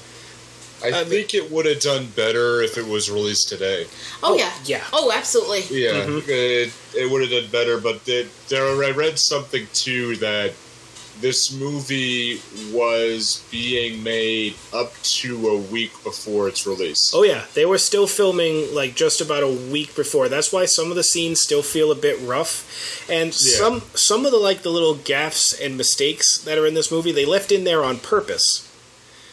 [0.84, 3.86] I I mean- think it would have done better if it was released today.
[4.22, 4.52] Oh, Oh, yeah.
[4.64, 4.84] yeah.
[4.92, 5.60] Oh, absolutely.
[5.82, 6.28] Yeah, Mm-hmm.
[6.30, 6.72] it,
[7.02, 10.52] it would have done better, but it, there I read something too that
[11.20, 12.40] this movie
[12.72, 17.12] was being made up to a week before its release.
[17.14, 20.28] Oh yeah, they were still filming like just about a week before.
[20.28, 23.56] That's why some of the scenes still feel a bit rough, and Yeah.
[23.59, 27.12] some some of the like the little gaffes and mistakes that are in this movie
[27.12, 28.66] they left in there on purpose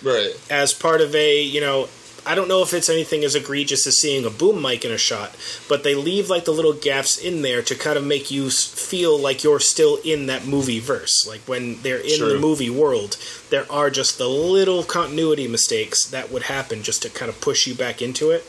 [0.04, 0.32] Right.
[0.50, 1.90] as part of a you know.
[2.26, 4.98] I don't know if it's anything as egregious as seeing a boom mic in a
[4.98, 5.36] shot,
[5.70, 9.18] but they leave like the little gaps in there to kind of make you feel
[9.18, 11.26] like you're still in that movie verse.
[11.26, 13.16] Like when they're in the movie world,
[13.50, 17.66] there are just the little continuity mistakes that would happen just to kind of push
[17.66, 18.46] you back into it.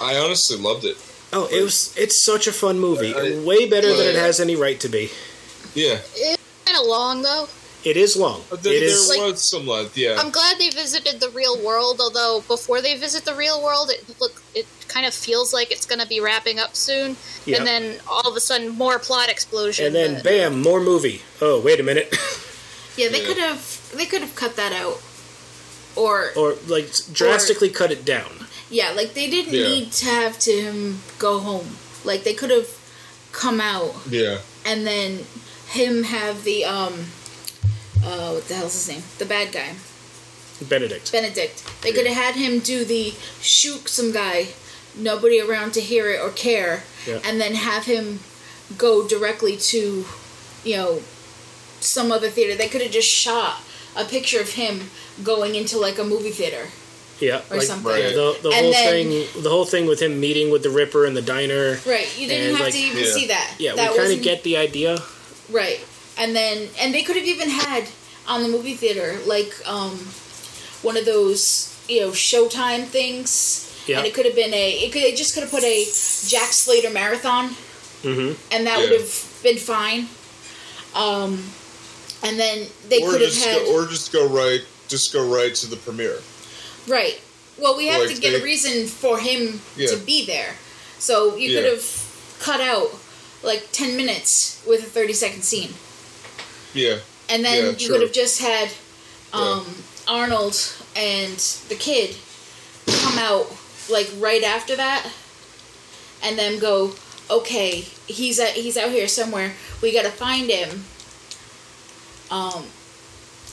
[0.00, 0.96] I honestly loved it.
[1.32, 1.94] Oh, it was.
[1.98, 3.14] It's such a fun movie.
[3.14, 5.10] I- Way better than it has any right to be.
[5.74, 5.98] Yeah.
[6.16, 7.48] It's kind of long though.
[7.84, 8.42] It is long.
[8.50, 9.08] But there, It is.
[9.08, 10.16] there Like- was some length, yeah.
[10.18, 14.04] I'm glad they visited the real world, although before they visit the real world, it
[14.20, 17.58] look it kind of feels like it's going to be wrapping up soon, Yeah.
[17.58, 19.86] and then all of a sudden more plot explosion.
[19.86, 21.22] And then but- bam, more movie.
[21.40, 22.14] Oh, wait a minute.
[22.96, 23.26] Yeah, they Yeah.
[23.28, 25.00] could have they could have cut that out.
[25.94, 28.46] Or or like drastically cut it down.
[28.70, 29.68] yeah, like they didn't Yeah.
[29.68, 31.76] need to have to him go home.
[32.04, 32.68] Like they could have
[33.30, 34.38] come out yeah.
[34.64, 35.26] and then
[35.68, 37.12] him have the um
[38.04, 39.02] uh what the hell's his name?
[39.18, 39.74] The bad guy.
[40.68, 41.12] Benedict.
[41.12, 41.64] Benedict.
[41.82, 44.48] They could have had him do the shoot some guy,
[44.96, 47.20] nobody around to hear it or care, Yeah.
[47.24, 48.20] and then have him
[48.76, 50.04] go directly to,
[50.64, 51.02] you know,
[51.80, 52.56] some other theater.
[52.56, 53.62] They could have just shot
[53.96, 54.90] a picture of him
[55.22, 56.66] going into like a movie theater.
[57.20, 57.90] Yeah, or like something.
[57.96, 59.42] yeah, the, the whole then- thing.
[59.42, 61.78] The whole thing with him meeting with the Ripper in the diner.
[61.86, 62.08] Right.
[62.18, 63.12] You didn't And, have like, to even Yeah.
[63.12, 63.54] see that.
[63.58, 64.98] Yeah, that we kind of get the idea.
[65.50, 65.80] Right.
[66.18, 67.84] And then and they could have even had
[68.26, 69.96] on the movie theater like um
[70.82, 73.64] one of those, you know, Showtime things.
[73.86, 73.98] Yeah.
[73.98, 75.84] And it could have been a it could it just could have put a
[76.26, 77.50] Jack Slater marathon
[78.02, 78.32] mm-hmm.
[78.52, 78.90] and that Yeah.
[78.90, 80.08] would have been fine.
[80.94, 81.44] Um
[82.22, 85.66] and then they could have had go, or just go right just go right to
[85.68, 86.18] the premiere.
[86.88, 87.20] right.
[87.60, 89.88] Well, we have Like to get they- a reason for him Yeah.
[89.90, 90.54] to be there.
[90.98, 91.84] So you could have
[92.40, 92.90] cut out
[93.42, 95.74] like 10 minutes with a 30 second scene.
[96.74, 96.98] Yeah.
[97.28, 97.88] And then Yeah, you true.
[97.96, 98.70] could have just had
[99.32, 99.66] um,
[100.06, 100.56] Arnold
[100.96, 101.36] and
[101.68, 102.16] the kid
[102.86, 103.46] come out
[103.90, 105.06] like right after that,
[106.22, 106.94] and then go,
[107.30, 109.52] okay, he's at, he's out here somewhere.
[109.82, 110.84] We got to find him.
[112.30, 112.66] Um,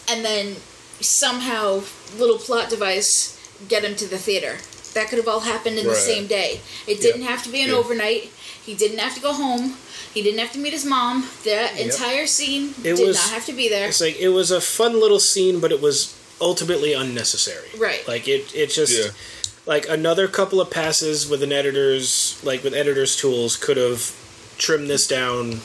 [0.09, 0.55] and then
[1.01, 1.81] somehow
[2.17, 4.57] little plot device get him to the theater.
[4.93, 6.61] That could have all happened in the same day.
[6.87, 7.75] It didn't have to be an Yeah.
[7.75, 8.31] overnight.
[8.65, 9.77] He didn't have to go home.
[10.15, 11.27] He didn't have to meet his mom.
[11.43, 13.87] That entire scene It did was- not have to be there.
[13.89, 17.67] It's like it was a fun little scene, but it was ultimately unnecessary.
[17.77, 18.05] Right.
[18.07, 18.55] Like it.
[18.55, 18.93] It just.
[18.97, 19.11] Yeah.
[19.67, 24.15] Like another couple of passes with an editor's like with editor's tools could have
[24.57, 25.59] trimmed this down.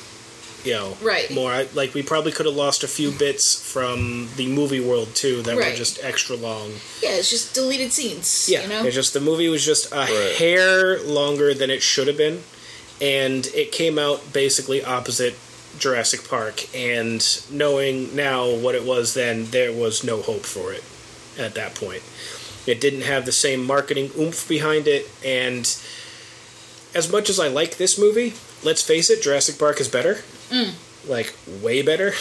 [0.65, 1.31] You know, Right.
[1.31, 5.15] More I- like we probably could have lost a few bits from the movie world
[5.15, 6.73] too that were just extra long.
[7.03, 8.47] Yeah, it's just deleted scenes.
[8.49, 8.85] Yeah, you know.
[8.85, 10.35] it's just the movie was just a Right.
[10.37, 12.43] hair longer than it should have been,
[13.01, 15.35] and it came out basically opposite
[15.79, 16.75] Jurassic Park.
[16.75, 20.85] And knowing now what it was then, there was no hope for it
[21.39, 22.03] at that point.
[22.67, 25.65] It didn't have the same marketing oomph behind it, and
[26.95, 30.19] as much as I like this movie, let's face it, Jurassic Park is better.
[30.51, 30.75] Mm.
[31.09, 32.13] Like way better.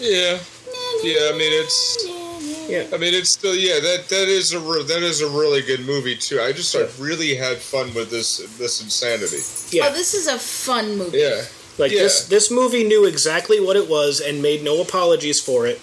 [0.00, 0.38] Yeah.
[1.02, 2.27] Yeah, I mean it's
[2.68, 2.86] Yeah.
[2.92, 3.80] I mean, it's still yeah.
[3.80, 6.40] That that is a re- that is a really good movie too.
[6.40, 9.42] I just I really had fun with this this insanity.
[9.76, 9.88] Yeah.
[9.88, 11.18] Oh, this is a fun movie.
[11.18, 11.42] Yeah,
[11.78, 12.02] Like Yeah.
[12.02, 15.80] this this movie knew exactly what it was and made no apologies for it.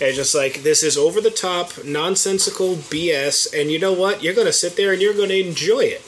[0.00, 4.22] And just like this is over the top, nonsensical BS, and you know what?
[4.22, 6.02] You're gonna sit there and you're gonna enjoy it.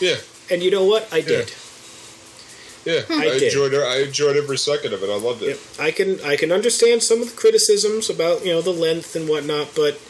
[0.00, 0.16] yeah,
[0.50, 1.08] And you know what?
[1.12, 1.52] I did.
[2.84, 3.02] Yeah.
[3.10, 3.42] I, did.
[3.44, 3.82] enjoyed it.
[3.82, 5.10] I enjoyed every second of it.
[5.10, 5.58] I loved it.
[5.78, 9.28] I can I can understand some of the criticisms about you know the length and
[9.28, 10.00] whatnot, but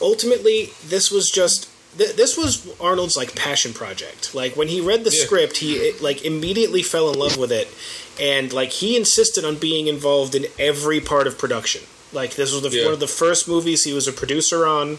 [0.00, 4.34] ultimately this was just th- this was Arnold's like passion project.
[4.34, 5.24] Like when he read the Yeah.
[5.24, 7.68] script, he it, like immediately fell in love with it,
[8.20, 11.82] and like he insisted on being involved in every part of production.
[12.12, 12.84] Like this was the, Yeah.
[12.84, 14.98] one of the first movies he was a producer on.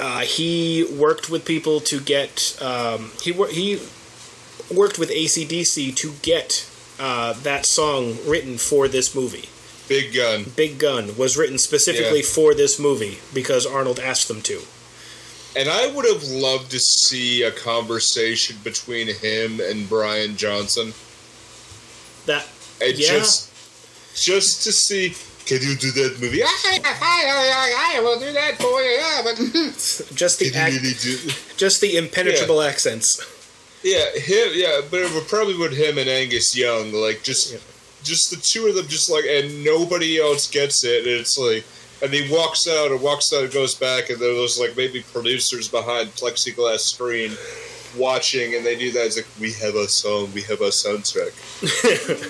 [0.00, 3.80] Uh, he worked with people to get um, he he
[4.70, 6.68] worked with ACDC to get
[7.00, 9.48] uh, that song written for this movie.
[9.88, 10.44] Big gun.
[10.56, 12.26] Big Gun was written specifically Yeah.
[12.26, 14.62] for this movie because Arnold asked them to.
[15.54, 20.94] And I would have loved to see a conversation between him and Brian Johnson.
[22.26, 22.46] That
[22.80, 23.18] And Yeah.
[23.18, 23.50] just
[24.14, 25.14] just to see
[25.44, 26.42] can you do that movie?
[26.42, 26.46] I,
[26.84, 28.90] I, I, I will do that for you.
[28.90, 29.36] Yeah, but
[30.14, 31.32] just the can ac- really do?
[31.56, 33.20] just the impenetrable accents.
[33.82, 34.48] Yeah, him.
[34.54, 37.58] Yeah, but it would probably with him and Angus Young, like just, Yeah.
[38.02, 41.06] just the two of them, just like, and nobody else gets it.
[41.06, 41.64] And it's like,
[42.02, 45.02] and he walks out and walks out and goes back, and there was like maybe
[45.12, 47.32] producers behind plexiglass screen
[47.96, 49.06] watching, and they do that.
[49.06, 51.32] It's like, we have a song, we have a soundtrack.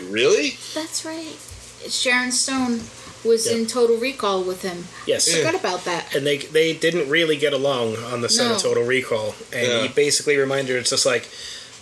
[0.12, 0.56] really?
[0.74, 1.36] That's right.
[1.84, 2.80] It's Sharon Stone
[3.24, 3.56] was Yeah.
[3.56, 4.88] in Total Recall with him.
[5.06, 5.28] Yes.
[5.28, 5.38] Yeah.
[5.38, 6.14] Forgot about that.
[6.14, 9.34] And they they didn't really get along on the set of Total Recall.
[9.52, 9.82] And Yeah.
[9.82, 11.28] he basically reminded her it's just like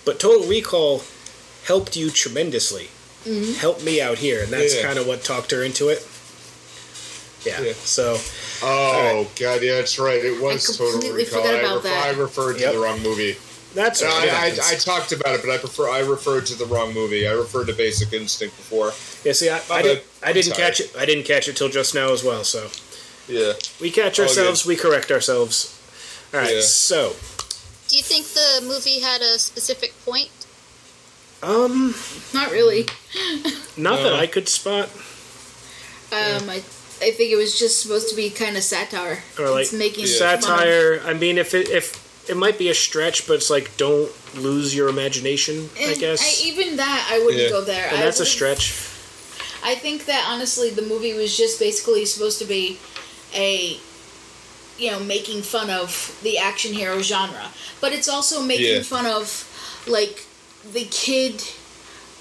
[0.05, 1.03] but Total Recall
[1.65, 2.89] helped you tremendously.
[3.27, 3.53] Mm-hmm.
[3.55, 4.43] Help me out here.
[4.43, 4.83] And that's Yeah.
[4.83, 6.07] kind of what talked her into it.
[7.45, 7.61] Yeah.
[7.63, 7.73] Yeah.
[7.85, 8.19] So
[8.63, 10.23] Oh god, yeah, that's right.
[10.23, 11.41] It was I Total Recall.
[11.41, 12.05] forgot I, about that.
[12.07, 12.73] I referred to Yep.
[12.75, 13.37] the wrong movie.
[13.75, 14.73] That's No, I, I.
[14.73, 17.27] I talked about it, but I prefer I referred to the wrong movie.
[17.29, 18.93] I referred to Basic Instinct before.
[19.25, 20.63] Yeah, see, I, I, did, I didn't sorry.
[20.63, 20.95] catch it.
[20.99, 22.43] I didn't catch it till just now as well.
[22.45, 22.69] So
[23.29, 23.53] Yeah.
[23.81, 24.69] we catch All ourselves, good.
[24.71, 25.77] we correct ourselves.
[26.35, 26.61] All right, Yeah.
[26.63, 27.15] so
[27.89, 30.31] Do you think the movie had a specific point?
[31.43, 31.95] um,
[32.35, 32.87] Not really.
[33.77, 34.17] not that No.
[34.17, 34.89] I could spot.
[36.13, 36.57] Um, I,
[37.03, 39.23] I think it was just supposed to be kind of satire.
[39.39, 40.17] Or like it's making Yeah.
[40.41, 41.01] satire.
[41.05, 41.97] I mean, if it if
[42.31, 45.69] it might be a stretch, but it's like don't lose your imagination.
[45.79, 47.49] I guess, I, even that, I wouldn't Yeah.
[47.51, 47.89] go there.
[47.89, 48.73] and I that's a stretch.
[49.63, 52.79] I think that honestly, the movie was just basically supposed to be
[53.35, 53.79] a,
[54.79, 57.49] you know, making fun of the action hero genre,
[57.81, 58.83] but it's also making Yeah.
[58.83, 59.45] fun of
[59.87, 60.25] like
[60.73, 61.43] the kid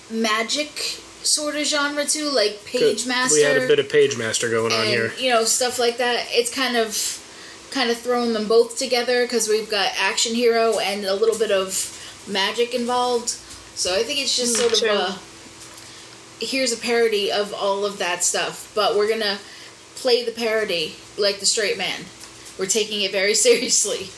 [0.10, 3.34] magic sort of genre too, like Pagemaster.
[3.34, 5.14] We had a bit of Pagemaster going on here.
[5.20, 6.26] you know stuff like that.
[6.32, 7.19] It's kind of
[7.72, 11.52] kind of throwing them both together because we've got action hero and a little bit
[11.52, 11.96] of
[12.28, 13.30] magic involved.
[13.30, 14.90] So I think it's just Mm, sort true.
[14.90, 15.00] of
[16.42, 19.38] a here's a parody of all of that stuff, but we're gonna
[19.96, 22.06] play the parody like the straight man.
[22.58, 24.10] We're taking it very seriously,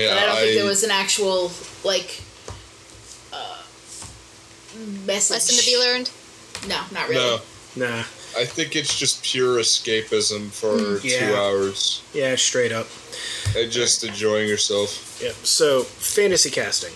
[0.00, 0.14] Yeah.
[0.14, 1.50] but I don't think there was an actual
[1.84, 2.20] like
[3.32, 3.58] uh,
[5.06, 5.34] message.
[5.34, 6.10] Lesson to be learned?
[6.68, 7.40] No, not really.
[7.76, 7.86] No.
[7.88, 8.04] Nah,
[8.36, 12.86] I think it's just pure escapism for hmm, two hours yeah, straight up.
[13.56, 15.20] and just enjoying yourself.
[15.22, 15.34] Yep.
[15.44, 16.92] So fantasy casting.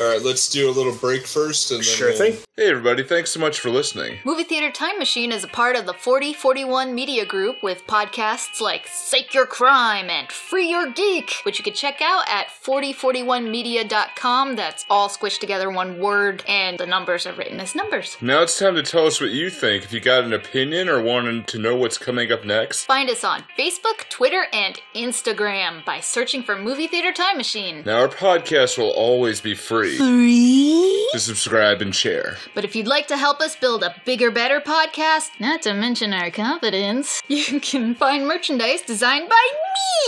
[0.00, 2.38] All right, let's do a little break first, and then Sure we'll- thing.
[2.56, 3.02] Hey, everybody!
[3.02, 4.18] Thanks so much for listening.
[4.24, 8.86] Movie Theater Time Machine is a part of the 4041 Media Group with podcasts like
[8.92, 14.56] Psych Your Crime and Free Your Geek, which you can check out at 4041media.com.
[14.56, 18.16] That's all squished together in one word, and the numbers are written as numbers.
[18.20, 19.84] Now it's time to tell us what you think.
[19.84, 23.24] If you got an opinion or wanted to know what's coming up next, Find us
[23.24, 27.82] on Facebook, Twitter, and Instagram by searching for Movie Theater Time Machine.
[27.86, 31.02] now our podcast will always be free Free?
[31.12, 32.38] to subscribe and share.
[32.54, 36.14] But if you'd like to help us build a bigger, better podcast, not to mention
[36.14, 39.48] our confidence, you can find merchandise designed by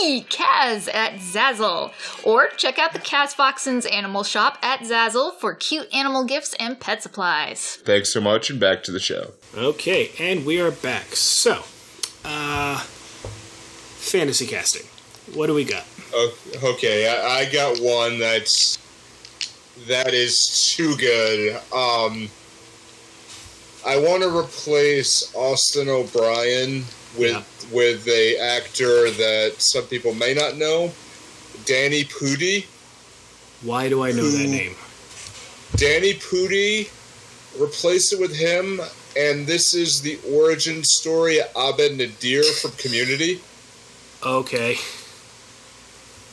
[0.00, 1.92] me, Kaz, at Zazzle.
[2.24, 6.80] Or check out the Kaz Foxen's Animal Shop at Zazzle for cute animal gifts and
[6.80, 7.76] pet supplies.
[7.84, 9.32] Thanks so much, and back to the show.
[9.54, 11.14] Okay, and we are back.
[11.14, 11.64] So,
[12.24, 14.86] uh, fantasy casting.
[15.34, 15.84] What do we got?
[16.62, 18.78] Okay, I, I got one that's
[19.88, 21.56] that is too good.
[21.72, 22.28] Um,
[23.86, 26.84] I want to replace Austin O'Brien
[27.16, 27.42] with Yeah.
[27.72, 30.92] with a actor that some people may not know,
[31.64, 32.64] Danny Pudi.
[33.62, 34.76] Why do I know that name?
[35.76, 36.88] Danny Pudi.
[37.58, 38.80] Replace it with him.
[39.16, 43.40] and this is the origin story of Abed Nadir from Community.
[44.26, 44.76] Okay.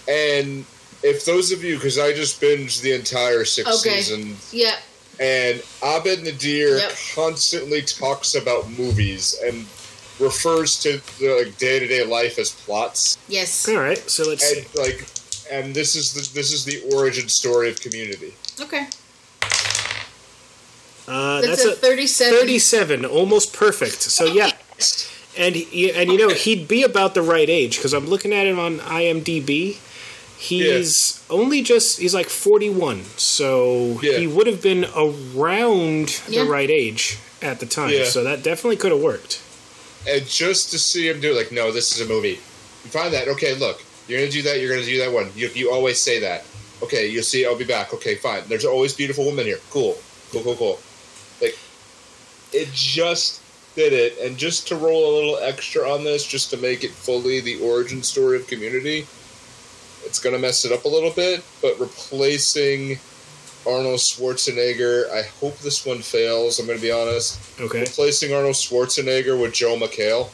[0.07, 0.65] And
[1.03, 4.01] if those of you, because I just binged the entire six Okay.
[4.01, 4.75] seasons, Yeah.
[5.19, 6.97] and Abed Nadir Yep.
[7.15, 9.65] constantly talks about movies and
[10.19, 13.17] refers to the like, day-to-day life as plots.
[13.27, 13.67] Yes.
[13.67, 14.01] All right.
[14.09, 14.65] So let's see.
[14.75, 15.05] Like,
[15.49, 18.33] and this is the this is the origin story of Community.
[18.59, 18.87] Okay.
[21.07, 22.33] Uh, That's, that's, a a 37.
[22.39, 24.01] 37, almost perfect.
[24.03, 24.51] So yeah,
[25.37, 28.45] and he, and you know he'd be about the right age because I'm looking at
[28.45, 29.77] him on IMDb.
[30.41, 34.17] He's only just he's like 41, so Yeah.
[34.17, 36.43] he would have been around Yeah.
[36.43, 37.91] the right age at the time.
[37.91, 38.05] Yeah.
[38.05, 39.39] So that definitely could have worked.
[40.07, 42.39] And just to see him do it, like, no, this is a movie.
[42.83, 43.53] You find that okay?
[43.53, 44.59] Look, you're gonna do that.
[44.59, 45.31] You're gonna do that one.
[45.35, 46.43] You, you always say that.
[46.81, 47.45] Okay, you'll see.
[47.45, 47.93] I'll be back.
[47.93, 48.41] Okay, fine.
[48.47, 49.59] There's always beautiful women here.
[49.69, 49.95] Cool,
[50.31, 50.79] cool, cool, cool.
[51.39, 51.55] Like,
[52.51, 53.41] it just
[53.75, 56.89] did it, and just to roll a little extra on this, just to make it
[56.91, 59.05] fully the origin story of Community.
[60.05, 62.99] It's gonna mess it up a little bit, but replacing
[63.65, 66.59] Arnold Schwarzenegger, I hope this one fails.
[66.59, 67.39] I'm gonna be honest.
[67.59, 67.81] Okay.
[67.81, 70.29] Replacing Arnold Schwarzenegger with Joel McHale.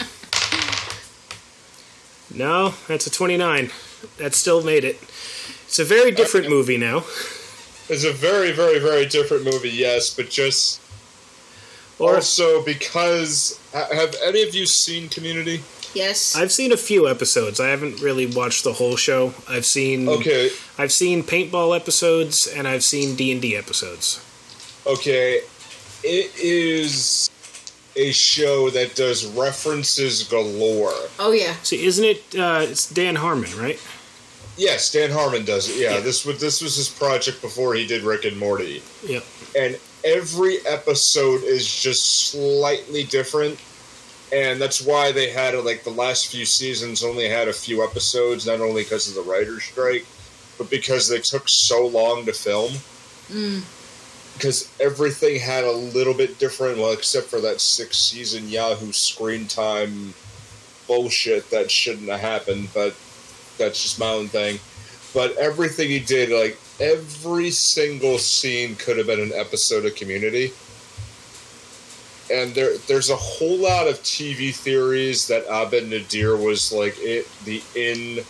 [2.34, 3.70] No, that's a 29.
[4.18, 5.00] That still made it.
[5.66, 6.98] It's a very different movie now.
[7.88, 10.80] It's a very, very, very different movie, yes, but just
[11.98, 13.58] Or also because.
[13.72, 15.62] Have any of you seen Community?
[15.94, 16.34] Yes.
[16.36, 17.60] I've seen a few episodes.
[17.60, 19.34] I haven't really watched the whole show.
[19.48, 24.20] I've seen Okay, I've seen paintball episodes and I've seen D and D episodes.
[24.86, 25.40] okay,
[26.04, 27.30] it is
[27.96, 30.92] a show that does references galore.
[31.18, 31.54] oh yeah.
[31.62, 32.22] See, isn't it?
[32.38, 33.78] Uh, it's Dan Harmon, right?
[34.56, 35.76] Yes, Dan Harmon does it.
[35.80, 36.00] Yeah, Yeah.
[36.00, 38.82] this was this was his project before he did Rick and Morty.
[39.06, 39.24] Yep.
[39.58, 43.58] and every episode is just slightly different
[44.32, 48.46] and that's why they had like the last few seasons only had a few episodes
[48.46, 50.06] not only because of the writer's strike
[50.56, 52.72] but because they took so long to film.
[53.28, 53.62] Mm.
[54.34, 59.46] Because everything had a little bit different well except for that six season yahoo screen
[59.46, 60.14] time
[60.86, 62.94] bullshit that shouldn't have happened but
[63.58, 64.58] that's just my own thing.
[65.12, 70.52] But everything he did, like every single scene, could have been an episode of Community.
[72.30, 77.26] And there, there's a whole lot of TV theories that Abed Nadir was like it,
[77.44, 78.24] the in,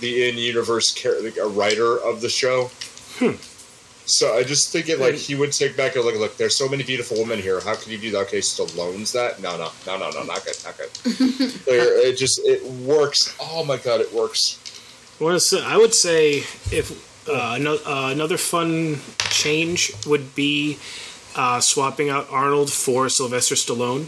[0.00, 2.70] the in universe char- like a writer of the show.
[4.06, 6.36] So I just think it like he would take back and look, look.
[6.36, 7.60] There's so many beautiful women here.
[7.60, 8.18] How can you do that?
[8.26, 9.40] Okay, Stallone's that?
[9.40, 10.90] No, no, no, no, no, not good, not good.
[11.66, 13.36] There- it just it works.
[13.40, 14.58] Oh my god, it works.
[15.20, 16.38] Well, so I would say
[16.72, 16.90] if
[17.28, 18.98] uh, no, uh, another fun
[19.28, 20.78] change would be
[21.36, 24.06] uh, swapping out Arnold for Sylvester Stallone,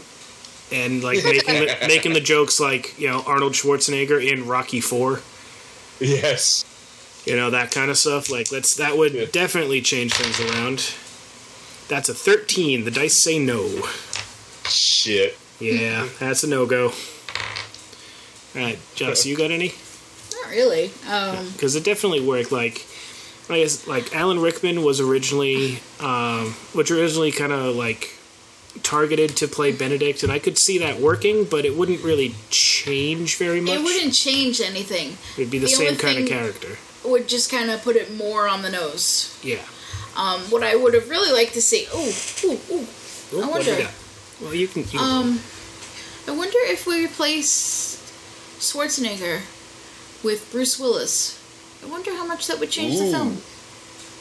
[0.71, 5.21] and like making the, making the jokes like you know Arnold Schwarzenegger in Rocky Four,
[5.99, 6.65] Yes.
[7.25, 8.29] you know that kind of stuff.
[8.29, 9.25] Like let's that would Yeah.
[9.31, 10.93] definitely change things around.
[11.89, 12.85] That's a thirteen.
[12.85, 13.67] The dice say no.
[14.67, 15.37] Shit.
[15.59, 16.87] Yeah, that's a no go.
[18.55, 19.73] All right, Joss, you got any?
[20.33, 20.91] Not really.
[21.09, 21.49] Um.
[21.53, 22.51] because it definitely worked.
[22.51, 22.85] Like,
[23.49, 28.17] I guess like Alan Rickman was originally, um, which originally kind of like
[28.81, 33.37] targeted to play Benedict, and I could see that working, but it wouldn't really change
[33.37, 33.75] very much.
[33.75, 35.17] It wouldn't change anything.
[35.37, 36.77] It'd be the, the same kind of character.
[37.03, 39.37] It would just kind of put it more on the nose.
[39.43, 39.61] Yeah.
[40.15, 40.41] Um.
[40.49, 41.85] What I would have really liked to see.
[41.93, 42.47] Ooh.
[42.49, 42.59] Ooh.
[42.73, 42.87] Ooh.
[43.33, 43.77] Oh, I you wonder.
[43.83, 43.93] got?
[44.41, 44.83] Well, you can.
[44.83, 45.39] You can Um.
[46.27, 47.97] I wonder if we replace
[48.59, 49.41] Schwarzenegger
[50.23, 51.39] with Bruce Willis.
[51.83, 53.41] I wonder how much that would change the film.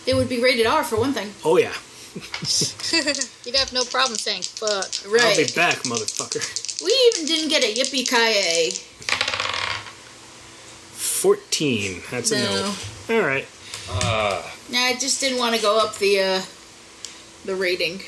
[0.07, 1.31] It would be rated R for one thing.
[1.45, 1.73] oh yeah,
[3.47, 4.91] You'd have no problem saying fuck.
[5.07, 5.37] I'll Right.
[5.37, 6.43] be back, motherfucker.
[6.85, 8.77] We even didn't get a yippee ki
[10.95, 12.03] Fourteen.
[12.11, 12.75] That's a No.
[13.09, 13.17] no.
[13.17, 13.47] All right.
[14.71, 16.43] Nah, I just didn't want to go up the uh,
[17.45, 18.03] the rating.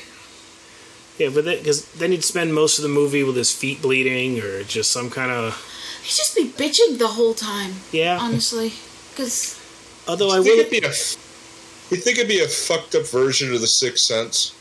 [1.17, 4.63] Yeah, but because then he'd spend most of the movie with his feet bleeding or
[4.63, 5.55] just some kind of
[6.03, 7.75] He'd just be bitching the whole time.
[7.91, 8.17] yeah.
[8.19, 8.73] Honestly,
[9.15, 9.59] because
[10.07, 10.59] Although I I think will.
[10.59, 10.89] it'd be a.
[11.91, 14.53] You think it'd be a fucked up version of The Sixth Sense?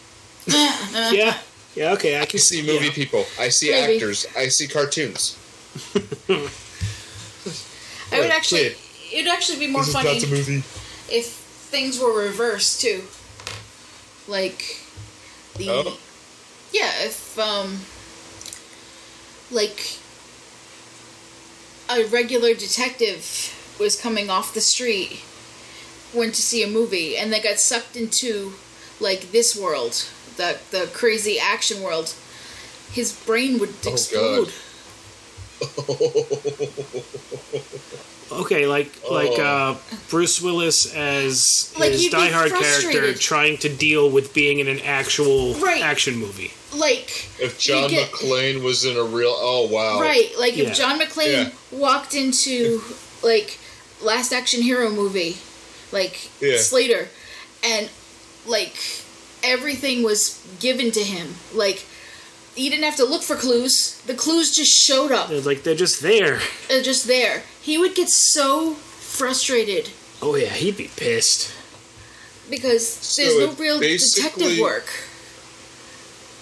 [0.46, 1.36] Yeah.
[1.74, 1.92] Yeah.
[1.92, 2.16] Okay.
[2.16, 3.24] I I can see movie people.
[3.38, 3.94] I see Maybe.
[3.94, 4.26] actors.
[4.36, 5.36] I see cartoons.
[8.12, 8.76] I would actually, kid.
[9.12, 10.62] it'd actually be more this funny is movie.
[11.10, 13.02] if things were reversed too.
[14.28, 14.78] Like
[15.56, 15.98] the Oh.
[16.72, 17.80] yeah, if um
[19.50, 19.98] like
[21.90, 23.24] a regular detective
[23.78, 25.22] was coming off the street,
[26.12, 28.54] went to see a movie, and they got sucked into
[29.00, 30.06] like this world,
[30.36, 32.14] the the crazy action world,
[32.92, 34.46] his brain would Oh, explode.
[34.46, 34.52] God.
[38.32, 39.42] Okay, like like Oh.
[39.42, 39.76] uh,
[40.10, 44.66] Bruce Willis as Like, his you'd Die Hard character trying to deal with being in
[44.66, 45.82] an actual Right.
[45.82, 46.52] action movie.
[46.74, 50.70] Like If John get- McClane was in a real, oh wow, Right, like Yeah.
[50.70, 51.50] if John McClane Yeah.
[51.70, 52.82] walked into
[53.22, 53.58] like
[54.04, 55.38] Last Action Hero movie,
[55.92, 56.58] like Yeah.
[56.58, 57.08] Slater,
[57.62, 57.88] and
[58.46, 58.74] like
[59.42, 61.84] everything was given to him, like
[62.54, 64.00] he didn't have to look for clues.
[64.06, 66.36] The clues just showed up, They're like they're just there.
[66.70, 67.42] uh, just there.
[67.60, 69.90] He would get so frustrated
[70.22, 71.52] Oh yeah, he'd be pissed.
[72.48, 74.86] because there's So no real detective work.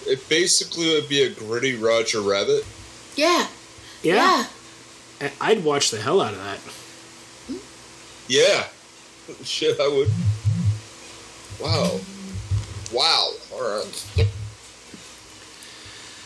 [0.05, 2.65] It basically would be a gritty Roger Rabbit.
[3.15, 3.47] Yeah,
[4.01, 4.45] Yeah,
[5.21, 5.29] yeah.
[5.39, 6.59] I'd watch the hell out of that.
[8.27, 8.65] Yeah,
[9.43, 10.09] shit, I would.
[11.61, 11.99] Wow,
[12.91, 13.29] wow.
[13.53, 14.03] All right.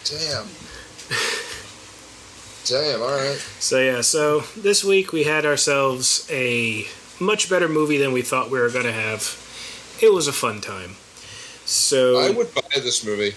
[0.06, 0.48] Damn.
[2.66, 3.02] Damn.
[3.02, 3.38] All right.
[3.60, 6.86] So yeah, so this week we had ourselves a
[7.20, 9.44] much better movie than we thought we were gonna have.
[10.02, 10.96] It was a fun time.
[11.66, 13.36] So I would buy this movie.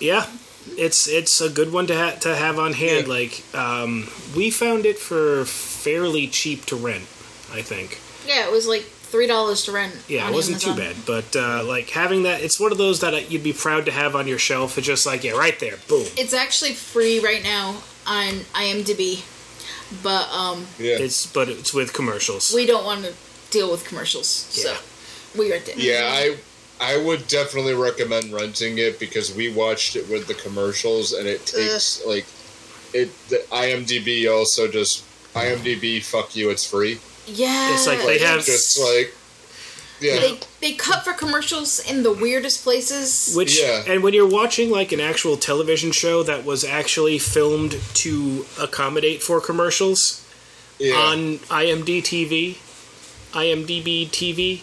[0.00, 0.26] yeah,
[0.78, 3.06] it's it's a good one to ha- to have on hand.
[3.06, 3.12] Yeah.
[3.12, 7.04] Like um, we found it for fairly cheap to rent.
[7.56, 8.00] I think.
[8.26, 9.94] Yeah, it was like three dollars to rent.
[10.08, 10.76] Yeah, on it wasn't Amazon.
[10.76, 10.96] too bad.
[11.06, 13.92] But uh, like having that, it's one of those that uh, you'd be proud to
[13.92, 14.76] have on your shelf.
[14.78, 16.06] It's just like yeah, right there, boom.
[16.16, 19.24] It's actually free right now on IMDb,
[20.02, 20.96] but um, Yeah.
[20.98, 22.52] It's but it's with commercials.
[22.54, 23.14] we don't want to
[23.50, 24.74] deal with commercials, Yeah.
[24.74, 25.78] so we rent it.
[25.78, 26.36] Yeah, I
[26.80, 31.46] I would definitely recommend renting it because we watched it with the commercials and it
[31.46, 32.26] takes like
[32.92, 35.02] it the IMDb also just
[35.34, 36.98] IMDb fuck you it's free.
[37.26, 37.74] Yeah.
[37.74, 39.14] It's like they have- Just like
[40.00, 40.20] yeah.
[40.20, 43.34] they they cut for commercials in the weirdest places.
[43.34, 43.84] Which Yeah.
[43.86, 49.22] and when you're watching like an actual television show that was actually filmed to accommodate
[49.22, 50.22] for commercials
[50.78, 50.94] yeah.
[50.94, 52.56] on IMDb TV,
[53.32, 54.60] IMDb TV.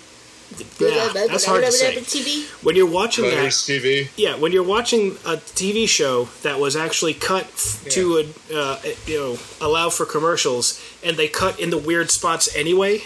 [0.80, 1.96] Yeah, that's hard to say.
[1.96, 2.48] TV.
[2.64, 4.10] When you're watching that, TV.
[4.18, 8.18] yeah, when you're watching a TV show that was actually cut f- to
[8.52, 13.02] a, uh, you know allow for commercials, and they cut in the weird spots anyway,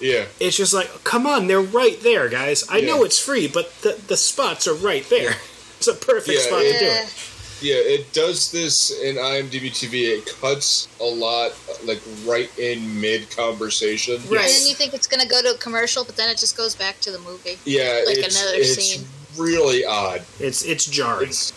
[0.00, 0.26] Yeah.
[0.40, 2.64] it's just like, come on, they're right there, guys.
[2.68, 5.36] I know it's free, but the the spots are right there.
[5.78, 7.14] It's a perfect Yeah, spot to do it.
[7.60, 10.16] Yeah, it does this in IMDb TV.
[10.16, 11.52] It cuts a lot
[11.84, 14.14] like right in mid conversation.
[14.30, 14.42] Right.
[14.44, 16.76] And then you think it's gonna go to a commercial, but then it just goes
[16.76, 17.58] back to the movie.
[17.64, 19.06] Yeah, Like it's, another it's scene.
[19.36, 20.22] really odd.
[20.38, 21.30] It's it's jarring.
[21.30, 21.52] It's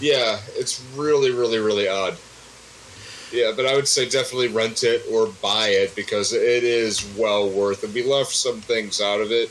[0.00, 2.16] yeah, it's really, really, really odd.
[3.32, 7.48] Yeah, but I would say definitely rent it or buy it because it is well
[7.48, 7.92] worth it.
[7.94, 9.50] We left some things out of it,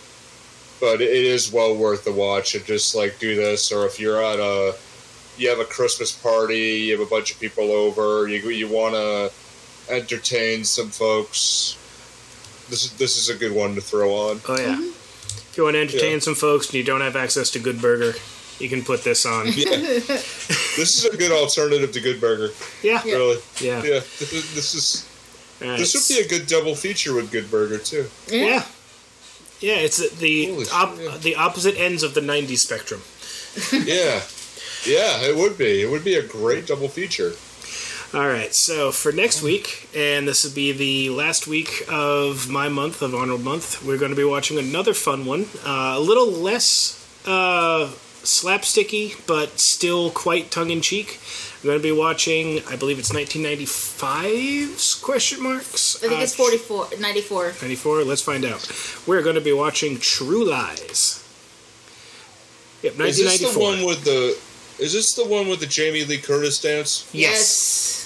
[0.80, 2.56] but it is well worth the watch.
[2.56, 4.76] And just like do this, or if you're at a,
[5.38, 8.96] you have a Christmas party, you have a bunch of people over, you you want
[8.96, 9.32] to
[9.94, 11.78] entertain some folks.
[12.70, 14.42] This is this is a good one to throw on.
[14.48, 14.76] Oh yeah.
[14.76, 14.84] Mm-hmm.
[15.50, 16.20] If you want to entertain Yeah.
[16.20, 18.14] some folks and you don't have access to Good Burger,
[18.60, 19.48] you can put this on.
[19.48, 22.50] Yeah, this is a good alternative to Good Burger.
[22.82, 23.14] Yeah, yeah.
[23.14, 23.84] Really, yeah.
[23.84, 24.00] yeah.
[24.20, 25.10] This is, this.
[25.60, 28.08] This would be a good double feature with Good Burger too.
[28.30, 28.66] yeah.
[29.60, 31.18] Yeah, it's the Holy shit, yeah.
[31.20, 33.02] the opposite ends of the '90s spectrum.
[33.86, 34.20] yeah,
[34.86, 35.82] yeah, it would be.
[35.82, 37.34] It would be a great double feature.
[38.14, 42.70] All right, so for next week, and this will be the last week of my
[42.70, 46.30] month of Arnold Month, we're going to be watching another fun one, uh, a little
[46.30, 47.90] less uh,
[48.22, 51.20] slapsticky, but still quite tongue in cheek.
[51.64, 55.96] We're going to be watching, I believe it's 1995's question marks.
[56.04, 57.54] I think Uh, it's 44, 94.
[57.62, 58.04] 94.
[58.04, 58.70] Let's find out.
[59.08, 61.24] We're going to be watching True Lies.
[62.84, 63.62] Yep, Is this the 1994.
[63.64, 64.38] one with the?
[64.80, 67.10] Is this the one with the Jamie Lee Curtis dance?
[67.14, 68.02] yes.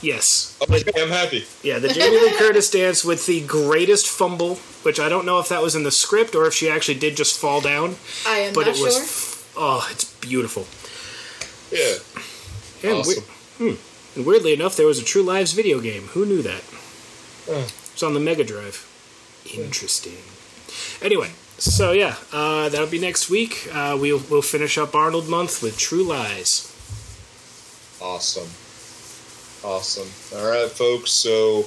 [0.00, 0.56] Yes.
[0.62, 1.44] Okay, I'm happy.
[1.64, 4.54] Yeah, the Jamie Lee Curtis dance with the greatest fumble,
[4.84, 7.16] which I don't know if that was in the script or if she actually did
[7.16, 8.94] just fall down, I am but not it was.
[8.94, 9.44] sure.
[9.60, 10.66] Oh, it's beautiful.
[11.76, 13.24] Yeah, And, awesome.
[13.58, 13.76] we-
[14.14, 16.04] and weirdly enough, there was a True Lies video game.
[16.14, 16.62] Who knew that?
[17.50, 17.66] Oh.
[17.92, 18.86] It's on the Mega Drive.
[19.52, 20.18] Interesting.
[21.02, 23.68] Anyway, so yeah, uh, that'll be next week.
[23.72, 26.74] Uh, we'll we'll finish up Arnold month with True Lies.
[28.00, 28.48] Awesome.
[29.64, 30.38] Awesome.
[30.38, 31.10] All right, folks.
[31.10, 31.64] So,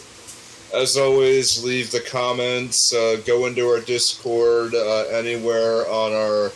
[0.73, 2.93] as always, leave the comments.
[2.93, 6.51] Uh, go into our Discord, uh, anywhere on our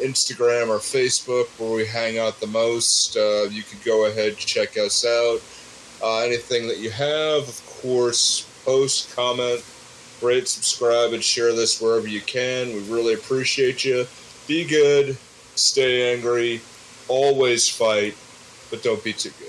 [0.00, 3.16] Instagram or Facebook where we hang out the most.
[3.16, 5.40] Uh, you could go ahead check us out.
[6.02, 9.64] Uh, anything that you have, of course, post, comment,
[10.22, 12.68] rate, subscribe, and share this wherever you can.
[12.68, 14.06] We really appreciate you.
[14.46, 15.16] Be good.
[15.54, 16.60] stay angry,
[17.08, 18.16] always fight,
[18.70, 19.41] but don't be too good.